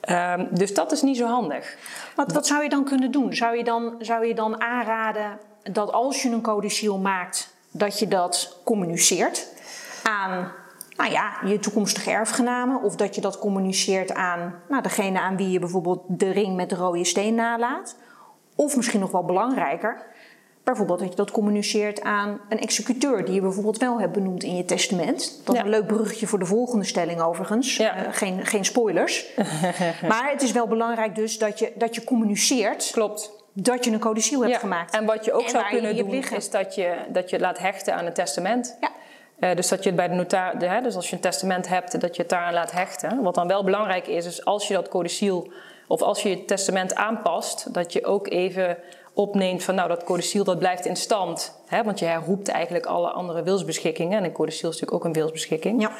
Ehm, 0.00 0.46
dus 0.50 0.74
dat 0.74 0.92
is 0.92 1.02
niet 1.02 1.16
zo 1.16 1.26
handig. 1.26 1.76
Wat, 2.16 2.32
wat 2.32 2.46
zou 2.46 2.62
je 2.62 2.68
dan 2.68 2.84
kunnen 2.84 3.10
doen? 3.10 3.34
Zou 3.34 3.56
je 3.56 3.64
dan, 3.64 3.94
zou 3.98 4.26
je 4.26 4.34
dan 4.34 4.60
aanraden 4.60 5.38
dat 5.62 5.92
als 5.92 6.22
je 6.22 6.30
een 6.30 6.42
codicil 6.42 6.98
maakt, 6.98 7.54
dat 7.70 7.98
je 7.98 8.08
dat 8.08 8.60
communiceert 8.64 9.48
aan 10.02 10.52
nou 10.96 11.10
ja, 11.10 11.32
je 11.44 11.58
toekomstige 11.58 12.10
erfgenamen? 12.10 12.82
Of 12.82 12.96
dat 12.96 13.14
je 13.14 13.20
dat 13.20 13.38
communiceert 13.38 14.14
aan 14.14 14.54
nou, 14.68 14.82
degene 14.82 15.20
aan 15.20 15.36
wie 15.36 15.50
je 15.50 15.58
bijvoorbeeld 15.58 16.02
de 16.08 16.30
ring 16.30 16.56
met 16.56 16.70
de 16.70 16.76
rode 16.76 17.04
steen 17.04 17.34
nalaat? 17.34 17.96
Of 18.54 18.76
misschien 18.76 19.00
nog 19.00 19.10
wel 19.10 19.24
belangrijker, 19.24 20.02
bijvoorbeeld 20.64 20.98
dat 20.98 21.08
je 21.08 21.14
dat 21.16 21.30
communiceert 21.30 22.00
aan 22.02 22.40
een 22.48 22.58
executeur 22.60 23.24
die 23.24 23.34
je 23.34 23.40
bijvoorbeeld 23.40 23.78
wel 23.78 24.00
hebt 24.00 24.12
benoemd 24.12 24.42
in 24.42 24.56
je 24.56 24.64
testament. 24.64 25.40
Dat 25.44 25.54
is 25.54 25.60
Ja. 25.60 25.66
een 25.66 25.70
leuk 25.72 25.86
bruggetje 25.86 26.26
voor 26.26 26.38
de 26.38 26.46
volgende 26.46 26.84
stelling 26.84 27.20
overigens. 27.20 27.76
Ja. 27.76 27.96
Eh, 27.96 28.12
geen, 28.12 28.46
geen 28.46 28.64
spoilers. 28.64 29.26
maar 30.08 30.30
het 30.30 30.42
is 30.42 30.52
wel 30.52 30.66
belangrijk 30.66 31.14
dus 31.14 31.38
dat 31.38 31.58
je, 31.58 31.72
dat 31.74 31.94
je 31.94 32.04
communiceert 32.04 32.90
Klopt. 32.92 33.30
dat 33.52 33.84
je 33.84 33.90
een 33.90 33.98
codicil 33.98 34.40
hebt 34.40 34.52
Ja, 34.52 34.58
gemaakt. 34.58 34.94
En 34.94 35.04
wat 35.06 35.24
je 35.24 35.32
ook 35.32 35.42
En 35.42 35.48
zou 35.50 35.64
je 35.64 35.70
kunnen 35.70 35.96
doen, 35.96 36.10
liggen. 36.10 36.36
is 36.36 36.50
dat 36.50 36.74
je, 36.74 36.94
dat 37.08 37.30
je 37.30 37.36
het 37.36 37.44
laat 37.44 37.58
hechten 37.58 37.94
aan 37.94 38.06
een 38.06 38.12
testament. 38.12 38.76
Ja. 38.80 38.90
Eh, 39.38 39.56
dus 39.56 39.68
dat 39.68 39.78
je 39.82 39.86
het 39.88 39.96
bij 39.96 40.08
de 40.08 40.14
notaris, 40.14 40.68
hè, 40.68 40.80
dus 40.80 40.94
als 40.96 41.08
je 41.10 41.14
een 41.16 41.22
testament 41.22 41.68
hebt, 41.68 42.00
dat 42.00 42.16
je 42.16 42.22
het 42.22 42.30
daaraan 42.30 42.52
laat 42.54 42.72
hechten. 42.72 43.22
Wat 43.22 43.34
dan 43.34 43.48
wel 43.48 43.64
belangrijk 43.64 44.06
is, 44.06 44.26
is 44.26 44.44
als 44.44 44.68
je 44.68 44.74
dat 44.74 44.88
codicil 44.88 45.52
of 45.86 46.02
als 46.02 46.22
je 46.22 46.28
het 46.28 46.46
testament 46.48 46.94
aanpast, 46.94 47.74
dat 47.74 47.92
je 47.92 48.04
ook 48.06 48.28
even 48.28 48.78
opneemt 49.14 49.64
van 49.64 49.74
nou 49.74 49.88
dat 49.88 50.04
codicil 50.04 50.44
dat 50.44 50.58
blijft 50.58 50.86
in 50.86 50.96
stand. 50.96 51.60
Hè, 51.66 51.82
want 51.82 51.98
je 51.98 52.04
herroept 52.04 52.48
eigenlijk 52.48 52.86
alle 52.86 53.10
andere 53.10 53.42
wilsbeschikkingen. 53.42 54.18
En 54.18 54.24
een 54.24 54.32
codicil 54.32 54.68
is 54.68 54.80
natuurlijk 54.80 54.92
ook 54.92 55.04
een 55.04 55.20
wilsbeschikking. 55.20 55.80
Ja. 55.80 55.90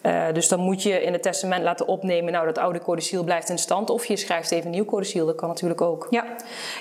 Eh, 0.00 0.34
dus 0.34 0.48
dan 0.48 0.60
moet 0.60 0.82
je 0.82 1.02
in 1.02 1.12
het 1.12 1.22
testament 1.22 1.62
laten 1.62 1.86
opnemen, 1.86 2.32
nou 2.32 2.46
dat 2.46 2.58
oude 2.58 2.78
codicil 2.78 3.24
blijft 3.24 3.48
in 3.48 3.58
stand. 3.58 3.90
Of 3.90 4.04
je 4.04 4.16
schrijft 4.16 4.50
even 4.50 4.66
een 4.66 4.72
nieuw 4.72 4.84
codicil, 4.84 5.26
dat 5.26 5.36
kan 5.36 5.48
natuurlijk 5.48 5.80
ook. 5.80 6.06
Ja, 6.10 6.24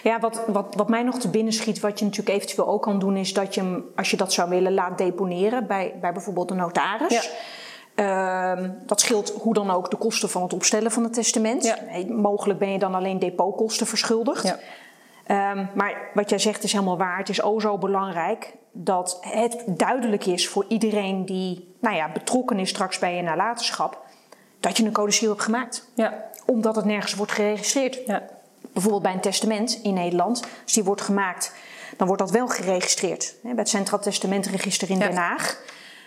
ja 0.04 0.20
wat, 0.20 0.44
wat, 0.48 0.76
wat 0.76 0.90
mij 0.90 1.04
nog 1.04 1.20
te 1.20 1.30
binnen 1.30 1.54
schiet, 1.54 1.80
wat 1.80 2.00
je 2.00 2.06
natuurlijk 2.06 2.36
eventueel 2.36 2.68
ook 2.68 2.82
kan 2.82 3.00
doen, 3.00 3.18
is 3.18 3.34
dat 3.34 3.56
je 3.56 3.62
hem, 3.62 3.86
als 3.96 4.12
je 4.12 4.18
dat 4.18 4.34
zou 4.34 4.50
willen, 4.50 4.74
laat 4.74 4.98
deponeren 4.98 5.68
bij, 5.68 5.94
bij 6.02 6.14
bijvoorbeeld 6.14 6.52
een 6.52 6.58
notaris. 6.58 7.32
Ehm, 7.96 8.70
dat 8.86 9.00
scheelt 9.02 9.30
hoe 9.30 9.54
dan 9.54 9.72
ook 9.72 9.90
de 9.90 9.98
kosten 9.98 10.30
van 10.30 10.42
het 10.42 10.54
opstellen 10.54 10.92
van 10.92 11.04
het 11.04 11.14
testament. 11.14 11.64
Ja. 11.64 11.78
Mogelijk 12.08 12.60
ben 12.60 12.72
je 12.72 12.80
dan 12.80 12.96
alleen 12.96 13.20
depotkosten 13.20 13.88
verschuldigd. 13.88 14.48
Ja. 14.48 14.60
Ehm, 15.26 15.66
maar 15.76 16.10
wat 16.14 16.30
jij 16.30 16.40
zegt 16.40 16.64
is 16.64 16.72
helemaal 16.72 16.98
waar. 16.98 17.18
Het 17.18 17.30
is 17.30 17.42
o 17.42 17.60
zo 17.60 17.78
belangrijk 17.78 18.54
dat 18.72 19.18
het 19.22 19.64
duidelijk 19.68 20.26
is 20.26 20.48
voor 20.48 20.66
iedereen 20.68 21.26
die 21.26 21.76
nou 21.80 21.96
ja, 21.96 22.12
betrokken 22.12 22.60
is 22.60 22.70
straks 22.70 23.00
bij 23.00 23.16
je 23.16 23.22
nalatenschap, 23.22 24.06
dat 24.60 24.78
je 24.78 24.86
een 24.86 24.92
codicil 24.92 25.30
hebt 25.30 25.42
gemaakt. 25.42 25.90
Ja, 25.94 26.30
Omdat 26.46 26.76
het 26.76 26.86
nergens 26.86 27.16
wordt 27.16 27.32
geregistreerd 27.32 28.00
ja. 28.06 28.24
bijvoorbeeld 28.74 29.04
bij 29.04 29.14
een 29.14 29.20
testament 29.20 29.80
in 29.84 29.94
Nederland, 29.94 30.44
als 30.64 30.74
die 30.74 30.84
wordt 30.84 31.02
gemaakt, 31.02 31.54
dan 31.98 32.08
wordt 32.08 32.22
dat 32.22 32.32
wel 32.32 32.48
geregistreerd 32.48 33.36
hè, 33.44 33.50
bij 33.50 33.60
het 33.60 33.70
Centraal 33.70 34.00
Testamentenregister 34.00 34.90
in. 34.90 35.00
Den 35.00 35.16
Haag. 35.16 35.62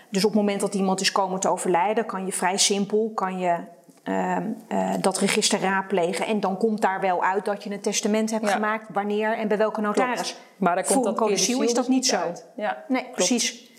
Dus 0.08 0.24
op 0.24 0.30
het 0.30 0.40
moment 0.40 0.60
dat 0.60 0.74
iemand 0.74 1.00
is 1.00 1.12
komen 1.12 1.40
te 1.40 1.48
overlijden, 1.48 2.06
kan 2.06 2.26
je 2.26 2.32
vrij 2.32 2.58
simpel 2.58 3.12
kan 3.14 3.38
je, 3.38 3.56
ehm, 4.04 4.42
eh, 4.68 4.90
dat 5.00 5.18
register 5.18 5.60
raadplegen. 5.60 6.26
En 6.26 6.40
dan 6.40 6.56
komt 6.56 6.80
daar 6.80 7.00
wel 7.00 7.24
uit 7.24 7.44
dat 7.44 7.64
je 7.64 7.70
een 7.70 7.80
testament 7.80 8.30
hebt 8.30 8.44
Ja. 8.46 8.50
gemaakt, 8.52 8.86
wanneer 8.92 9.36
en 9.36 9.48
bij 9.48 9.56
welke 9.58 9.80
notaris. 9.80 10.20
Klopt. 10.20 10.40
Maar 10.56 10.74
daar 10.74 10.84
komt 10.84 10.94
Voor 10.94 11.04
dat 11.04 11.12
een 11.12 11.18
codicil 11.26 11.60
is 11.62 11.74
dat 11.74 11.86
dus 11.86 11.94
niet 11.94 12.06
zo. 12.06 12.16
uit. 12.16 12.46
Ja, 12.56 12.84
Nee, 12.88 13.00
klopt. 13.02 13.14
precies. 13.16 13.72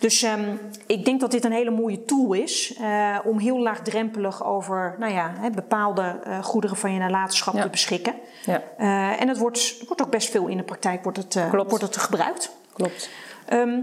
Dus 0.00 0.22
ehm, 0.22 0.54
ik 0.86 1.04
denk 1.04 1.20
dat 1.20 1.30
dit 1.30 1.44
een 1.44 1.52
hele 1.52 1.70
mooie 1.70 2.04
tool 2.04 2.32
is 2.32 2.74
eh, 2.80 3.18
om 3.24 3.38
heel 3.38 3.58
laagdrempelig 3.60 4.44
over 4.44 4.94
nou 4.98 5.12
ja, 5.12 5.32
hè, 5.40 5.50
bepaalde 5.50 6.20
eh, 6.24 6.42
goederen 6.42 6.76
van 6.76 6.92
je 6.92 6.98
nalatenschap 6.98 7.54
Ja. 7.54 7.62
te 7.62 7.68
beschikken. 7.68 8.14
Ja, 8.44 8.62
en 9.18 9.28
het 9.28 9.38
wordt, 9.38 9.82
wordt 9.86 10.02
ook 10.02 10.10
best 10.10 10.30
veel 10.30 10.46
in 10.46 10.56
de 10.56 10.62
praktijk 10.62 11.02
wordt 11.02 11.18
het, 11.18 11.38
Klopt. 11.50 11.68
wordt 11.70 11.84
het 11.84 11.96
gebruikt. 11.96 12.56
klopt. 12.72 13.08
Ehm 13.46 13.80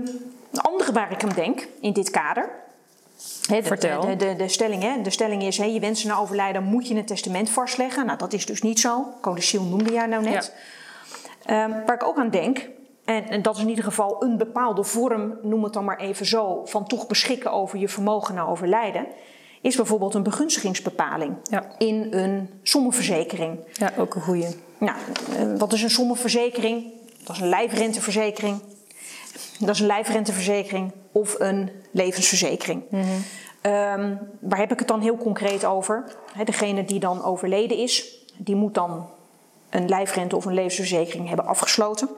de 0.52 0.62
andere 0.62 0.92
waar 0.92 1.12
ik 1.12 1.24
aan 1.24 1.32
denk 1.36 1.68
in 1.82 1.94
dit 1.94 2.10
kader. 2.10 2.50
De, 3.48 3.64
Vertel. 3.64 4.02
De, 4.02 4.16
de, 4.16 4.36
de, 4.36 4.48
stelling, 4.48 4.84
hè, 4.84 5.02
de 5.02 5.10
stelling 5.10 5.44
is: 5.44 5.58
hè, 5.58 5.66
je 5.66 5.80
wensen 5.80 6.08
na 6.08 6.18
overlijden 6.18 6.64
moet 6.64 6.88
je 6.88 6.96
een 6.96 7.06
testament 7.06 7.50
vastleggen. 7.50 8.06
Nou, 8.06 8.18
dat 8.18 8.34
is 8.34 8.46
dus 8.46 8.62
niet 8.62 8.80
zo. 8.80 9.14
Codicil 9.22 9.64
noemde 9.64 9.92
jij 9.92 10.06
nou 10.06 10.24
net. 10.24 10.54
Ehm, 11.46 11.72
waar 11.86 11.96
ik 11.96 12.04
ook 12.04 12.18
aan 12.18 12.30
denk, 12.30 12.70
en, 13.06 13.30
en 13.30 13.42
dat 13.42 13.56
is 13.56 13.62
in 13.62 13.70
ieder 13.70 13.84
geval 13.84 14.24
een 14.24 14.38
bepaalde 14.38 14.84
vorm, 14.84 15.38
noem 15.42 15.64
het 15.64 15.74
dan 15.74 15.86
maar 15.86 16.00
even 16.00 16.26
zo, 16.26 16.62
van 16.66 16.88
toch 16.88 17.08
beschikken 17.08 17.52
over 17.52 17.80
je 17.80 17.88
vermogen 17.90 18.36
na 18.36 18.46
overlijden, 18.46 19.08
is 19.62 19.76
bijvoorbeeld 19.76 20.14
een 20.14 20.24
begunstigingsbepaling 20.24 21.36
Ja. 21.44 21.66
in 21.78 22.08
een 22.12 22.50
sommenverzekering. 22.64 23.60
Ja, 23.74 23.92
ook 23.98 24.16
een 24.16 24.22
goeie. 24.22 24.48
Nou, 24.78 24.98
eh, 25.38 25.58
wat 25.58 25.74
is 25.74 25.84
een 25.84 25.90
sommenverzekering? 25.90 26.86
Dat 27.24 27.36
is 27.36 27.42
een 27.42 27.50
lijfrenteverzekering. 27.50 28.62
Dat 29.65 29.76
is 29.76 29.80
een 29.80 29.88
lijfrenteverzekering 29.88 30.91
of 31.12 31.36
een 31.39 31.69
levensverzekering. 31.91 32.84
Ehm, 33.62 34.15
waar 34.39 34.58
heb 34.58 34.71
ik 34.71 34.80
het 34.80 34.88
dan 34.88 35.02
heel 35.02 35.17
concreet 35.17 35.65
over? 35.65 36.15
Degene 36.43 36.86
die 36.86 37.00
dan 37.00 37.24
overleden 37.24 37.78
is, 37.78 38.26
die 38.38 38.56
moet 38.56 38.74
dan 38.74 39.10
een 39.69 39.89
lijfrente 39.89 40.36
of 40.36 40.45
een 40.45 40.54
levensverzekering 40.54 41.28
hebben 41.28 41.45
afgesloten. 41.45 42.10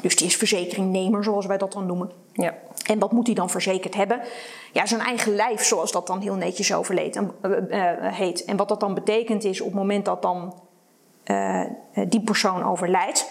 Dus 0.00 0.16
die 0.16 0.26
is 0.26 0.36
verzekeringnemer, 0.36 1.24
zoals 1.24 1.46
wij 1.46 1.58
dat 1.58 1.72
dan 1.72 1.86
noemen. 1.86 2.10
Ja, 2.32 2.54
En 2.86 2.98
wat 2.98 3.12
moet 3.12 3.26
hij 3.26 3.34
dan 3.34 3.50
verzekerd 3.50 3.94
hebben? 3.94 4.20
Ja, 4.72 4.86
zijn 4.86 5.00
eigen 5.00 5.34
lijf, 5.34 5.64
zoals 5.64 5.92
dat 5.92 6.06
dan 6.06 6.20
heel 6.20 6.34
netjes 6.34 6.74
overleed, 6.74 7.16
en, 7.16 7.32
eh, 7.40 8.06
eh, 8.06 8.14
heet. 8.14 8.44
En 8.44 8.56
wat 8.56 8.68
dat 8.68 8.80
dan 8.80 8.94
betekent 8.94 9.44
is, 9.44 9.60
op 9.60 9.66
het 9.66 9.76
moment 9.76 10.04
dat 10.04 10.22
dan 10.22 10.54
eh, 11.24 11.60
eh, 11.60 11.68
die 12.08 12.20
persoon 12.20 12.64
overlijdt, 12.64 13.30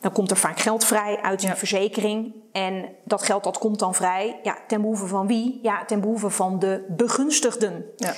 dan 0.00 0.12
komt 0.12 0.30
er 0.30 0.36
vaak 0.36 0.60
geld 0.60 0.84
vrij 0.84 1.18
uit 1.22 1.42
Ja. 1.42 1.56
verzekering. 1.56 2.34
En 2.52 2.88
dat 3.04 3.22
geld 3.22 3.44
dat 3.44 3.58
komt 3.58 3.78
dan 3.78 3.94
vrij, 3.94 4.40
ja, 4.42 4.58
ten 4.66 4.80
behoeve 4.80 5.06
van 5.06 5.26
wie? 5.26 5.58
Ja, 5.62 5.84
ten 5.84 6.00
behoeve 6.00 6.30
van 6.30 6.58
de 6.58 6.84
begunstigden. 6.88 7.84
ja. 7.96 8.12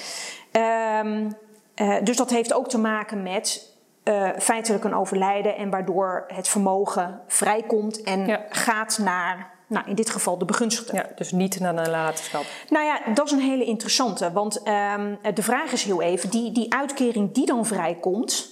Ehm, 0.50 1.30
eh, 1.74 1.96
dus 2.02 2.16
dat 2.16 2.30
heeft 2.30 2.52
ook 2.52 2.68
te 2.68 2.78
maken 2.78 3.22
met 3.22 3.70
eh, 4.02 4.28
feitelijk 4.38 4.84
een 4.84 4.94
overlijden 4.94 5.56
en 5.56 5.70
waardoor 5.70 6.24
het 6.26 6.48
vermogen 6.48 7.20
vrijkomt 7.26 8.02
en 8.02 8.26
Ja. 8.26 8.44
gaat 8.48 8.98
naar, 8.98 9.50
nou, 9.66 9.88
in 9.88 9.94
dit 9.94 10.10
geval 10.10 10.38
de 10.38 10.44
begunstigde. 10.44 10.96
ja 10.96 11.06
dus 11.16 11.32
niet 11.32 11.60
naar 11.60 11.74
de 11.76 11.80
nalatenschap. 11.80 12.44
Nou 12.68 12.84
ja, 12.84 13.00
dat 13.14 13.26
is 13.26 13.32
een 13.32 13.40
hele 13.40 13.64
interessante. 13.64 14.32
Want 14.32 14.62
ehm, 14.62 15.14
de 15.34 15.42
vraag 15.42 15.72
is 15.72 15.84
heel 15.84 16.02
even: 16.02 16.30
die, 16.30 16.52
die 16.52 16.74
uitkering 16.74 17.32
die 17.32 17.46
dan 17.46 17.66
vrijkomt, 17.66 18.48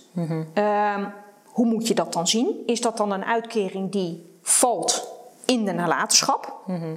ehm, 0.54 1.04
hoe 1.60 1.68
moet 1.68 1.88
je 1.88 1.94
dat 1.94 2.12
dan 2.12 2.28
zien? 2.28 2.62
Is 2.66 2.80
dat 2.80 2.96
dan 2.96 3.10
een 3.12 3.24
uitkering 3.24 3.90
die 3.90 4.38
valt 4.42 5.08
in 5.44 5.64
de 5.64 5.72
nalatenschap, 5.72 6.56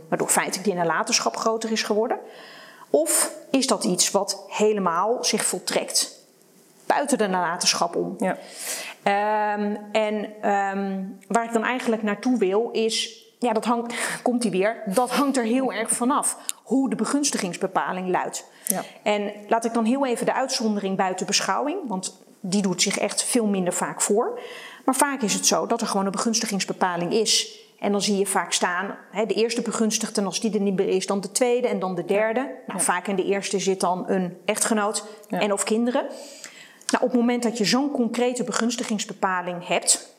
waardoor 0.09 0.29
feitelijk 0.29 0.63
die 0.63 0.73
nalatenschap 0.73 1.37
groter 1.37 1.71
is 1.71 1.83
geworden? 1.83 2.17
Of 2.89 3.31
is 3.51 3.67
dat 3.67 3.83
iets 3.83 4.11
wat 4.11 4.43
helemaal 4.47 5.23
zich 5.23 5.45
voltrekt 5.45 6.19
buiten 6.85 7.17
de 7.17 7.27
nalatenschap 7.27 7.95
om? 7.95 8.15
Ja, 8.17 8.37
Ehm, 9.03 9.75
en 9.91 10.41
ehm, 10.41 11.03
waar 11.27 11.43
ik 11.43 11.53
dan 11.53 11.63
eigenlijk 11.63 12.03
naartoe 12.03 12.37
wil 12.37 12.69
is, 12.71 13.25
ja, 13.39 13.53
dat 13.53 13.65
hangt, 13.65 13.93
komt 14.23 14.43
hij 14.43 14.51
weer, 14.51 14.83
dat 14.85 15.11
hangt 15.11 15.37
er 15.37 15.43
heel 15.43 15.73
erg 15.73 15.89
vanaf 15.89 16.37
hoe 16.63 16.89
de 16.89 16.95
begunstigingsbepaling 16.95 18.09
luidt. 18.09 18.45
Ja. 18.65 18.81
En 19.03 19.31
laat 19.47 19.65
ik 19.65 19.73
dan 19.73 19.85
heel 19.85 20.05
even 20.05 20.25
de 20.25 20.33
uitzondering 20.33 20.97
buiten 20.97 21.25
beschouwing, 21.25 21.77
want 21.87 22.21
die 22.45 22.61
doet 22.61 22.81
zich 22.81 22.97
echt 22.97 23.23
veel 23.23 23.45
minder 23.45 23.73
vaak 23.73 24.01
voor. 24.01 24.39
Maar 24.85 24.95
vaak 24.95 25.21
is 25.21 25.33
het 25.33 25.45
zo 25.45 25.65
dat 25.67 25.81
er 25.81 25.87
gewoon 25.87 26.05
een 26.05 26.11
begunstigingsbepaling 26.11 27.13
is. 27.13 27.59
En 27.79 27.91
dan 27.91 28.01
zie 28.01 28.17
je 28.17 28.25
vaak 28.25 28.53
staan 28.53 28.97
hè, 29.11 29.25
de 29.25 29.33
eerste 29.33 29.61
begunstigde, 29.61 30.21
en 30.21 30.27
als 30.27 30.39
die 30.39 30.53
er 30.53 30.59
niet 30.59 30.75
meer 30.75 30.87
is, 30.87 31.05
dan 31.05 31.21
de 31.21 31.31
tweede 31.31 31.67
en 31.67 31.79
dan 31.79 31.95
de 31.95 32.05
derde. 32.05 32.55
Nou, 32.67 32.81
Vaak 32.81 33.07
in 33.07 33.15
de 33.15 33.23
eerste 33.23 33.59
zit 33.59 33.79
dan 33.79 34.03
een 34.09 34.37
echtgenoot 34.45 35.03
Ja. 35.27 35.39
en 35.39 35.53
of 35.53 35.63
kinderen. 35.63 36.01
Nou, 36.91 37.03
op 37.03 37.11
het 37.11 37.19
moment 37.19 37.43
dat 37.43 37.57
je 37.57 37.65
zo'n 37.65 37.91
concrete 37.91 38.43
begunstigingsbepaling 38.43 39.67
hebt, 39.67 40.15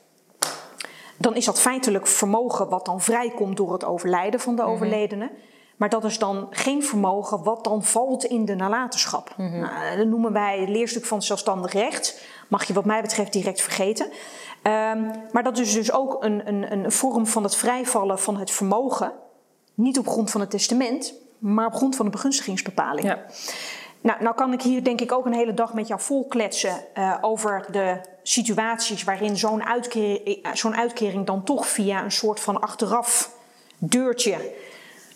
dan 1.16 1.36
is 1.36 1.44
dat 1.44 1.60
feitelijk 1.60 2.06
vermogen 2.06 2.68
wat 2.68 2.84
dan 2.84 3.00
vrijkomt 3.00 3.56
door 3.56 3.72
het 3.72 3.84
overlijden 3.84 4.40
van 4.40 4.56
de 4.56 4.62
Mhm. 4.62 4.70
overledene. 4.70 5.30
Maar 5.84 5.92
dat 5.92 6.04
is 6.04 6.18
dan 6.18 6.46
geen 6.50 6.82
vermogen 6.82 7.42
wat 7.42 7.64
dan 7.64 7.82
valt 7.82 8.24
in 8.24 8.44
de 8.44 8.54
nalatenschap. 8.54 9.34
Mhm. 9.36 9.58
Nou, 9.58 9.96
dat 9.96 10.06
noemen 10.06 10.32
wij 10.32 10.60
het 10.60 10.68
leerstuk 10.68 11.04
van 11.04 11.22
zelfstandig 11.22 11.72
recht. 11.72 12.20
Mag 12.48 12.64
je 12.64 12.72
wat 12.72 12.84
mij 12.84 13.00
betreft 13.02 13.32
direct 13.32 13.60
vergeten. 13.60 14.10
Ehm, 14.62 15.02
maar 15.32 15.42
dat 15.42 15.58
is 15.58 15.72
dus 15.72 15.92
ook 15.92 16.24
een, 16.24 16.48
een, 16.48 16.72
een 16.72 16.92
vorm 16.92 17.26
van 17.26 17.42
het 17.42 17.56
vrijvallen 17.56 18.18
van 18.18 18.36
het 18.36 18.50
vermogen. 18.50 19.12
Niet 19.74 19.98
op 19.98 20.08
grond 20.08 20.30
van 20.30 20.40
het 20.40 20.50
testament, 20.50 21.14
maar 21.38 21.66
op 21.66 21.74
grond 21.74 21.96
van 21.96 22.04
de 22.04 22.10
begunstigingsbepaling. 22.10 23.06
Ja. 23.06 23.24
Nou, 24.00 24.22
nou 24.22 24.34
kan 24.34 24.52
ik 24.52 24.62
hier 24.62 24.84
denk 24.84 25.00
ik 25.00 25.12
ook 25.12 25.26
een 25.26 25.32
hele 25.32 25.54
dag 25.54 25.74
met 25.74 25.88
jou 25.88 26.00
volkletsen 26.00 26.94
eh, 26.94 27.14
over 27.20 27.66
de 27.70 28.00
situaties 28.22 29.04
waarin 29.04 29.36
zo'n 29.36 29.64
uitkering, 29.64 30.48
zo'n 30.52 30.76
uitkering 30.76 31.26
dan 31.26 31.44
toch 31.44 31.68
via 31.68 32.04
een 32.04 32.12
soort 32.12 32.40
van 32.40 32.60
achteraf 32.60 33.36
deurtje 33.78 34.52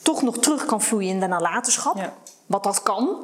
toch 0.08 0.22
nog 0.22 0.38
terug 0.38 0.64
kan 0.64 0.80
vloeien 0.80 1.08
in 1.08 1.20
de 1.20 1.26
nalatenschap. 1.26 1.96
Ja. 1.96 2.12
Wat 2.46 2.64
dat 2.64 2.82
kan. 2.82 3.16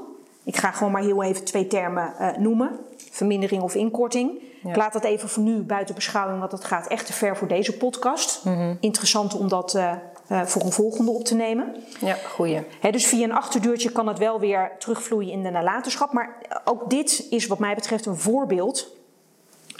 Ik 0.42 0.56
ga 0.56 0.70
gewoon 0.70 0.92
maar 0.92 1.02
heel 1.02 1.22
even 1.22 1.44
twee 1.44 1.66
termen 1.66 2.14
eh, 2.18 2.36
noemen. 2.36 2.78
Vermindering 3.10 3.62
of 3.62 3.74
inkorting. 3.74 4.30
Ja. 4.62 4.70
Ik 4.70 4.76
laat 4.76 4.92
dat 4.92 5.04
even 5.04 5.28
voor 5.28 5.42
nu 5.42 5.62
buiten 5.62 5.94
beschouwing, 5.94 6.38
want 6.38 6.50
dat 6.50 6.64
gaat 6.64 6.86
echt 6.86 7.06
te 7.06 7.12
ver 7.12 7.36
voor 7.36 7.48
deze 7.48 7.76
podcast. 7.76 8.44
Mhm. 8.44 8.74
Interessant 8.80 9.34
om 9.34 9.48
dat 9.48 9.74
eh, 9.74 9.92
eh, 10.26 10.42
voor 10.42 10.62
een 10.62 10.72
volgende 10.72 11.10
op 11.10 11.24
te 11.24 11.34
nemen. 11.34 11.76
Ja, 12.00 12.14
goeie. 12.14 12.60
Dus 12.90 13.06
via 13.06 13.24
een 13.24 13.32
achterdeurtje 13.32 13.92
kan 13.92 14.06
het 14.06 14.18
wel 14.18 14.40
weer 14.40 14.72
terugvloeien 14.78 15.32
in 15.32 15.42
de 15.42 15.50
nalatenschap. 15.50 16.12
Maar 16.12 16.36
ook 16.64 16.90
dit 16.90 17.26
is 17.30 17.46
wat 17.46 17.58
mij 17.58 17.74
betreft 17.74 18.06
een 18.06 18.16
voorbeeld 18.16 18.86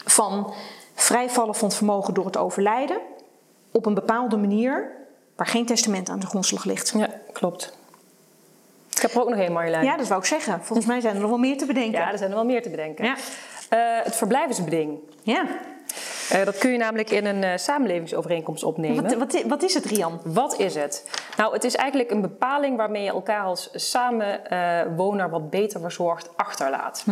van 0.05 0.53
vrijvallen 0.95 1.55
van 1.55 1.69
het 1.69 1.77
vermogen 1.77 2.15
door 2.15 2.25
het 2.25 2.37
overlijden 2.37 2.99
op 3.71 3.87
een 3.87 3.95
bepaalde 3.95 4.37
manier 4.37 5.03
waar 5.37 5.47
geen 5.47 5.67
testament 5.67 6.09
aan 6.09 6.19
de 6.19 6.27
grondslag 6.27 6.65
ligt. 6.65 6.93
Ja, 6.97 7.09
klopt. 7.33 7.77
Ik 8.95 9.03
heb 9.03 9.11
er 9.15 9.21
ook 9.21 9.29
nog 9.29 9.39
één, 9.39 9.53
Marjolein. 9.53 9.85
Ja, 9.85 9.97
dat 9.97 10.09
wou 10.09 10.21
ik 10.21 10.27
zeggen. 10.27 10.61
Volgens 10.63 10.89
mij 10.89 11.01
zijn 11.01 11.15
er 11.15 11.21
nog 11.21 11.31
wel 11.31 11.39
meer 11.39 11.59
te 11.59 11.67
bedenken. 11.67 12.01
Ja, 12.01 12.13
er 12.13 12.19
zijn 12.19 12.31
er 12.31 12.37
wel 12.37 12.45
meer 12.45 12.63
te 12.63 12.71
bedenken. 12.71 13.05
Ja. 13.05 13.15
Eh, 13.69 14.05
het 14.05 14.17
verblijvensbeding. 14.17 14.99
Ja. 15.23 15.47
Eh, 16.31 16.45
dat 16.45 16.59
kun 16.59 16.71
je 16.71 16.79
namelijk 16.79 17.11
in 17.11 17.27
een 17.27 17.43
eh, 17.43 17.57
samenlevingsovereenkomst 17.57 18.65
opnemen. 18.65 19.03
Wat, 19.03 19.15
wat, 19.15 19.43
wat 19.47 19.63
is 19.63 19.75
het, 19.75 19.85
Rian? 19.85 20.21
Wat 20.25 20.59
is 20.59 20.75
het? 20.75 21.09
Nou, 21.37 21.53
het 21.53 21.65
is 21.65 21.75
eigenlijk 21.75 22.11
een 22.11 22.21
bepaling 22.21 22.77
waarmee 22.77 23.03
je 23.03 23.11
elkaar 23.11 23.45
als 23.45 23.71
samenwoner 23.75 25.31
wat 25.31 25.51
beter 25.51 25.81
verzorgd 25.81 26.31
achterlaat. 26.37 27.05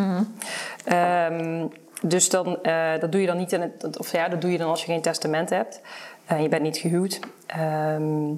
Ehm, 0.85 1.67
dus 2.03 2.29
dan, 2.29 2.59
dat 3.01 3.13
doe 3.13 3.21
je 3.21 3.27
dan 3.27 3.37
niet 3.37 3.53
in 3.53 3.61
het, 3.61 3.99
of 3.99 4.13
ja, 4.13 4.29
dat 4.29 4.41
doe 4.41 4.53
je 4.53 4.59
dan 4.59 4.69
als 4.69 4.81
je 4.81 4.87
geen 4.87 5.03
testament 5.03 5.51
hebt 5.51 5.81
je 6.41 6.49
bent 6.49 6.63
niet 6.63 6.77
gehuwd. 6.79 7.21
Ehm, 7.47 8.35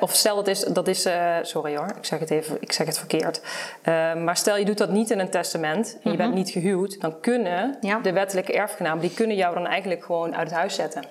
of 0.00 0.14
stel 0.14 0.36
dat 0.36 0.46
is, 0.46 0.60
dat 0.60 0.88
is 0.88 1.04
eh, 1.04 1.36
sorry 1.42 1.76
hoor, 1.76 1.86
ik 1.96 2.04
zeg 2.04 2.18
het 2.18 2.30
even, 2.30 2.56
ik 2.60 2.72
zeg 2.72 2.86
het 2.86 2.98
verkeerd. 2.98 3.40
Ehm, 3.82 4.24
maar 4.24 4.36
stel 4.36 4.56
je 4.56 4.64
doet 4.64 4.78
dat 4.78 4.90
niet 4.90 5.10
in 5.10 5.18
een 5.18 5.30
testament 5.30 5.98
en 6.02 6.10
je 6.10 6.16
bent 6.16 6.34
niet 6.34 6.50
gehuwd, 6.50 7.00
dan 7.00 7.20
kunnen 7.20 7.76
Ja. 7.80 7.98
de 7.98 8.12
wettelijke 8.12 8.52
erfgenamen, 8.52 9.00
die 9.00 9.14
kunnen 9.14 9.36
jou 9.36 9.54
dan 9.54 9.66
eigenlijk 9.66 10.04
gewoon 10.04 10.36
uit 10.36 10.48
het 10.48 10.58
huis 10.58 10.74
zetten. 10.74 11.02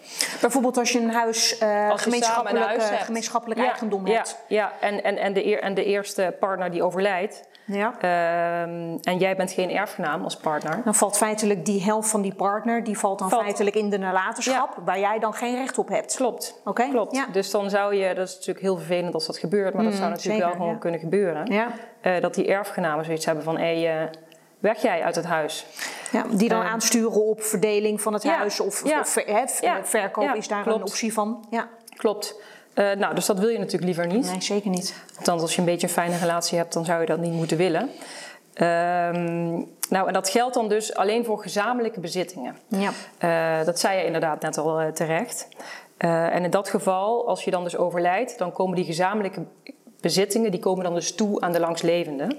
Bijvoorbeeld 0.41 0.77
als 0.77 0.91
je 0.91 0.99
een 0.99 1.11
huis, 1.11 1.57
eh, 1.57 1.89
Als 1.89 2.05
een 2.05 2.11
gemeenschappelijk, 2.11 2.65
huis 2.65 2.83
eh, 2.83 2.89
hebt. 2.89 3.03
gemeenschappelijk 3.03 3.59
Ja, 3.59 3.65
eigendom 3.67 4.07
ja, 4.07 4.13
hebt. 4.13 4.37
Ja, 4.47 4.71
en, 4.79 5.03
en, 5.03 5.17
en, 5.17 5.33
de, 5.33 5.45
eer- 5.45 5.61
en 5.61 5.73
de 5.73 5.83
eerste 5.85 6.35
partner 6.39 6.71
die 6.71 6.83
overlijdt. 6.83 7.43
Ja. 7.69 7.93
ehm, 7.99 8.97
en 9.03 9.17
jij 9.17 9.35
bent 9.35 9.51
geen 9.51 9.69
erfgenaam 9.69 10.23
als 10.23 10.35
partner. 10.37 10.81
Dan 10.83 10.95
valt 10.95 11.17
feitelijk 11.17 11.65
die 11.65 11.83
helft 11.83 12.09
van 12.09 12.21
die 12.21 12.33
partner, 12.35 12.83
die 12.83 12.97
valt 12.97 13.19
dan 13.19 13.29
Valt. 13.29 13.41
feitelijk 13.41 13.75
in 13.75 13.89
de 13.89 13.97
nalatenschap, 13.97 14.77
waar 14.85 14.99
jij 14.99 15.19
dan 15.19 15.33
geen 15.33 15.55
recht 15.55 15.77
op 15.77 15.87
hebt. 15.89 16.15
Klopt. 16.15 16.61
Oké, 16.65 16.87
Klopt. 16.89 17.15
ja. 17.15 17.25
Dus 17.31 17.51
dan 17.51 17.69
zou 17.69 17.95
je, 17.95 18.13
dat 18.15 18.27
is 18.27 18.33
natuurlijk 18.33 18.59
heel 18.65 18.77
vervelend 18.77 19.13
als 19.13 19.25
dat 19.25 19.37
gebeurt, 19.37 19.73
maar 19.73 19.83
dat 19.83 19.93
zou 19.93 20.09
natuurlijk 20.09 20.35
zeker, 20.43 20.47
wel 20.57 20.65
gewoon 20.65 20.79
kunnen 20.79 20.99
gebeuren. 20.99 21.45
Ja. 21.51 21.67
Eh, 22.01 22.21
dat 22.21 22.33
die 22.33 22.47
erfgenamen 22.47 23.05
zoiets 23.05 23.25
hebben 23.25 23.43
van: 23.43 23.57
hé, 23.57 23.81
hey, 23.81 24.01
eh, 24.03 24.07
weg 24.59 24.81
jij 24.81 25.03
uit 25.03 25.15
het 25.15 25.25
huis. 25.25 25.65
Ja, 26.11 26.23
die 26.31 26.49
dan 26.49 26.61
Ehm. 26.61 26.71
aansturen 26.71 27.25
op 27.25 27.41
verdeling 27.41 28.01
van 28.01 28.13
het 28.13 28.23
Ja, 28.23 28.35
huis 28.37 28.59
of, 28.59 28.87
ja, 28.87 28.99
of 28.99 29.09
verkoop 29.89 30.35
is 30.35 30.47
daar 30.47 30.63
klopt. 30.63 30.77
een 30.79 30.85
optie 30.85 31.13
van. 31.13 31.45
Ja, 31.49 31.67
Klopt. 31.97 32.41
Eh, 32.77 32.91
nou, 32.91 33.15
dus 33.15 33.25
dat 33.25 33.39
wil 33.39 33.49
je 33.49 33.57
natuurlijk 33.57 33.83
liever 33.83 34.07
niet. 34.07 34.31
nee, 34.31 34.41
zeker 34.41 34.69
niet. 34.69 34.95
Althans, 35.17 35.41
als 35.41 35.53
je 35.53 35.59
een 35.59 35.65
beetje 35.65 35.87
een 35.87 35.93
fijne 35.93 36.17
relatie 36.17 36.57
hebt, 36.57 36.73
dan 36.73 36.85
zou 36.85 37.01
je 37.01 37.05
dat 37.05 37.19
niet 37.19 37.33
moeten 37.33 37.57
willen. 37.57 37.89
Ehm, 38.53 39.51
nou, 39.89 40.07
en 40.07 40.13
dat 40.13 40.29
geldt 40.29 40.53
dan 40.53 40.69
dus 40.69 40.95
alleen 40.95 41.25
voor 41.25 41.41
gezamenlijke 41.41 41.99
bezittingen. 41.99 42.57
Ja. 42.67 42.91
Eh, 43.17 43.65
dat 43.65 43.79
zei 43.79 43.97
je 43.99 44.05
inderdaad 44.05 44.41
net 44.41 44.57
al 44.57 44.79
eh, 44.79 44.87
terecht. 44.87 45.47
En 45.97 46.43
in 46.43 46.49
dat 46.49 46.69
geval, 46.69 47.27
als 47.27 47.43
je 47.43 47.51
dan 47.51 47.63
dus 47.63 47.77
overlijdt, 47.77 48.37
dan 48.37 48.51
komen 48.51 48.75
die 48.75 48.85
gezamenlijke 48.85 49.45
bezittingen, 50.01 50.51
die 50.51 50.59
komen 50.59 50.83
dan 50.83 50.93
dus 50.93 51.15
toe 51.15 51.41
aan 51.41 51.51
de 51.51 51.59
langslevende. 51.59 52.37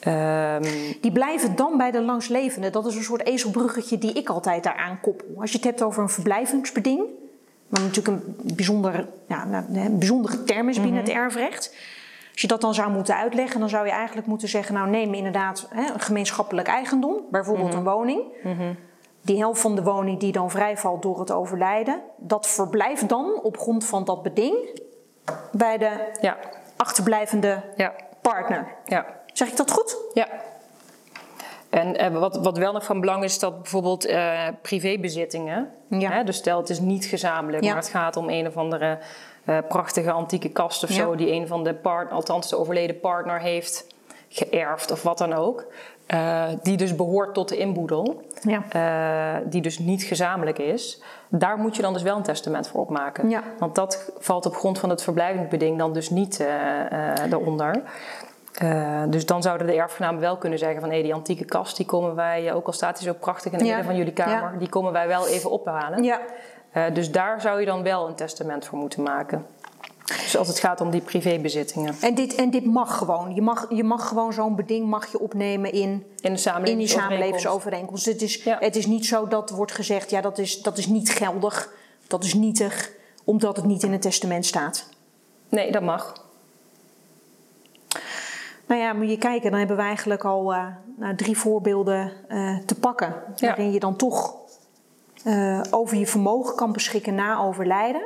Ehm, 0.00 0.62
Die 1.00 1.12
blijven 1.12 1.56
dan 1.56 1.76
bij 1.76 1.90
de 1.90 2.02
langslevende. 2.02 2.70
Dat 2.70 2.86
is 2.86 2.94
een 2.94 3.02
soort 3.02 3.26
ezelbruggetje 3.26 3.98
die 3.98 4.12
ik 4.12 4.28
altijd 4.28 4.62
daaraan 4.62 5.00
koppel. 5.00 5.26
Als 5.40 5.50
je 5.50 5.56
het 5.56 5.66
hebt 5.66 5.82
over 5.82 6.02
een 6.02 6.08
verblijvingsbeding, 6.08 7.04
wat 7.72 7.82
natuurlijk 7.82 8.26
een, 8.26 8.54
bijzonder, 8.54 9.08
ja, 9.28 9.44
nou, 9.44 9.64
een 9.74 9.98
bijzondere 9.98 10.44
term 10.44 10.68
is 10.68 10.80
binnen 10.80 11.00
het 11.00 11.08
erfrecht. 11.08 11.74
Als 12.32 12.40
je 12.40 12.46
dat 12.46 12.60
dan 12.60 12.74
zou 12.74 12.90
moeten 12.90 13.16
uitleggen, 13.16 13.60
dan 13.60 13.68
zou 13.68 13.86
je 13.86 13.92
eigenlijk 13.92 14.26
moeten 14.26 14.48
zeggen: 14.48 14.74
Nou, 14.74 14.90
neem 14.90 15.14
inderdaad 15.14 15.66
hè, 15.70 15.92
een 15.92 16.00
gemeenschappelijk 16.00 16.68
eigendom, 16.68 17.16
bijvoorbeeld 17.30 17.74
een 17.74 17.84
woning. 17.84 18.22
Die 19.24 19.38
helft 19.38 19.60
van 19.60 19.74
de 19.74 19.82
woning 19.82 20.20
die 20.20 20.32
dan 20.32 20.50
vrijvalt 20.50 21.02
door 21.02 21.20
het 21.20 21.30
overlijden, 21.30 22.00
dat 22.16 22.48
verblijft 22.48 23.08
dan 23.08 23.40
op 23.42 23.58
grond 23.58 23.84
van 23.84 24.04
dat 24.04 24.22
beding 24.22 24.80
bij 25.52 25.78
de 25.78 25.90
ja, 26.20 26.36
achterblijvende 26.76 27.62
ja, 27.76 27.92
partner. 28.20 28.66
ja. 28.84 29.06
Zeg 29.32 29.48
ik 29.48 29.56
dat 29.56 29.70
goed? 29.70 29.96
Ja. 30.12 30.28
En 31.72 31.96
eh, 31.96 32.12
wat, 32.12 32.36
wat 32.36 32.58
wel 32.58 32.72
nog 32.72 32.84
van 32.84 33.00
belang 33.00 33.24
is, 33.24 33.38
dat 33.38 33.62
bijvoorbeeld 33.62 34.04
eh, 34.04 34.48
privébezittingen, 34.62 35.70
Ja. 35.88 36.10
hè, 36.10 36.24
dus 36.24 36.36
stel 36.36 36.58
het 36.58 36.70
is 36.70 36.80
niet 36.80 37.04
gezamenlijk, 37.04 37.62
Ja. 37.64 37.72
maar 37.72 37.82
het 37.82 37.90
gaat 37.90 38.16
om 38.16 38.28
een 38.28 38.46
of 38.46 38.56
andere 38.56 38.98
eh, 39.44 39.58
prachtige 39.68 40.10
antieke 40.10 40.48
kast 40.48 40.82
of 40.82 40.88
Ja. 40.88 40.94
zo, 40.94 41.14
die 41.14 41.32
een 41.32 41.46
van 41.46 41.64
de 41.64 41.74
partner, 41.74 42.14
althans 42.14 42.48
de 42.48 42.58
overleden 42.58 43.00
partner, 43.00 43.40
heeft 43.40 43.86
geërfd 44.28 44.90
of 44.90 45.02
wat 45.02 45.18
dan 45.18 45.32
ook, 45.32 45.66
die 46.62 46.76
dus 46.76 46.96
behoort 46.96 47.34
tot 47.34 47.48
de 47.48 47.56
inboedel, 47.56 48.22
Ja. 48.42 49.40
die 49.44 49.60
dus 49.62 49.78
niet 49.78 50.02
gezamenlijk 50.02 50.58
is, 50.58 51.02
daar 51.28 51.58
moet 51.58 51.76
je 51.76 51.82
dan 51.82 51.92
dus 51.92 52.02
wel 52.02 52.16
een 52.16 52.22
testament 52.22 52.68
voor 52.68 52.80
opmaken. 52.80 53.28
Ja. 53.30 53.42
Want 53.58 53.74
dat 53.74 54.12
valt 54.18 54.46
op 54.46 54.56
grond 54.56 54.78
van 54.78 54.90
het 54.90 55.02
verblijvingsbeding 55.02 55.78
dan 55.78 55.92
dus 55.92 56.10
niet 56.10 56.40
eh, 56.40 56.48
daaronder. 57.28 57.82
Eh, 58.52 59.02
dus 59.08 59.26
dan 59.26 59.42
zouden 59.42 59.66
de 59.66 59.74
erfgenamen 59.74 60.20
wel 60.20 60.36
kunnen 60.36 60.58
zeggen 60.58 60.80
van... 60.80 60.90
hé, 60.90 61.02
die 61.02 61.14
antieke 61.14 61.44
kast, 61.44 61.76
die 61.76 61.86
komen 61.86 62.14
wij, 62.14 62.48
eh, 62.48 62.56
ook 62.56 62.66
al 62.66 62.72
staat 62.72 62.98
die 62.98 63.06
zo 63.06 63.14
prachtig 63.14 63.52
in 63.52 63.58
het 63.58 63.66
Ja. 63.66 63.74
midden 63.76 63.84
van 63.90 63.96
jullie 63.96 64.12
kamer... 64.12 64.52
Ja. 64.52 64.58
die 64.58 64.68
komen 64.68 64.92
wij 64.92 65.06
wel 65.06 65.26
even 65.26 65.50
ophalen. 65.50 66.02
Ja. 66.02 66.20
Eh, 66.70 66.84
dus 66.92 67.10
daar 67.10 67.40
zou 67.40 67.60
je 67.60 67.66
dan 67.66 67.82
wel 67.82 68.08
een 68.08 68.14
testament 68.14 68.64
voor 68.66 68.78
moeten 68.78 69.02
maken. 69.02 69.46
Dus 70.04 70.36
als 70.36 70.48
het 70.48 70.58
gaat 70.58 70.80
om 70.80 70.90
die 70.90 71.00
privébezittingen. 71.00 71.94
En 72.00 72.14
dit, 72.14 72.34
en 72.34 72.50
dit 72.50 72.64
mag 72.64 72.98
gewoon. 72.98 73.34
Je 73.34 73.42
mag, 73.42 73.66
je 73.68 73.84
mag 73.84 74.08
gewoon 74.08 74.32
zo'n 74.32 74.56
beding 74.56 74.88
mag 74.88 75.12
je 75.12 75.18
opnemen 75.20 75.72
in, 75.72 75.80
In 75.80 76.04
de 76.20 76.26
in 76.26 76.32
die 76.32 76.38
samenlevingsovereenkomst. 76.38 76.92
samenlevingsovereenkomst. 76.92 78.04
Het 78.06 78.22
is, 78.22 78.42
Ja. 78.42 78.56
het 78.60 78.76
is 78.76 78.86
niet 78.86 79.06
zo 79.06 79.28
dat 79.28 79.50
wordt 79.50 79.72
gezegd, 79.72 80.10
ja, 80.10 80.20
dat 80.20 80.38
is, 80.38 80.62
dat 80.62 80.78
is 80.78 80.86
niet 80.86 81.10
geldig, 81.10 81.72
dat 82.06 82.24
is 82.24 82.34
nietig, 82.34 82.90
omdat 83.24 83.56
het 83.56 83.64
niet 83.64 83.82
in 83.82 83.92
het 83.92 84.02
testament 84.02 84.46
staat. 84.46 84.88
Nee, 85.48 85.72
dat 85.72 85.82
mag. 85.82 86.12
Nou 88.72 88.84
ja, 88.84 88.92
moet 88.92 89.08
je 89.10 89.18
kijken, 89.18 89.50
dan 89.50 89.58
hebben 89.58 89.76
we 89.76 89.82
eigenlijk 89.82 90.24
al 90.24 90.52
eh, 90.54 90.66
nou, 90.96 91.16
drie 91.16 91.38
voorbeelden 91.38 92.12
eh, 92.28 92.56
te 92.66 92.74
pakken. 92.74 93.14
Ja. 93.36 93.46
Waarin 93.46 93.72
je 93.72 93.78
dan 93.78 93.96
toch 93.96 94.34
eh, 95.24 95.60
over 95.70 95.96
je 95.96 96.06
vermogen 96.06 96.56
kan 96.56 96.72
beschikken 96.72 97.14
na 97.14 97.38
overlijden. 97.38 98.02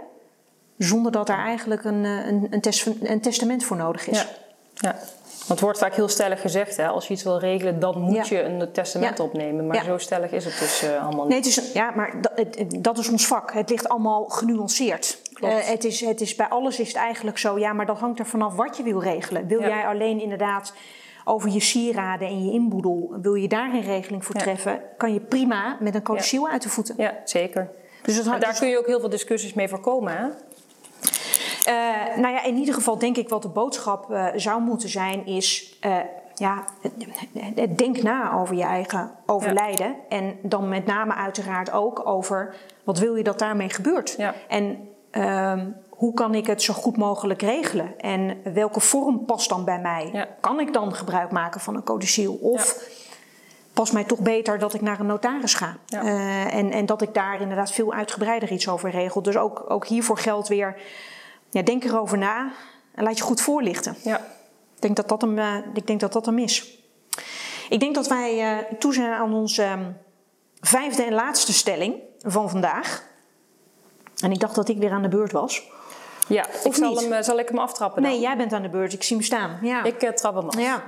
Zonder 0.79 1.13
dat 1.13 1.29
er 1.29 1.39
eigenlijk 1.39 1.85
een, 1.85 2.05
een, 2.05 2.47
een, 2.51 2.61
tes- 2.61 2.87
een 3.03 3.21
testament 3.21 3.65
voor 3.65 3.77
nodig 3.77 4.07
is. 4.09 4.19
Ja. 4.21 4.27
ja. 4.75 4.91
Want 5.29 5.49
het 5.49 5.61
wordt 5.61 5.79
vaak 5.79 5.95
heel 5.95 6.09
stellig 6.09 6.41
gezegd, 6.41 6.77
hè, 6.77 6.87
als 6.89 7.07
je 7.07 7.13
iets 7.15 7.23
wil 7.23 7.39
regelen, 7.39 7.81
dan 7.81 8.01
moet 8.01 8.29
Ja. 8.29 8.37
je 8.37 8.43
een 8.43 8.73
testament 8.73 9.19
Ja. 9.19 9.25
opnemen. 9.25 9.67
Maar 9.67 9.77
Ja. 9.77 9.85
zo 9.85 9.99
stellig 9.99 10.31
is 10.31 10.45
het 10.45 10.59
dus 10.59 10.85
allemaal 11.01 11.27
niet. 11.27 11.29
Nee, 11.29 11.39
het 11.39 11.47
is, 11.47 11.73
ja, 11.73 11.91
maar 11.91 12.21
dat, 12.21 12.33
het- 12.35 12.77
dat 12.85 12.99
is 12.99 13.09
ons 13.09 13.27
vak. 13.27 13.53
Het 13.53 13.71
ligt 13.71 13.89
allemaal 13.89 14.25
genuanceerd. 14.25 15.19
Klopt. 15.37 15.55
Eh, 15.55 15.69
het 15.69 15.85
is, 15.85 16.01
het 16.01 16.21
is, 16.21 16.35
bij 16.35 16.49
alles 16.49 16.81
is 16.81 16.89
het 16.89 16.97
eigenlijk 16.97 17.39
zo, 17.39 17.59
ja, 17.59 17.73
maar 17.73 17.87
dat 17.87 17.99
hangt 17.99 18.19
er 18.19 18.27
vanaf 18.27 18.55
wat 18.55 18.77
je 18.77 18.83
wil 18.83 19.03
regelen. 19.03 19.47
Wil 19.47 19.61
Ja. 19.61 19.69
jij 19.69 19.87
alleen 19.87 20.21
inderdaad 20.21 20.75
over 21.25 21.51
je 21.51 21.61
sieraden 21.61 22.29
en 22.29 22.45
je 22.45 22.53
inboedel, 22.53 23.17
wil 23.23 23.35
je 23.35 23.49
daar 23.49 23.75
een 23.75 23.83
regeling 23.83 24.25
voor 24.25 24.35
Ja. 24.35 24.41
treffen, 24.43 24.81
kan 24.97 25.13
je 25.13 25.21
prima 25.21 25.77
met 25.81 25.95
een 25.95 26.03
codicil 26.03 26.49
uit 26.49 26.63
de 26.63 26.69
voeten. 26.69 26.95
Ja, 26.99 27.15
zeker. 27.25 27.71
Dus 28.03 28.25
daar 28.25 28.57
kun 28.59 28.69
je 28.69 28.79
ook 28.79 28.87
heel 28.87 29.01
veel 29.01 29.09
discussies 29.09 29.55
mee 29.55 29.69
voorkomen, 29.69 30.17
hè? 30.17 30.27
Uh, 31.69 32.17
nou 32.17 32.35
ja, 32.35 32.45
in 32.45 32.57
ieder 32.57 32.75
geval 32.75 32.99
denk 32.99 33.17
ik 33.17 33.29
wat 33.29 33.43
de 33.43 33.49
boodschap 33.49 34.11
uh, 34.11 34.27
zou 34.35 34.61
moeten 34.63 34.89
zijn 34.89 35.27
is... 35.27 35.79
Uh, 35.87 35.97
ja, 36.35 36.65
denk 37.77 38.03
na 38.03 38.33
over 38.33 38.55
je 38.57 38.63
eigen 38.63 39.11
overlijden. 39.27 39.87
Ja. 39.87 39.95
En 40.09 40.39
dan 40.43 40.69
met 40.69 40.87
name 40.87 41.15
uiteraard 41.15 41.73
ook 41.73 42.07
over 42.07 42.55
wat 42.85 42.99
wil 42.99 43.15
je 43.15 43.23
dat 43.23 43.39
daarmee 43.39 43.69
gebeurt. 43.69 44.15
Ja. 44.19 44.35
En 44.49 44.89
ehm, 45.17 45.71
hoe 45.89 46.15
kan 46.15 46.35
ik 46.35 46.47
het 46.47 46.63
zo 46.63 46.75
goed 46.75 46.97
mogelijk 46.97 47.43
regelen? 47.43 47.99
En 47.99 48.41
welke 48.55 48.81
vorm 48.81 49.25
past 49.25 49.49
dan 49.49 49.65
bij 49.65 49.81
mij? 49.81 50.11
Ja. 50.13 50.29
Kan 50.41 50.61
ik 50.61 50.73
dan 50.73 50.95
gebruik 50.95 51.31
maken 51.31 51.61
van 51.61 51.77
een 51.77 51.85
codiciel? 51.85 52.35
Of 52.35 52.89
past 53.73 53.93
mij 53.93 54.05
toch 54.05 54.19
beter 54.19 54.59
dat 54.59 54.75
ik 54.75 54.81
naar 54.81 55.01
een 55.01 55.07
notaris 55.07 55.55
ga? 55.55 55.77
Ja. 55.87 56.05
Uh, 56.05 56.55
en, 56.55 56.71
en 56.71 56.87
dat 56.87 57.03
ik 57.03 57.15
daar 57.15 57.41
inderdaad 57.41 57.73
veel 57.73 57.93
uitgebreider 57.93 58.53
iets 58.53 58.69
over 58.69 58.91
regel. 58.91 59.23
Dus 59.23 59.37
ook, 59.37 59.65
ook 59.69 59.87
hiervoor 59.87 60.19
geldt 60.19 60.49
weer, 60.49 60.77
ja, 61.51 61.63
denk 61.63 61.85
erover 61.85 62.19
na 62.19 62.53
en 62.95 63.05
laat 63.05 63.19
je 63.19 63.25
goed 63.25 63.41
voorlichten. 63.41 63.97
Ja. 64.03 64.17
Ik 64.75 64.83
denk 64.83 64.97
dat 64.97 65.09
dat 65.09 65.21
hem, 65.21 65.39
uh, 65.39 65.57
ik 65.75 65.87
denk 65.87 66.01
dat 66.01 66.13
dat 66.13 66.27
hem 66.27 66.39
is. 66.39 66.79
Ik 67.69 67.81
denk 67.81 67.95
dat 67.95 68.09
wij 68.09 68.59
uh, 68.59 68.79
toe 68.79 68.95
zijn 68.95 69.13
aan 69.13 69.35
onze 69.35 69.65
um, 69.65 69.97
vijfde 70.61 71.03
en 71.03 71.13
laatste 71.13 71.53
stelling 71.53 71.95
van 72.19 72.51
vandaag. 72.51 73.05
En 74.23 74.33
ik 74.33 74.41
dacht 74.41 74.55
dat 74.55 74.69
ik 74.69 74.79
weer 74.79 74.91
aan 74.91 75.03
de 75.03 75.09
beurt 75.09 75.33
was. 75.33 75.63
Ja, 76.29 76.47
Of 76.55 76.65
ik 76.65 76.75
zal, 76.75 76.91
niet? 76.91 77.01
hem, 77.01 77.13
eh, 77.13 77.23
zal 77.23 77.39
ik 77.39 77.49
hem 77.49 77.59
aftrappen 77.59 78.03
dan? 78.03 78.11
Nee, 78.11 78.21
jij 78.21 78.37
bent 78.37 78.53
aan 78.53 78.63
de 78.63 78.69
beurt. 78.69 78.93
Ik 78.93 79.03
zie 79.03 79.17
hem 79.17 79.25
staan. 79.25 79.59
Ja. 79.63 79.85
Ik 79.85 80.03
uh, 80.03 80.11
trap 80.11 80.35
hem 80.35 80.49
af. 80.49 80.59
ja. 80.59 80.83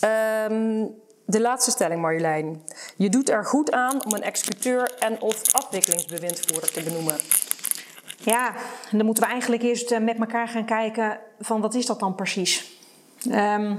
Ehm, 0.00 0.84
de 1.24 1.40
laatste 1.40 1.70
stelling, 1.70 2.00
Marjolein. 2.00 2.62
Je 2.96 3.08
doet 3.08 3.28
er 3.30 3.44
goed 3.44 3.72
aan 3.72 4.04
om 4.04 4.12
een 4.12 4.22
executeur 4.22 4.94
en 4.98 5.20
of 5.20 5.54
afwikkelingsbewindvoerder 5.54 6.72
te 6.72 6.82
benoemen. 6.82 7.16
Ja, 8.18 8.46
en 8.90 8.96
dan 8.96 9.06
moeten 9.06 9.24
we 9.24 9.30
eigenlijk 9.30 9.62
eerst 9.62 9.92
uh, 9.92 9.98
met 9.98 10.18
elkaar 10.18 10.48
gaan 10.48 10.64
kijken 10.64 11.18
van 11.40 11.60
wat 11.60 11.74
is 11.74 11.86
dat 11.86 12.00
dan 12.00 12.14
precies. 12.14 12.76
Um, 13.30 13.72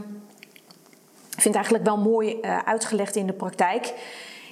ik 1.35 1.41
vind 1.45 1.55
het 1.55 1.55
eigenlijk 1.55 1.85
wel 1.85 1.97
mooi 1.97 2.41
uitgelegd 2.65 3.15
in 3.15 3.27
de 3.27 3.33
praktijk. 3.33 3.93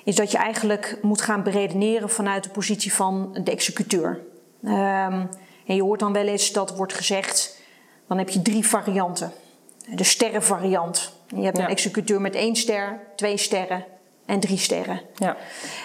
Is 0.08 0.16
dat 0.16 0.32
je 0.32 0.38
eigenlijk 0.38 0.97
moet 1.01 1.22
gaan 1.22 1.43
beredeneren 1.43 2.10
vanuit 2.10 2.43
de 2.43 2.49
positie 2.49 2.93
van 2.93 3.38
de 3.43 3.51
executeur. 3.51 4.20
Um, 4.64 5.30
en 5.66 5.76
je 5.76 5.82
hoort 5.82 5.99
dan 5.99 6.14
wel 6.14 6.28
eens 6.28 6.51
dat 6.51 6.76
wordt 6.76 6.93
gezegd, 6.93 7.62
dan 8.08 8.18
heb 8.18 8.30
je 8.30 8.41
drie 8.41 8.68
varianten. 8.68 9.32
De 9.95 10.03
sterrenvariant. 10.03 11.14
Je 11.28 11.41
hebt 11.41 11.58
Ja. 11.58 11.64
een 11.64 11.70
executeur 11.70 12.22
met 12.22 12.36
één 12.36 12.55
ster, 12.55 12.99
twee 13.16 13.38
sterren 13.38 13.86
en 14.26 14.39
drie 14.39 14.58
sterren. 14.58 15.01
Ja. 15.16 15.38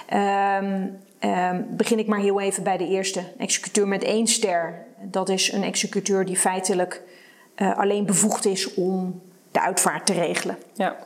Ehm, 0.07 0.87
ehm, 1.19 1.63
begin 1.69 1.99
ik 1.99 2.07
maar 2.07 2.21
heel 2.21 2.41
even 2.41 2.63
bij 2.63 2.77
de 2.77 2.89
eerste. 2.89 3.23
Executeur 3.39 3.89
met 3.89 4.03
één 4.03 4.27
ster. 4.27 4.87
Dat 5.01 5.29
is 5.29 5.53
een 5.53 5.63
executeur 5.63 6.25
die 6.25 6.37
feitelijk 6.37 7.03
eh, 7.55 7.79
alleen 7.79 8.07
bevoegd 8.07 8.45
is 8.45 8.75
om 8.75 9.23
de 9.51 9.61
uitvaart 9.61 10.07
te 10.07 10.13
regelen. 10.13 10.59
Ja. 10.75 10.97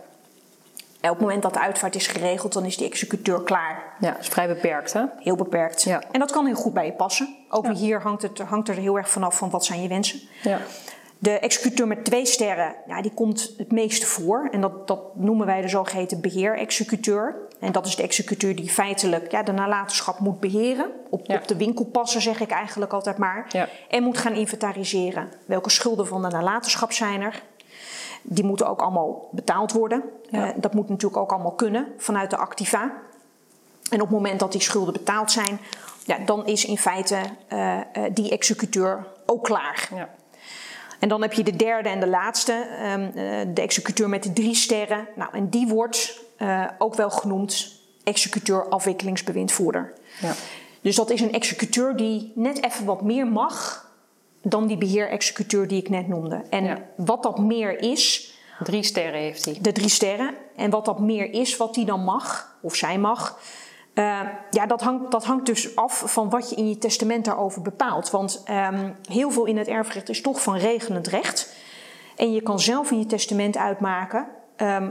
En 1.00 1.10
op 1.10 1.16
het 1.16 1.24
moment 1.24 1.42
dat 1.42 1.52
de 1.54 1.60
uitvaart 1.60 1.94
is 1.94 2.06
geregeld, 2.06 2.52
dan 2.52 2.64
is 2.64 2.76
die 2.76 2.86
executeur 2.86 3.42
klaar. 3.42 3.82
ja, 4.00 4.10
dat 4.10 4.20
is 4.20 4.28
vrij 4.28 4.46
beperkt, 4.48 4.92
hè? 4.92 5.02
Heel 5.18 5.36
beperkt. 5.36 5.82
Ja. 5.82 6.02
En 6.10 6.20
dat 6.20 6.30
kan 6.32 6.46
heel 6.46 6.54
goed 6.54 6.74
bij 6.74 6.86
je 6.86 6.92
passen. 6.92 7.36
Ook 7.50 7.64
Ja. 7.66 7.72
hier 7.74 8.00
hangt 8.02 8.22
het 8.22 8.38
hangt 8.38 8.68
er 8.68 8.74
heel 8.74 8.96
erg 8.96 9.10
vanaf 9.10 9.36
van 9.36 9.50
wat 9.50 9.64
zijn 9.64 9.82
je 9.82 9.88
wensen. 9.88 10.20
Ja. 10.42 10.58
De 11.18 11.38
executeur 11.38 11.86
met 11.86 12.04
twee 12.04 12.26
sterren, 12.26 12.74
ja, 12.86 13.02
die 13.02 13.14
komt 13.14 13.54
het 13.56 13.72
meeste 13.72 14.06
voor. 14.06 14.48
En 14.52 14.60
dat, 14.60 14.86
dat 14.88 15.16
noemen 15.16 15.46
wij 15.46 15.60
de 15.60 15.68
zogeheten 15.68 16.20
beheerexecuteur. 16.20 17.34
En 17.60 17.72
dat 17.72 17.86
is 17.86 17.96
de 17.96 18.02
executeur 18.02 18.56
die 18.56 18.70
feitelijk 18.70 19.30
ja, 19.30 19.42
de 19.42 19.52
nalatenschap 19.52 20.18
moet 20.18 20.40
beheren. 20.40 20.90
Op, 21.10 21.26
Ja. 21.26 21.36
op 21.36 21.48
de 21.48 21.56
winkel 21.56 21.84
passen, 21.84 22.20
zeg 22.20 22.40
ik 22.40 22.50
eigenlijk 22.50 22.92
altijd 22.92 23.18
maar. 23.18 23.46
Ja. 23.48 23.68
En 23.88 24.02
moet 24.02 24.18
gaan 24.18 24.34
inventariseren. 24.34 25.28
Welke 25.46 25.70
schulden 25.70 26.06
van 26.06 26.22
de 26.22 26.28
nalatenschap 26.28 26.92
zijn 26.92 27.20
er? 27.22 27.42
Die 28.22 28.44
moeten 28.44 28.68
ook 28.68 28.80
allemaal 28.80 29.28
betaald 29.30 29.72
worden. 29.72 30.02
Ja. 30.30 30.46
Eh, 30.46 30.54
dat 30.56 30.74
moet 30.74 30.88
natuurlijk 30.88 31.22
ook 31.22 31.32
allemaal 31.32 31.52
kunnen 31.52 31.86
vanuit 31.96 32.30
de 32.30 32.36
activa. 32.36 32.92
En 33.90 34.00
op 34.00 34.08
het 34.08 34.16
moment 34.16 34.40
dat 34.40 34.52
die 34.52 34.60
schulden 34.60 34.92
betaald 34.92 35.30
zijn, 35.30 35.58
ja, 36.04 36.18
dan 36.18 36.46
is 36.46 36.64
in 36.64 36.78
feite 36.78 37.18
eh, 37.48 37.76
eh, 37.76 37.84
die 38.12 38.30
executeur 38.30 39.06
ook 39.26 39.44
klaar. 39.44 39.88
Ja. 39.94 40.08
En 40.98 41.08
dan 41.08 41.22
heb 41.22 41.32
je 41.32 41.42
de 41.42 41.56
derde 41.56 41.88
en 41.88 42.00
de 42.00 42.06
laatste, 42.06 42.52
ehm, 42.52 43.00
eh, 43.00 43.46
de 43.54 43.60
executeur 43.62 44.08
met 44.08 44.22
de 44.22 44.32
drie 44.32 44.54
sterren. 44.54 45.08
Nou, 45.14 45.30
en 45.32 45.48
die 45.48 45.68
wordt 45.68 46.24
ook 46.78 46.94
wel 46.94 47.10
genoemd 47.10 47.72
executeur 48.04 48.68
afwikkelingsbewindvoerder. 48.68 49.92
Ja. 50.20 50.32
Dus 50.80 50.96
dat 50.96 51.10
is 51.10 51.20
een 51.20 51.32
executeur 51.32 51.96
die 51.96 52.32
net 52.34 52.64
even 52.64 52.84
wat 52.84 53.02
meer 53.02 53.26
mag 53.26 53.85
dan 54.48 54.66
die 54.66 54.76
beheerexecuteur 54.78 55.68
die 55.68 55.80
ik 55.80 55.88
net 55.88 56.08
noemde. 56.08 56.42
En 56.50 56.64
Ja. 56.64 56.78
wat 56.96 57.22
dat 57.22 57.38
meer 57.38 57.80
is, 57.82 58.34
Drie 58.64 58.82
sterren 58.82 59.20
heeft 59.20 59.44
hij. 59.44 59.58
de 59.60 59.72
drie 59.72 59.88
sterren. 59.88 60.34
En 60.56 60.70
wat 60.70 60.84
dat 60.84 60.98
meer 61.00 61.32
is, 61.32 61.56
wat 61.56 61.74
die 61.74 61.84
dan 61.84 62.04
mag, 62.04 62.56
of 62.60 62.74
zij 62.74 62.98
mag. 62.98 63.38
eh, 63.94 64.20
ja, 64.50 64.66
dat 64.66 64.80
hangt, 64.80 65.10
dat 65.10 65.24
hangt 65.24 65.46
dus 65.46 65.76
af 65.76 66.02
van 66.06 66.30
wat 66.30 66.50
je 66.50 66.56
in 66.56 66.68
je 66.68 66.78
testament 66.78 67.24
daarover 67.24 67.62
bepaalt. 67.62 68.10
Want 68.10 68.42
ehm, 68.44 68.90
heel 69.08 69.30
veel 69.30 69.44
in 69.44 69.56
het 69.58 69.68
erfrecht 69.68 70.08
is 70.08 70.20
toch 70.20 70.42
van 70.42 70.56
regelend 70.56 71.06
recht. 71.06 71.52
En 72.16 72.32
je 72.32 72.40
kan 72.42 72.60
zelf 72.60 72.90
in 72.90 72.98
je 72.98 73.06
testament 73.06 73.56
uitmaken. 73.56 74.26
ehm, 74.56 74.90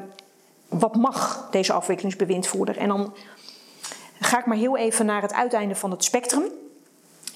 wat 0.69 0.95
mag 0.95 1.47
deze 1.51 1.73
afwikkelingsbewindvoerder? 1.73 2.77
En 2.77 2.87
dan 2.87 3.13
ga 4.19 4.39
ik 4.39 4.45
maar 4.45 4.57
heel 4.57 4.77
even 4.77 5.05
naar 5.05 5.21
het 5.21 5.33
uiteinde 5.33 5.75
van 5.75 5.91
het 5.91 6.03
spectrum. 6.03 6.43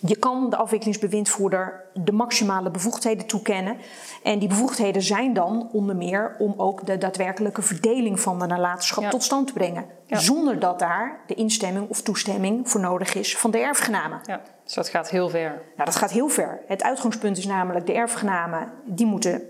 Je 0.06 0.16
kan 0.16 0.50
de 0.50 0.56
afwikkelingsbewindvoerder 0.56 1.84
de 1.94 2.12
maximale 2.12 2.72
bevoegdheden 2.72 3.26
toekennen. 3.26 3.78
En 4.24 4.40
die 4.40 4.48
bevoegdheden 4.48 5.02
zijn 5.02 5.34
dan 5.34 5.70
onder 5.72 5.96
meer 5.96 6.36
om 6.40 6.54
ook 6.58 6.86
de 6.86 6.98
daadwerkelijke 6.98 7.62
verdeling 7.62 8.20
van 8.20 8.40
de 8.40 8.46
nalatenschap 8.46 9.04
Ja. 9.04 9.10
tot 9.10 9.24
stand 9.24 9.48
te 9.48 9.54
brengen. 9.54 9.86
Ja. 10.06 10.18
Zonder 10.18 10.60
dat 10.60 10.80
daar 10.80 11.20
de 11.28 11.34
instemming 11.34 11.90
of 11.90 12.02
toestemming 12.02 12.70
voor 12.70 12.82
nodig 12.82 13.16
is 13.16 13.38
van 13.38 13.52
de 13.52 13.60
erfgenamen. 13.60 14.20
Ja. 14.24 14.42
Dus 14.64 14.74
dat 14.74 14.90
gaat 14.90 15.10
heel 15.10 15.30
ver. 15.30 15.50
Nou, 15.50 15.86
dat 15.86 15.96
gaat 15.96 16.12
heel 16.12 16.30
ver. 16.30 16.60
Het 16.68 16.84
uitgangspunt 16.84 17.38
is 17.38 17.46
namelijk 17.46 17.86
de 17.86 17.94
erfgenamen 17.94 18.72
die 18.86 19.06
moeten 19.06 19.42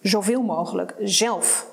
zoveel 0.00 0.42
mogelijk 0.42 0.94
zelf 0.98 1.66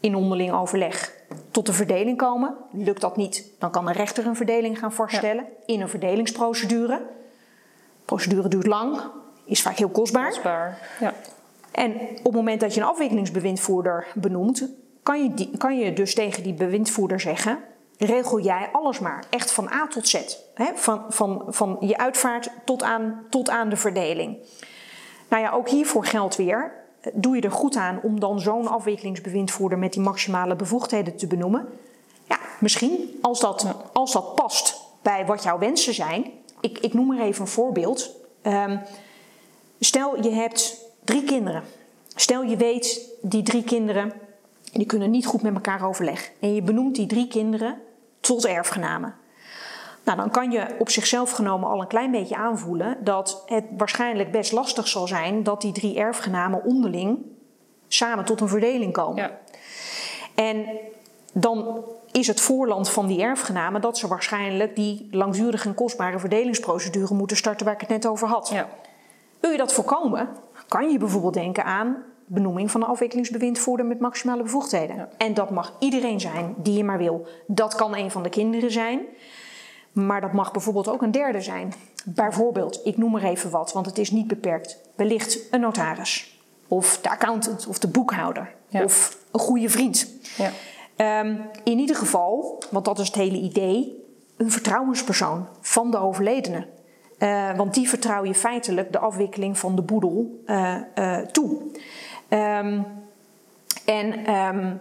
in 0.00 0.14
onderling 0.14 0.52
overleg 0.52 1.12
tot 1.50 1.66
de 1.66 1.72
verdeling 1.72 2.16
komen. 2.16 2.54
Lukt 2.72 3.00
dat 3.00 3.16
niet, 3.16 3.44
dan 3.58 3.70
kan 3.70 3.86
een 3.88 3.92
rechter 3.94 4.26
een 4.26 4.36
verdeling 4.36 4.78
gaan 4.78 4.92
vaststellen 4.92 5.44
in 5.66 5.80
een 5.80 5.88
verdelingsprocedure. 5.88 7.00
Procedure 8.08 8.48
duurt 8.48 8.66
lang, 8.66 9.00
is 9.44 9.62
vaak 9.62 9.76
heel 9.76 9.88
kostbaar. 9.88 10.28
Kostbaar. 10.28 10.78
Ja. 11.00 11.14
En 11.70 11.92
op 11.92 12.24
het 12.24 12.32
moment 12.32 12.60
dat 12.60 12.74
je 12.74 12.80
een 12.80 12.86
afwikkelingsbewindvoerder 12.86 14.06
benoemt, 14.14 14.68
kan 15.02 15.22
je, 15.22 15.34
die, 15.34 15.56
kan 15.56 15.78
je 15.78 15.92
dus 15.92 16.14
tegen 16.14 16.42
die 16.42 16.54
bewindvoerder 16.54 17.20
zeggen: 17.20 17.58
regel 17.98 18.40
jij 18.40 18.68
alles 18.72 18.98
maar, 18.98 19.24
echt 19.30 19.52
van 19.52 19.72
A 19.72 19.86
tot 19.86 20.08
Z. 20.08 20.36
Hè? 20.54 20.66
Van, 20.74 21.04
van, 21.08 21.44
van 21.48 21.76
je 21.80 21.98
uitvaart 21.98 22.50
tot 22.64 22.82
aan, 22.82 23.24
tot 23.30 23.50
aan 23.50 23.68
de 23.68 23.76
verdeling. 23.76 24.36
Nou 25.28 25.42
ja, 25.42 25.50
ook 25.50 25.68
hiervoor 25.68 26.04
geldt 26.04 26.36
weer: 26.36 26.72
doe 27.12 27.36
je 27.36 27.42
er 27.42 27.52
goed 27.52 27.76
aan 27.76 28.00
om 28.02 28.20
dan 28.20 28.40
zo'n 28.40 28.68
afwikkelingsbewindvoerder 28.68 29.78
met 29.78 29.92
die 29.92 30.02
maximale 30.02 30.56
bevoegdheden 30.56 31.16
te 31.16 31.26
benoemen? 31.26 31.68
Ja, 32.24 32.38
misschien 32.60 33.18
als 33.22 33.40
dat, 33.40 33.66
als 33.92 34.12
dat 34.12 34.34
past 34.34 34.80
bij 35.02 35.26
wat 35.26 35.42
jouw 35.42 35.58
wensen 35.58 35.94
zijn. 35.94 36.37
Ik, 36.60 36.78
ik 36.78 36.94
noem 36.94 37.06
maar 37.06 37.20
even 37.20 37.40
een 37.40 37.48
voorbeeld. 37.48 38.10
Ehm, 38.42 38.76
Stel 39.80 40.22
je 40.22 40.30
hebt 40.30 40.84
drie 41.04 41.24
kinderen. 41.24 41.62
Stel 42.14 42.42
je 42.42 42.56
weet 42.56 43.10
die 43.22 43.42
drie 43.42 43.64
kinderen 43.64 44.12
die 44.72 44.86
kunnen 44.86 45.10
niet 45.10 45.26
goed 45.26 45.42
met 45.42 45.54
elkaar 45.54 45.86
overleg. 45.86 46.30
En 46.40 46.54
je 46.54 46.62
benoemt 46.62 46.94
die 46.94 47.06
drie 47.06 47.28
kinderen 47.28 47.80
tot 48.20 48.46
erfgenamen. 48.46 49.14
Nou, 50.04 50.18
dan 50.18 50.30
kan 50.30 50.50
je 50.50 50.66
op 50.78 50.88
zichzelf 50.88 51.30
genomen 51.30 51.68
al 51.68 51.80
een 51.80 51.86
klein 51.86 52.10
beetje 52.10 52.36
aanvoelen 52.36 52.96
dat 53.04 53.42
het 53.46 53.64
waarschijnlijk 53.76 54.30
best 54.30 54.52
lastig 54.52 54.88
zal 54.88 55.06
zijn 55.06 55.42
dat 55.42 55.60
die 55.60 55.72
drie 55.72 55.98
erfgenamen 55.98 56.64
onderling 56.64 57.18
samen 57.88 58.24
tot 58.24 58.40
een 58.40 58.48
verdeling 58.48 58.92
komen. 58.92 59.22
Ja. 59.22 59.38
En 60.34 60.66
dan 61.32 61.84
is 62.18 62.26
het 62.26 62.40
voorland 62.40 62.90
van 62.90 63.06
die 63.06 63.22
erfgenamen 63.22 63.80
dat 63.80 63.98
ze 63.98 64.08
waarschijnlijk 64.08 64.76
die 64.76 65.08
langdurige 65.10 65.68
en 65.68 65.74
kostbare 65.74 66.18
verdelingsprocedure 66.18 67.14
moeten 67.14 67.36
starten 67.36 67.64
waar 67.66 67.74
ik 67.74 67.80
het 67.80 67.88
net 67.88 68.06
over 68.06 68.28
had. 68.28 68.48
Ja. 68.52 68.68
Wil 69.40 69.50
je 69.50 69.56
dat 69.56 69.72
voorkomen, 69.72 70.28
kan 70.68 70.90
je 70.90 70.98
bijvoorbeeld 70.98 71.34
denken 71.34 71.64
aan 71.64 71.96
benoeming 72.26 72.70
van 72.70 72.82
een 72.82 72.88
afwikkelingsbewindvoerder 72.88 73.86
met 73.86 74.00
maximale 74.00 74.42
bevoegdheden. 74.42 74.96
Ja. 74.96 75.08
En 75.16 75.34
dat 75.34 75.50
mag 75.50 75.72
iedereen 75.78 76.20
zijn 76.20 76.54
die 76.56 76.76
je 76.76 76.84
maar 76.84 76.98
wil. 76.98 77.26
Dat 77.46 77.74
kan 77.74 77.96
een 77.96 78.10
van 78.10 78.22
de 78.22 78.28
kinderen 78.28 78.70
zijn, 78.72 79.00
maar 79.92 80.20
dat 80.20 80.32
mag 80.32 80.52
bijvoorbeeld 80.52 80.88
ook 80.88 81.02
een 81.02 81.10
derde 81.10 81.40
zijn. 81.40 81.72
Bijvoorbeeld, 82.04 82.80
ik 82.84 82.96
noem 82.96 83.16
er 83.16 83.24
even 83.24 83.50
wat, 83.50 83.72
want 83.72 83.86
het 83.86 83.98
is 83.98 84.10
niet 84.10 84.26
beperkt. 84.26 84.78
Wellicht 84.94 85.38
een 85.50 85.60
notaris, 85.60 86.38
of 86.68 86.98
de 87.02 87.10
accountant, 87.10 87.66
of 87.66 87.78
de 87.78 87.88
boekhouder, 87.88 88.54
Ja. 88.68 88.84
of 88.84 89.16
een 89.32 89.40
goede 89.40 89.68
vriend. 89.68 90.08
Ja. 90.36 90.50
Ehm, 90.98 91.34
in 91.64 91.78
ieder 91.78 91.96
geval, 91.96 92.62
want 92.70 92.84
dat 92.84 92.98
is 92.98 93.06
het 93.06 93.16
hele 93.16 93.36
idee, 93.36 94.04
een 94.36 94.50
vertrouwenspersoon 94.50 95.46
van 95.60 95.90
de 95.90 95.98
overledene. 95.98 96.66
Uh, 97.18 97.56
want 97.56 97.74
die 97.74 97.88
vertrouw 97.88 98.24
je 98.24 98.34
feitelijk 98.34 98.92
de 98.92 98.98
afwikkeling 98.98 99.58
van 99.58 99.76
de 99.76 99.82
boedel 99.82 100.40
uh, 100.46 100.76
uh, 100.94 101.16
toe. 101.18 101.62
Um, 102.28 102.86
en 103.84 104.34
um, 104.34 104.80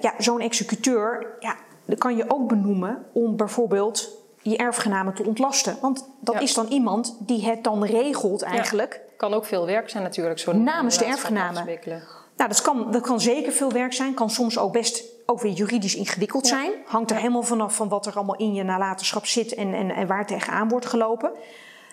ja, 0.00 0.14
zo'n 0.18 0.40
executeur 0.40 1.26
ja, 1.40 1.56
dat 1.84 1.98
kan 1.98 2.16
je 2.16 2.24
ook 2.28 2.48
benoemen 2.48 3.04
om 3.12 3.36
bijvoorbeeld 3.36 4.10
je 4.42 4.56
erfgenamen 4.56 5.14
te 5.14 5.24
ontlasten. 5.24 5.76
Want 5.80 6.08
dat 6.20 6.34
Ja. 6.34 6.40
is 6.40 6.54
dan 6.54 6.66
iemand 6.66 7.16
die 7.18 7.44
het 7.44 7.64
dan 7.64 7.84
regelt 7.84 8.42
eigenlijk. 8.42 9.00
Kan 9.16 9.34
ook 9.34 9.44
veel 9.44 9.66
werk 9.66 9.90
zijn 9.90 10.02
natuurlijk. 10.02 10.46
Namens 10.52 10.98
de 10.98 11.04
erfgenamen. 11.04 11.78
Nou, 12.36 12.48
dat 12.48 12.62
kan, 12.62 12.90
dat 12.90 13.02
kan 13.02 13.20
zeker 13.20 13.52
veel 13.52 13.72
werk 13.72 13.92
zijn. 13.92 14.14
Kan 14.14 14.30
soms 14.30 14.58
ook 14.58 14.72
best 14.72 15.04
ook 15.26 15.40
weer 15.40 15.52
juridisch 15.52 15.94
ingewikkeld 15.96 16.48
Ja. 16.48 16.56
zijn. 16.56 16.72
Hangt 16.86 17.10
er 17.10 17.16
helemaal 17.16 17.42
vanaf 17.42 17.74
van 17.76 17.88
wat 17.88 18.06
er 18.06 18.14
allemaal 18.14 18.36
in 18.36 18.54
je 18.54 18.62
nalatenschap 18.62 19.26
zit 19.26 19.54
en, 19.54 19.74
en, 19.74 19.90
en 19.90 20.06
waar 20.06 20.26
tegenaan 20.26 20.68
wordt 20.68 20.86
gelopen. 20.86 21.32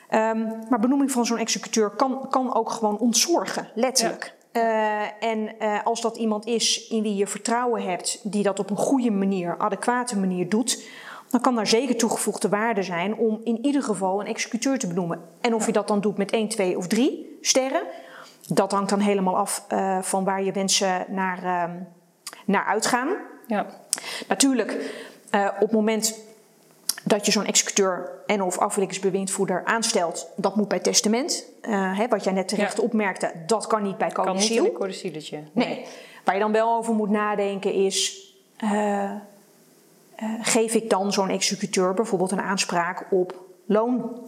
Ehm, 0.09 0.39
maar 0.69 0.79
benoeming 0.79 1.11
van 1.11 1.25
zo'n 1.25 1.37
executeur 1.37 1.89
kan, 1.89 2.25
kan 2.29 2.55
ook 2.55 2.69
gewoon 2.69 2.97
ontzorgen, 2.97 3.67
letterlijk. 3.75 4.33
Eh, 4.51 5.23
en 5.23 5.59
eh, 5.59 5.79
als 5.83 6.01
dat 6.01 6.17
iemand 6.17 6.45
is 6.45 6.87
in 6.87 7.01
wie 7.01 7.15
je 7.15 7.27
vertrouwen 7.27 7.83
hebt, 7.83 8.19
die 8.23 8.43
dat 8.43 8.59
op 8.59 8.69
een 8.69 8.77
goede 8.77 9.11
manier, 9.11 9.55
adequate 9.57 10.17
manier 10.19 10.49
doet, 10.49 10.83
dan 11.29 11.41
kan 11.41 11.55
daar 11.55 11.67
zeker 11.67 11.97
toegevoegde 11.97 12.49
waarde 12.49 12.83
zijn 12.83 13.15
om 13.15 13.41
in 13.43 13.65
ieder 13.65 13.83
geval 13.83 14.19
een 14.19 14.27
executeur 14.27 14.79
te 14.79 14.87
benoemen. 14.87 15.21
En 15.41 15.55
of 15.55 15.65
je 15.65 15.71
dat 15.71 15.87
dan 15.87 16.01
doet 16.01 16.17
met 16.17 16.31
1, 16.31 16.47
2 16.47 16.77
of 16.77 16.87
3 16.87 17.37
sterren, 17.41 17.81
dat 18.53 18.71
hangt 18.71 18.89
dan 18.89 18.99
helemaal 18.99 19.37
af 19.37 19.65
eh, 19.67 20.01
van 20.01 20.23
waar 20.23 20.43
je 20.43 20.51
wensen 20.51 21.05
naar, 21.07 21.43
ehm, 21.43 21.71
naar 22.45 22.65
uitgaan. 22.65 23.09
Ja. 23.47 23.65
Natuurlijk, 24.27 24.77
eh, 25.29 25.47
op 25.53 25.59
het 25.59 25.71
moment 25.71 26.19
dat 27.03 27.25
je 27.25 27.31
zo'n 27.31 27.45
executeur 27.45 28.09
en 28.25 28.41
of 28.41 28.57
afwikkelingsbewindvoerder 28.57 29.65
aanstelt, 29.65 30.27
dat 30.35 30.55
moet 30.55 30.67
bij 30.67 30.79
testament. 30.79 31.45
Eh, 31.61 31.97
hè, 31.97 32.07
wat 32.07 32.23
jij 32.23 32.33
net 32.33 32.47
terecht 32.47 32.77
Ja. 32.77 32.83
opmerkte, 32.83 33.31
dat 33.45 33.67
kan 33.67 33.83
niet 33.83 33.97
bij 33.97 34.09
Kan 34.09 34.25
niet 34.25 34.33
codicil. 34.35 34.65
een 34.65 34.71
codicilletje. 34.71 35.39
Nee. 35.51 35.85
Waar 36.23 36.35
je 36.35 36.41
dan 36.41 36.51
wel 36.51 36.75
over 36.75 36.93
moet 36.93 37.09
nadenken 37.09 37.73
is, 37.73 38.29
geef 40.41 40.73
ik 40.73 40.89
dan 40.89 41.13
zo'n 41.13 41.29
executeur 41.29 41.93
bijvoorbeeld 41.93 42.31
een 42.31 42.41
aanspraak 42.41 43.05
op 43.09 43.35
loon? 43.65 44.19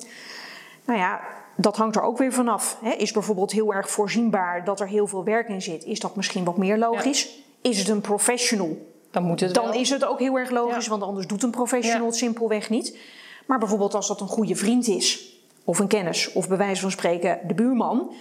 Nou 0.86 1.00
ja, 1.00 1.22
dat 1.56 1.78
hangt 1.78 1.96
er 1.96 2.02
ook 2.02 2.18
weer 2.18 2.34
vanaf. 2.34 2.78
Hè. 2.82 2.92
Is 2.92 3.12
bijvoorbeeld 3.12 3.52
heel 3.52 3.74
erg 3.74 3.90
voorzienbaar 3.90 4.64
dat 4.64 4.80
er 4.80 4.88
heel 4.88 5.08
veel 5.08 5.24
werk 5.24 5.48
in 5.50 5.62
zit, 5.62 5.86
is 5.86 6.00
dat 6.00 6.16
misschien 6.16 6.44
wat 6.44 6.58
meer 6.58 6.78
logisch? 6.78 7.30
Is 7.62 7.80
het 7.80 7.88
een 7.88 8.02
professional? 8.02 8.78
Dan 9.12 9.24
moet 9.24 9.40
het 9.40 9.54
Dan 9.54 9.64
wel. 9.70 9.74
is 9.80 9.90
het 9.90 10.06
ook 10.06 10.20
heel 10.20 10.38
erg 10.38 10.50
logisch, 10.50 10.84
Ja. 10.86 10.90
want 10.90 11.04
anders 11.04 11.28
doet 11.28 11.44
een 11.44 11.52
professional 11.52 12.06
het 12.06 12.16
simpelweg 12.16 12.70
niet. 12.70 12.98
Maar 13.46 13.60
bijvoorbeeld 13.60 13.94
als 13.96 14.08
dat 14.08 14.22
een 14.22 14.28
goede 14.28 14.56
vriend 14.56 14.88
is, 14.88 15.38
of 15.64 15.80
een 15.80 15.88
kennis, 15.88 16.32
of 16.32 16.48
bij 16.48 16.58
wijze 16.58 16.82
van 16.82 16.92
spreken 16.92 17.40
de 17.48 17.54
buurman, 17.54 18.12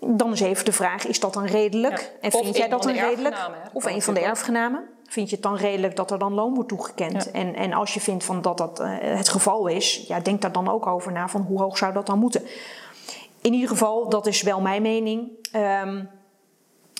dan 0.00 0.32
is 0.32 0.40
even 0.40 0.64
de 0.64 0.72
vraag: 0.72 1.06
is 1.06 1.20
dat 1.20 1.32
dan 1.34 1.44
redelijk? 1.46 2.12
En 2.20 2.30
vind 2.30 2.56
jij 2.56 2.68
dat 2.68 2.82
dan 2.82 2.92
de 2.92 3.00
redelijk? 3.00 3.36
Of 3.72 3.84
een 3.84 4.02
van 4.02 4.14
de 4.14 4.20
erfgenamen? 4.20 4.88
Vind 5.08 5.28
je 5.28 5.34
het 5.34 5.44
dan 5.44 5.56
redelijk 5.56 5.96
dat 5.96 6.10
er 6.10 6.18
dan 6.18 6.34
loon 6.34 6.54
wordt 6.54 6.68
toegekend? 6.68 7.24
Ja. 7.24 7.30
En, 7.32 7.54
en 7.54 7.72
als 7.72 7.94
je 7.94 8.00
vindt 8.00 8.24
van 8.24 8.42
dat 8.42 8.58
dat 8.58 8.80
eh, 8.80 8.88
het 9.00 9.28
geval 9.28 9.66
is, 9.66 10.04
ja, 10.08 10.20
denk 10.20 10.40
daar 10.42 10.52
dan 10.52 10.68
ook 10.68 10.86
over 10.86 11.12
na 11.12 11.28
van 11.28 11.40
hoe 11.40 11.60
hoog 11.60 11.78
zou 11.78 11.92
dat 11.92 12.06
dan 12.06 12.18
moeten? 12.18 12.42
In 13.40 13.52
ieder 13.52 13.68
geval, 13.68 14.08
dat 14.08 14.26
is 14.26 14.42
wel 14.42 14.60
mijn 14.60 14.82
mening. 14.82 15.28
Ehm, 15.52 16.04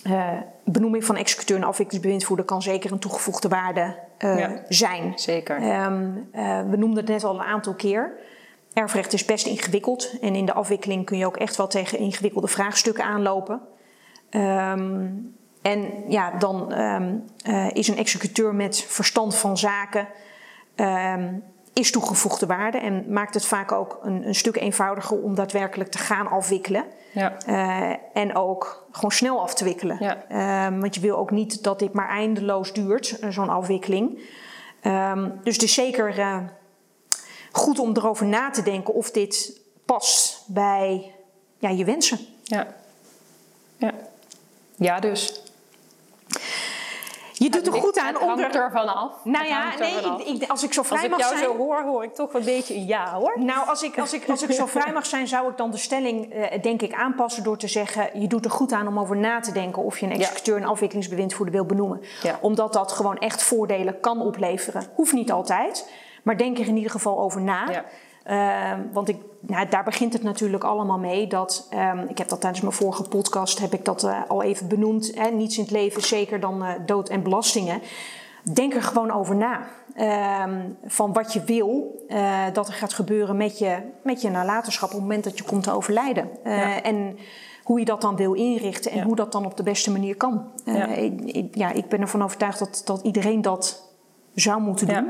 eh, 0.03 0.37
benoeming 0.63 1.05
van 1.05 1.15
executeur 1.15 1.57
en 1.57 1.63
afwikkelingsbewindvoerder 1.63 2.45
kan 2.45 2.61
zeker 2.61 2.91
een 2.91 2.99
toegevoegde 2.99 3.47
waarde 3.47 3.95
eh, 4.17 4.39
Ja. 4.39 4.61
zijn. 4.69 5.11
Zeker. 5.15 5.57
Ehm, 5.57 6.09
eh, 6.31 6.61
we 6.69 6.77
noemden 6.77 6.97
het 6.97 7.07
net 7.07 7.23
al 7.23 7.33
een 7.35 7.45
aantal 7.45 7.73
keer. 7.73 8.17
Erfrecht 8.73 9.13
is 9.13 9.25
best 9.25 9.45
ingewikkeld 9.45 10.19
en 10.21 10.35
in 10.35 10.45
de 10.45 10.53
afwikkeling 10.53 11.05
kun 11.05 11.17
je 11.17 11.25
ook 11.25 11.37
echt 11.37 11.55
wel 11.55 11.67
tegen 11.67 11.97
ingewikkelde 11.97 12.47
vraagstukken 12.47 13.03
aanlopen. 13.03 13.61
Ehm, 14.29 15.07
en 15.61 16.03
ja, 16.07 16.31
dan 16.31 16.71
ehm, 16.71 17.15
eh, 17.43 17.67
is 17.73 17.87
een 17.87 17.97
executeur 17.97 18.55
met 18.55 18.83
verstand 18.83 19.35
van 19.35 19.57
zaken 19.57 20.07
ehm, 20.75 21.33
is 21.73 21.91
toegevoegde 21.91 22.45
waarde 22.45 22.77
en 22.77 23.13
maakt 23.13 23.33
het 23.33 23.45
vaak 23.45 23.71
ook 23.71 23.99
een, 24.03 24.27
een 24.27 24.35
stuk 24.35 24.55
eenvoudiger 24.55 25.21
om 25.21 25.35
daadwerkelijk 25.35 25.91
te 25.91 25.97
gaan 25.97 26.27
afwikkelen. 26.27 26.83
Ja. 27.11 27.37
Eh, 27.45 27.95
en 28.13 28.35
ook 28.35 28.87
gewoon 28.91 29.11
snel 29.11 29.41
af 29.41 29.53
te 29.53 29.63
wikkelen. 29.63 29.97
Ja. 29.99 30.23
Ehm, 30.27 30.79
want 30.79 30.95
je 30.95 31.01
wil 31.01 31.17
ook 31.17 31.31
niet 31.31 31.63
dat 31.63 31.79
dit 31.79 31.93
maar 31.93 32.09
eindeloos 32.09 32.73
duurt, 32.73 33.19
eh, 33.19 33.29
zo'n 33.29 33.49
afwikkeling. 33.49 34.19
Ehm, 34.81 35.29
dus 35.43 35.53
het 35.53 35.63
is 35.63 35.73
zeker 35.73 36.15
goed 37.51 37.79
om 37.79 37.95
erover 37.95 38.25
na 38.25 38.49
te 38.49 38.63
denken 38.63 38.93
of 38.93 39.11
dit 39.11 39.61
past 39.85 40.43
bij 40.47 41.13
ja, 41.57 41.69
je 41.69 41.85
wensen. 41.85 42.19
Ja. 42.43 42.67
Ja. 43.77 43.93
Ja, 44.75 44.99
dus. 44.99 45.43
Je 47.39 47.49
doet 47.49 47.67
er 47.67 47.73
goed 47.73 47.97
aan 47.99 48.19
onder. 48.19 48.39
hangt 48.41 48.55
ervan 48.55 48.95
af. 48.95 49.11
Nou 49.23 49.45
ja, 49.47 49.63
nee, 49.79 49.95
ik, 50.25 50.41
ik- 50.41 50.49
als 50.49 50.63
ik 50.63 50.73
zo 50.73 50.83
vrij 50.83 50.97
Als 50.97 51.05
ik 51.05 51.11
mag 51.11 51.19
jou 51.19 51.37
zijn. 51.37 51.49
zo 51.49 51.57
hoor, 51.57 51.81
hoor 51.83 52.03
ik 52.03 52.13
toch 52.13 52.33
een 52.33 52.43
beetje 52.43 52.75
een 52.75 52.85
ja 52.85 53.13
hoor. 53.13 53.33
Nou, 53.39 53.67
als 53.67 53.83
ik, 53.83 53.99
als, 53.99 54.13
ik, 54.13 54.29
als 54.29 54.43
ik 54.43 54.51
zo 54.51 54.65
vrij 54.77 54.93
mag 54.93 55.05
zijn, 55.05 55.27
zou 55.27 55.49
ik 55.51 55.57
dan 55.57 55.71
de 55.71 55.77
stelling, 55.77 56.33
eh, 56.33 56.61
denk 56.61 56.81
ik, 56.81 56.93
aanpassen 56.93 57.43
door 57.43 57.57
te 57.57 57.67
zeggen: 57.67 58.19
je 58.21 58.27
doet 58.27 58.45
er 58.45 58.51
goed 58.51 58.71
aan 58.71 58.87
om 58.87 58.99
over 58.99 59.17
na 59.17 59.39
te 59.39 59.51
denken 59.51 59.83
of 59.83 59.99
je 59.99 60.05
een 60.05 60.11
executeur 60.11 60.57
en 60.57 60.65
afwikkelingsbewindvoerder 60.65 61.53
wil 61.55 61.65
benoemen. 61.65 62.01
Ja. 62.23 62.37
Omdat 62.41 62.73
dat 62.73 62.91
gewoon 62.91 63.17
echt 63.17 63.43
voordelen 63.43 63.99
kan 63.99 64.21
opleveren. 64.21 64.83
Hoeft 64.95 65.13
niet 65.13 65.31
altijd, 65.31 65.91
maar 66.23 66.37
denk 66.37 66.57
er 66.59 66.67
in 66.67 66.75
ieder 66.75 66.91
geval 66.91 67.19
over 67.19 67.41
na. 67.41 67.69
Ja. 67.71 67.85
Ehm, 68.23 68.79
want 68.93 69.09
ik, 69.09 69.17
nou, 69.41 69.69
daar 69.69 69.83
begint 69.83 70.13
het 70.13 70.23
natuurlijk 70.23 70.63
allemaal 70.63 70.97
mee. 70.99 71.27
Dat, 71.27 71.67
ehm, 71.69 71.99
ik 72.07 72.17
heb 72.17 72.27
dat 72.29 72.39
tijdens 72.41 72.61
mijn 72.61 72.73
vorige 72.73 73.03
podcast 73.03 73.59
heb 73.59 73.73
ik 73.73 73.85
dat 73.85 74.03
eh, 74.03 74.21
al 74.27 74.43
even 74.43 74.67
benoemd. 74.67 75.11
Hè, 75.15 75.29
niets 75.29 75.57
in 75.57 75.63
het 75.63 75.71
leven, 75.71 76.01
zeker 76.01 76.39
dan 76.39 76.63
eh, 76.63 76.73
dood 76.85 77.09
en 77.09 77.23
belastingen. 77.23 77.81
Denk 78.53 78.73
er 78.73 78.83
gewoon 78.83 79.11
over 79.11 79.35
na. 79.35 79.59
Ehm, 79.95 80.59
van 80.85 81.13
wat 81.13 81.33
je 81.33 81.43
wil 81.43 82.03
eh, 82.07 82.43
dat 82.53 82.67
er 82.67 82.73
gaat 82.73 82.93
gebeuren 82.93 83.37
met 83.37 83.57
je, 83.59 83.77
met 84.03 84.21
je 84.21 84.29
nalatenschap 84.29 84.89
op 84.89 84.95
het 84.95 85.01
moment 85.03 85.23
dat 85.23 85.37
je 85.37 85.43
komt 85.43 85.63
te 85.63 85.71
overlijden. 85.71 86.29
Ja. 86.43 86.81
En 86.81 87.17
hoe 87.63 87.79
je 87.79 87.85
dat 87.85 88.01
dan 88.01 88.15
wil 88.15 88.33
inrichten 88.33 88.91
en 88.91 88.97
Ja. 88.97 89.03
hoe 89.03 89.15
dat 89.15 89.31
dan 89.31 89.45
op 89.45 89.57
de 89.57 89.63
beste 89.63 89.91
manier 89.91 90.15
kan. 90.15 90.51
Ja. 90.65 90.85
ik, 90.87 91.21
ik- 91.21 91.55
ja, 91.55 91.71
ik 91.71 91.87
ben 91.89 92.01
ervan 92.01 92.23
overtuigd 92.23 92.59
dat, 92.59 92.81
dat 92.85 93.01
iedereen 93.03 93.41
dat 93.41 93.91
zou 94.33 94.61
moeten 94.61 94.87
doen. 94.87 95.07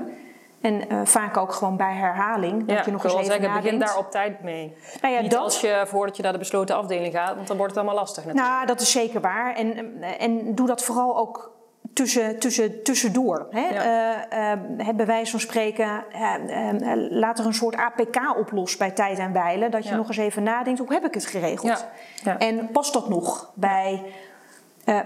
En 0.62 0.90
eh, 0.90 1.00
vaak 1.04 1.38
ook 1.38 1.54
gewoon 1.54 1.78
bij 1.78 1.94
herhaling. 1.94 2.60
Dat 2.68 2.78
Ja, 2.78 2.84
je 2.86 2.92
nog 2.92 3.04
eens 3.04 3.14
even 3.14 3.26
zeggen, 3.26 3.54
begin 3.54 3.80
daar 3.80 3.98
op 3.98 4.12
tijd 4.12 4.42
mee. 4.44 4.76
Nou 5.02 5.14
ja, 5.14 5.22
Niet 5.22 5.32
dat- 5.32 5.40
als 5.42 5.62
je 5.62 5.84
voordat 5.88 6.18
je 6.18 6.24
naar 6.24 6.32
de 6.32 6.38
besloten 6.38 6.76
afdeling 6.76 7.14
gaat, 7.14 7.36
want 7.36 7.48
dan 7.48 7.58
wordt 7.58 7.72
het 7.76 7.82
allemaal 7.84 8.00
lastig 8.00 8.26
natuurlijk. 8.26 8.54
Nou, 8.54 8.66
dat 8.68 8.82
is 8.82 8.92
zeker 8.92 9.22
waar. 9.22 9.56
En, 9.56 10.02
en 10.20 10.56
doe 10.56 10.68
dat 10.68 10.84
vooral 10.84 11.18
ook 11.18 11.58
tussen, 11.94 12.40
tussen, 12.40 12.84
tussendoor. 12.84 13.48
Hè? 13.50 13.68
Ja. 13.68 13.84
Eh, 14.30 14.52
eh, 14.52 14.60
hè, 14.78 14.94
bij 14.94 15.06
wijze 15.06 15.32
van 15.32 15.40
spreken, 15.40 16.04
eh, 16.12 16.34
eh, 16.34 16.98
laat 17.10 17.40
er 17.40 17.46
een 17.46 17.54
soort 17.54 17.76
APK 17.76 18.38
op 18.38 18.52
los 18.52 18.78
bij 18.78 18.92
tijd 18.92 19.18
en 19.20 19.34
wijlen. 19.34 19.72
Dat 19.72 19.84
je 19.84 19.90
Ja. 19.90 19.96
nog 19.96 20.08
eens 20.08 20.18
even 20.18 20.44
nadenkt, 20.44 20.80
hoe 20.80 20.94
heb 20.94 21.06
ik 21.06 21.14
het 21.14 21.26
geregeld? 21.26 21.88
Ja. 22.24 22.32
Ja. 22.32 22.38
En 22.38 22.70
past 22.72 22.94
dat 22.94 23.10
nog 23.10 23.52
bij 23.56 24.04
eh, 24.90 25.00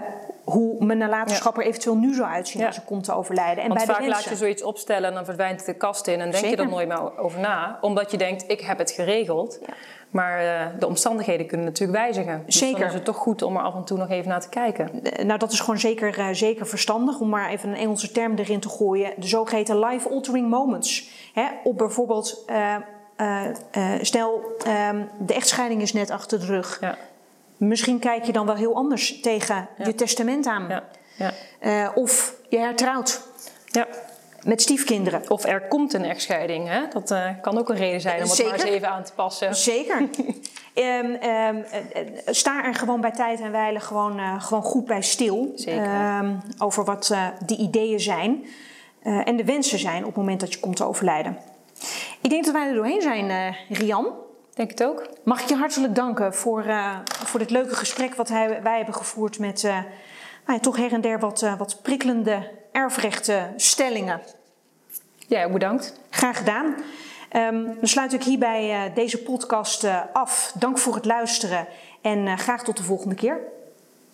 hoe 0.44 0.84
mijn 0.84 0.98
nalatenschap 0.98 1.56
er 1.56 1.64
eventueel 1.64 1.96
nu 1.96 2.14
zou 2.14 2.28
uitzien 2.28 2.60
Ja. 2.60 2.66
als 2.66 2.76
ik 2.76 2.84
kom 2.84 3.02
te 3.02 3.14
overlijden? 3.14 3.62
En 3.62 3.68
Want 3.68 3.86
bij 3.86 3.94
de 3.94 4.00
vaak 4.00 4.10
laat 4.10 4.24
je 4.24 4.36
zoiets 4.36 4.62
opstellen 4.62 5.08
en 5.08 5.14
dan 5.14 5.24
verdwijnt 5.24 5.66
de 5.66 5.74
kast 5.74 6.06
in 6.06 6.20
en 6.20 6.30
denk 6.30 6.44
je 6.44 6.56
er 6.56 6.68
nooit 6.68 6.88
meer 6.88 7.18
over 7.18 7.40
na. 7.40 7.78
Omdat 7.80 8.10
je 8.10 8.16
denkt, 8.16 8.44
ik 8.46 8.60
heb 8.60 8.78
het 8.78 8.90
geregeld. 8.90 9.58
Ja. 9.66 9.74
Maar 10.10 10.38
eh, 10.38 10.66
de 10.78 10.86
omstandigheden 10.86 11.46
kunnen 11.46 11.66
natuurlijk 11.66 11.98
wijzigen. 11.98 12.42
Dus 12.46 12.58
Zeker. 12.58 12.78
dan 12.78 12.88
is 12.88 12.94
het 12.94 13.04
toch 13.04 13.16
goed 13.16 13.42
om 13.42 13.56
er 13.56 13.62
af 13.62 13.74
en 13.74 13.84
toe 13.84 13.98
nog 13.98 14.10
even 14.10 14.28
naar 14.28 14.40
te 14.40 14.48
kijken. 14.48 15.02
Nou, 15.26 15.38
dat 15.38 15.52
is 15.52 15.60
gewoon 15.60 15.78
zeker, 15.78 16.18
eh, 16.18 16.28
zeker 16.32 16.66
verstandig 16.66 17.20
om 17.20 17.28
maar 17.28 17.50
even 17.50 17.68
een 17.68 17.76
Engelse 17.76 18.12
term 18.12 18.34
erin 18.36 18.60
te 18.60 18.68
gooien. 18.68 19.12
De 19.16 19.26
zogeheten 19.26 19.78
life-altering 19.78 20.48
moments. 20.48 21.10
Hè, 21.34 21.44
op 21.64 21.78
bijvoorbeeld, 21.78 22.44
eh, 22.46 22.76
stel 24.00 24.40
ehm, 24.66 25.02
de 25.18 25.34
echtscheiding 25.34 25.82
is 25.82 25.92
net 25.92 26.10
achter 26.10 26.40
de 26.40 26.46
rug. 26.46 26.78
Ja, 26.80 26.96
Misschien 27.56 27.98
kijk 27.98 28.24
je 28.24 28.32
dan 28.32 28.46
wel 28.46 28.54
heel 28.54 28.74
anders 28.74 29.20
tegen 29.20 29.68
Ja. 29.76 29.86
je 29.86 29.94
testament 29.94 30.46
aan. 30.46 30.68
ja, 30.68 30.84
ja. 31.16 31.32
Eh, 31.58 31.88
of 31.94 32.34
je 32.48 32.58
hertrouwt 32.58 33.20
ja. 33.66 33.86
met 34.42 34.62
stiefkinderen. 34.62 35.22
Of 35.28 35.44
er 35.44 35.60
komt 35.60 35.92
een 35.92 36.04
echtscheiding. 36.04 36.68
Hè? 36.68 36.80
Dat 36.92 37.10
eh, 37.10 37.28
kan 37.40 37.58
ook 37.58 37.68
een 37.68 37.76
reden 37.76 38.00
zijn 38.00 38.22
om 38.22 38.28
het 38.30 38.44
maar 38.44 38.52
eens 38.52 38.62
even 38.62 38.88
aan 38.88 39.04
te 39.04 39.12
passen. 39.12 39.56
Zeker. 39.56 40.02
Ehm, 40.74 41.14
ehm, 41.14 41.56
eh, 41.92 42.02
sta 42.26 42.64
er 42.64 42.74
gewoon 42.74 43.00
bij 43.00 43.10
tijd 43.10 43.40
en 43.40 43.52
wijle 43.52 43.80
gewoon, 43.80 44.40
gewoon 44.40 44.62
goed 44.62 44.84
bij 44.84 45.02
stil. 45.02 45.52
Zeker. 45.54 45.82
Ehm, 45.82 46.34
over 46.58 46.84
wat 46.84 47.14
die 47.46 47.58
ideeën 47.58 48.00
zijn. 48.00 48.46
en 49.02 49.36
de 49.36 49.44
wensen 49.44 49.78
zijn 49.78 49.98
op 50.00 50.06
het 50.06 50.16
moment 50.16 50.40
dat 50.40 50.52
je 50.52 50.60
komt 50.60 50.76
te 50.76 50.84
overlijden. 50.84 51.38
Ik 52.20 52.30
denk 52.30 52.44
dat 52.44 52.54
wij 52.54 52.68
er 52.68 52.74
doorheen 52.74 53.02
zijn, 53.02 53.56
Rian. 53.68 54.06
Denk 54.54 54.70
het 54.70 54.84
ook. 54.84 55.08
Mag 55.24 55.42
ik 55.42 55.48
je 55.48 55.56
hartelijk 55.56 55.94
danken 55.94 56.34
voor, 56.34 56.64
eh, 56.64 56.98
voor 57.04 57.38
dit 57.38 57.50
leuke 57.50 57.74
gesprek 57.74 58.14
wat 58.14 58.28
hij- 58.28 58.62
wij 58.62 58.76
hebben 58.76 58.94
gevoerd 58.94 59.38
met 59.38 59.64
eh, 59.64 59.72
nou 60.46 60.52
ja, 60.58 60.58
toch 60.58 60.76
her 60.76 60.92
en 60.92 61.00
der 61.00 61.18
wat, 61.18 61.42
eh, 61.42 61.58
wat 61.58 61.82
prikkelende 61.82 62.50
erfrechtenstellingen. 62.72 64.20
Jij 65.26 65.44
ook 65.46 65.52
bedankt. 65.52 66.00
Graag 66.10 66.38
gedaan. 66.38 66.74
Um, 67.36 67.64
dan 67.64 67.88
sluit 67.88 68.12
ik 68.12 68.22
hierbij 68.22 68.86
uh, 68.88 68.94
deze 68.94 69.22
podcast 69.22 69.84
uh, 69.84 70.00
af. 70.12 70.52
Dank 70.58 70.78
voor 70.78 70.94
het 70.94 71.04
luisteren 71.04 71.66
en 72.02 72.18
uh, 72.26 72.36
graag 72.36 72.64
tot 72.64 72.76
de 72.76 72.82
volgende 72.82 73.14
keer. 73.14 73.40